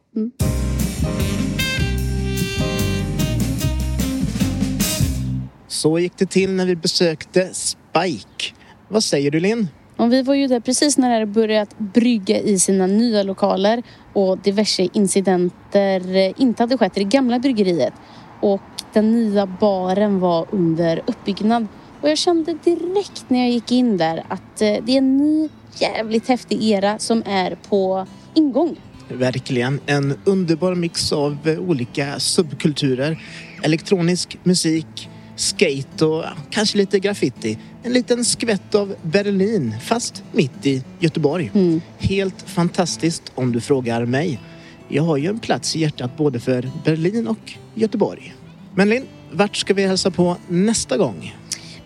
Så 5.85 5.99
gick 5.99 6.17
det 6.17 6.27
till 6.27 6.51
när 6.51 6.67
vi 6.67 6.77
besökte 6.77 7.51
Spike. 7.55 8.55
Vad 8.89 9.05
säger 9.05 9.31
du 9.31 9.41
Linn? 9.41 9.69
Och 9.97 10.13
vi 10.13 10.23
var 10.23 10.35
ju 10.35 10.47
där 10.47 10.61
precis 10.61 10.99
när 10.99 11.21
det 11.21 11.27
börjat 11.27 11.79
brygga 11.79 12.39
i 12.39 12.59
sina 12.59 12.87
nya 12.87 13.23
lokaler 13.23 13.83
och 14.13 14.39
diverse 14.39 14.89
incidenter 14.93 16.33
inte 16.41 16.63
hade 16.63 16.79
skett 16.79 16.97
i 16.97 17.01
det 17.01 17.11
gamla 17.11 17.39
bryggeriet. 17.39 17.93
Och 18.41 18.61
den 18.93 19.13
nya 19.13 19.47
baren 19.47 20.21
var 20.21 20.47
under 20.51 21.03
uppbyggnad. 21.07 21.67
Och 22.01 22.09
jag 22.09 22.19
kände 22.19 22.59
direkt 22.65 23.25
när 23.29 23.39
jag 23.39 23.51
gick 23.51 23.73
in 23.73 23.97
där 23.97 24.25
att 24.29 24.63
eh, 24.63 24.77
det 24.85 24.93
är 24.93 24.99
en 24.99 25.17
ny 25.17 25.49
jävligt 25.81 26.29
häftig 26.29 26.65
era 26.65 26.99
som 26.99 27.23
är 27.27 27.57
på 27.69 28.07
ingång. 28.35 28.77
Verkligen. 29.09 29.81
En 29.87 30.19
underbar 30.25 30.75
mix 30.75 31.13
av 31.13 31.39
olika 31.59 32.21
subkulturer. 32.21 33.23
Elektronisk 33.63 34.39
musik, 34.43 35.09
skate 35.37 36.05
och 36.05 36.25
kanske 36.51 36.79
lite 36.79 36.99
graffiti. 36.99 37.59
En 37.83 37.93
liten 37.93 38.25
skvätt 38.25 38.75
av 38.75 38.95
Berlin, 39.03 39.75
fast 39.83 40.23
mitt 40.33 40.67
i 40.67 40.83
Göteborg. 40.99 41.51
Mm. 41.55 41.81
Helt 41.99 42.43
fantastiskt 42.43 43.23
om 43.35 43.53
du 43.53 43.61
frågar 43.61 44.05
mig. 44.05 44.41
Jag 44.89 45.03
har 45.03 45.17
ju 45.17 45.29
en 45.29 45.39
plats 45.39 45.77
i 45.77 45.81
hjärtat 45.81 46.17
både 46.17 46.41
för 46.41 46.71
Berlin 46.85 47.29
och 47.29 47.53
Göteborg. 47.75 48.35
Men 48.75 48.89
Linn, 48.89 49.07
vart 49.33 49.57
ska 49.57 49.75
vi 49.75 49.87
hälsa 49.87 50.11
på 50.11 50.37
nästa 50.49 50.97
gång? 50.97 51.35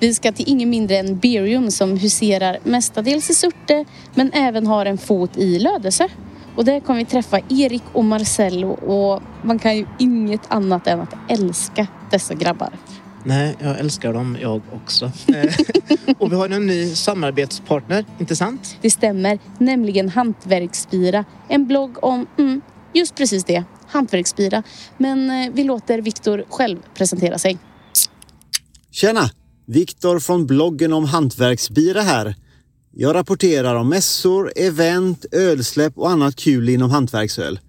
Vi 0.01 0.14
ska 0.14 0.32
till 0.32 0.49
ingen 0.49 0.70
mindre 0.70 0.96
än 0.96 1.18
Berium 1.18 1.70
som 1.70 1.96
huserar 1.96 2.59
mestadels 2.64 3.30
i 3.30 3.34
Surte 3.34 3.84
men 4.14 4.32
även 4.32 4.66
har 4.66 4.86
en 4.86 4.99
fot 4.99 5.36
i 5.36 5.59
Lödöse. 5.59 6.09
Och 6.57 6.64
där 6.64 6.80
kommer 6.80 6.99
vi 6.99 7.05
träffa 7.05 7.40
Erik 7.49 7.82
och 7.92 8.05
Marcello 8.05 8.68
och 8.68 9.22
man 9.42 9.59
kan 9.59 9.76
ju 9.76 9.86
inget 9.99 10.40
annat 10.49 10.86
än 10.86 11.01
att 11.01 11.14
älska 11.28 11.86
dessa 12.11 12.34
grabbar. 12.34 12.70
Nej, 13.29 13.57
jag 13.61 13.79
älskar 13.79 14.12
dem 14.12 14.37
jag 14.41 14.62
också. 14.72 15.05
Eh, 15.05 15.55
och 16.18 16.33
vi 16.33 16.37
har 16.37 16.49
en 16.49 16.66
ny 16.66 16.95
samarbetspartner, 16.95 18.05
inte 18.18 18.37
sant? 18.37 18.76
Det 18.81 18.91
stämmer, 18.91 19.39
nämligen 19.59 20.09
Hantverksbira. 20.09 21.24
En 21.49 21.66
blogg 21.66 22.05
om 22.05 22.26
mm, 22.39 22.61
just 22.95 23.14
precis 23.14 23.45
det, 23.45 23.64
Hantverksbira. 23.89 24.62
Men 24.99 25.31
eh, 25.31 25.51
vi 25.53 25.64
låter 25.64 25.99
Viktor 25.99 26.45
själv 26.49 26.79
presentera 26.95 27.39
sig. 27.39 27.59
Tjena! 28.91 29.31
Viktor 29.66 30.20
från 30.20 30.47
bloggen 30.47 30.93
om 30.93 31.05
Hantverksbira 31.05 32.01
här. 32.01 32.35
Jag 32.93 33.14
rapporterar 33.14 33.74
om 33.74 33.89
mässor, 33.89 34.53
event, 34.57 35.24
ölsläpp 35.33 35.99
och 35.99 36.11
annat 36.11 36.37
kul 36.37 36.68
inom 36.68 36.91
hantverksöl. 36.91 37.61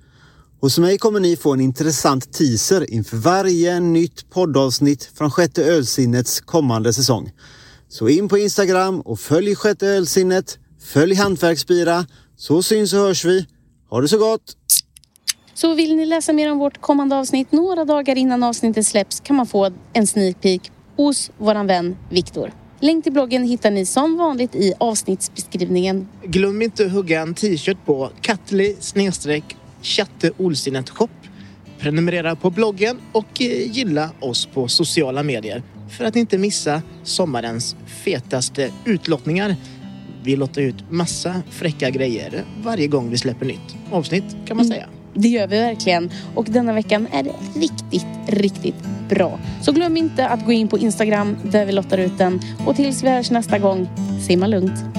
Hos 0.62 0.80
mig 0.80 0.98
kommer 0.98 1.20
ni 1.20 1.36
få 1.36 1.54
en 1.54 1.62
intressant 1.62 2.34
teaser 2.34 2.94
inför 2.94 3.18
varje 3.18 3.80
nytt 3.80 4.30
poddavsnitt 4.30 5.12
från 5.16 5.32
Sjätte 5.32 5.64
Ölsinnets 5.64 6.42
kommande 6.42 6.94
säsong. 6.94 7.32
Så 7.90 8.10
in 8.10 8.30
på 8.30 8.38
Instagram 8.38 9.02
och 9.02 9.20
följ 9.20 9.56
Sjätte 9.56 9.88
Ölsinnet, 9.88 10.60
följ 10.94 11.16
Hantverksbira, 11.16 12.06
så 12.38 12.64
syns 12.64 12.94
och 12.94 13.00
hörs 13.00 13.26
vi. 13.26 13.48
Ha 13.90 14.02
det 14.02 14.08
så 14.08 14.18
gott! 14.18 14.42
Så 15.54 15.74
vill 15.74 15.96
ni 15.96 16.06
läsa 16.06 16.34
mer 16.34 16.52
om 16.52 16.58
vårt 16.58 16.82
kommande 16.82 17.16
avsnitt 17.16 17.52
några 17.52 17.86
dagar 17.86 18.16
innan 18.16 18.44
avsnittet 18.44 18.88
släpps 18.88 19.20
kan 19.20 19.36
man 19.36 19.48
få 19.48 19.72
en 19.94 20.08
sneak 20.08 20.42
peek 20.42 20.72
hos 20.98 21.32
våran 21.38 21.68
vän 21.68 21.98
Viktor. 22.10 22.54
Länk 22.80 23.04
till 23.04 23.14
bloggen 23.14 23.44
hittar 23.44 23.72
ni 23.72 23.86
som 23.86 24.18
vanligt 24.18 24.56
i 24.56 24.74
avsnittsbeskrivningen. 24.78 26.08
Glöm 26.24 26.62
inte 26.62 26.86
att 26.86 26.92
hugga 26.92 27.22
en 27.22 27.34
t-shirt 27.34 27.86
på 27.86 28.12
katli 28.22 28.78
Chatte 29.82 30.32
Olsinet 30.38 30.90
Shop. 30.90 31.10
Prenumerera 31.80 32.36
på 32.36 32.50
bloggen 32.50 32.98
och 33.12 33.42
eh, 33.42 33.72
gilla 33.72 34.10
oss 34.20 34.46
på 34.46 34.68
sociala 34.68 35.24
medier 35.24 35.64
för 35.90 36.06
att 36.06 36.16
inte 36.16 36.38
missa 36.38 36.82
sommarens 37.04 37.76
fetaste 38.04 38.72
utlottningar. 38.86 39.56
Vi 40.24 40.36
lottar 40.36 40.62
ut 40.62 40.76
massa 40.90 41.42
fräcka 41.50 41.90
grejer 41.90 42.44
varje 42.64 42.88
gång 42.88 43.10
vi 43.10 43.18
släpper 43.18 43.46
nytt 43.46 43.76
avsnitt 43.92 44.36
kan 44.48 44.58
man 44.58 44.66
mm. 44.66 44.78
säga. 44.78 44.88
Det 45.14 45.28
gör 45.28 45.48
vi 45.48 45.60
verkligen. 45.60 46.12
Och 46.36 46.46
denna 46.46 46.74
veckan 46.74 47.08
är 47.12 47.24
det 47.24 47.34
riktigt, 47.56 48.06
riktigt 48.28 48.76
bra. 49.10 49.40
Så 49.62 49.72
glöm 49.72 49.98
inte 49.98 50.28
att 50.28 50.46
gå 50.46 50.52
in 50.52 50.68
på 50.68 50.78
Instagram 50.78 51.38
där 51.44 51.66
vi 51.66 51.72
lottar 51.72 51.98
ut 51.98 52.18
den. 52.18 52.42
Och 52.68 52.76
tills 52.76 53.04
vi 53.04 53.10
hörs 53.10 53.32
nästa 53.32 53.60
gång, 53.60 53.90
simma 54.28 54.48
lugnt. 54.48 54.99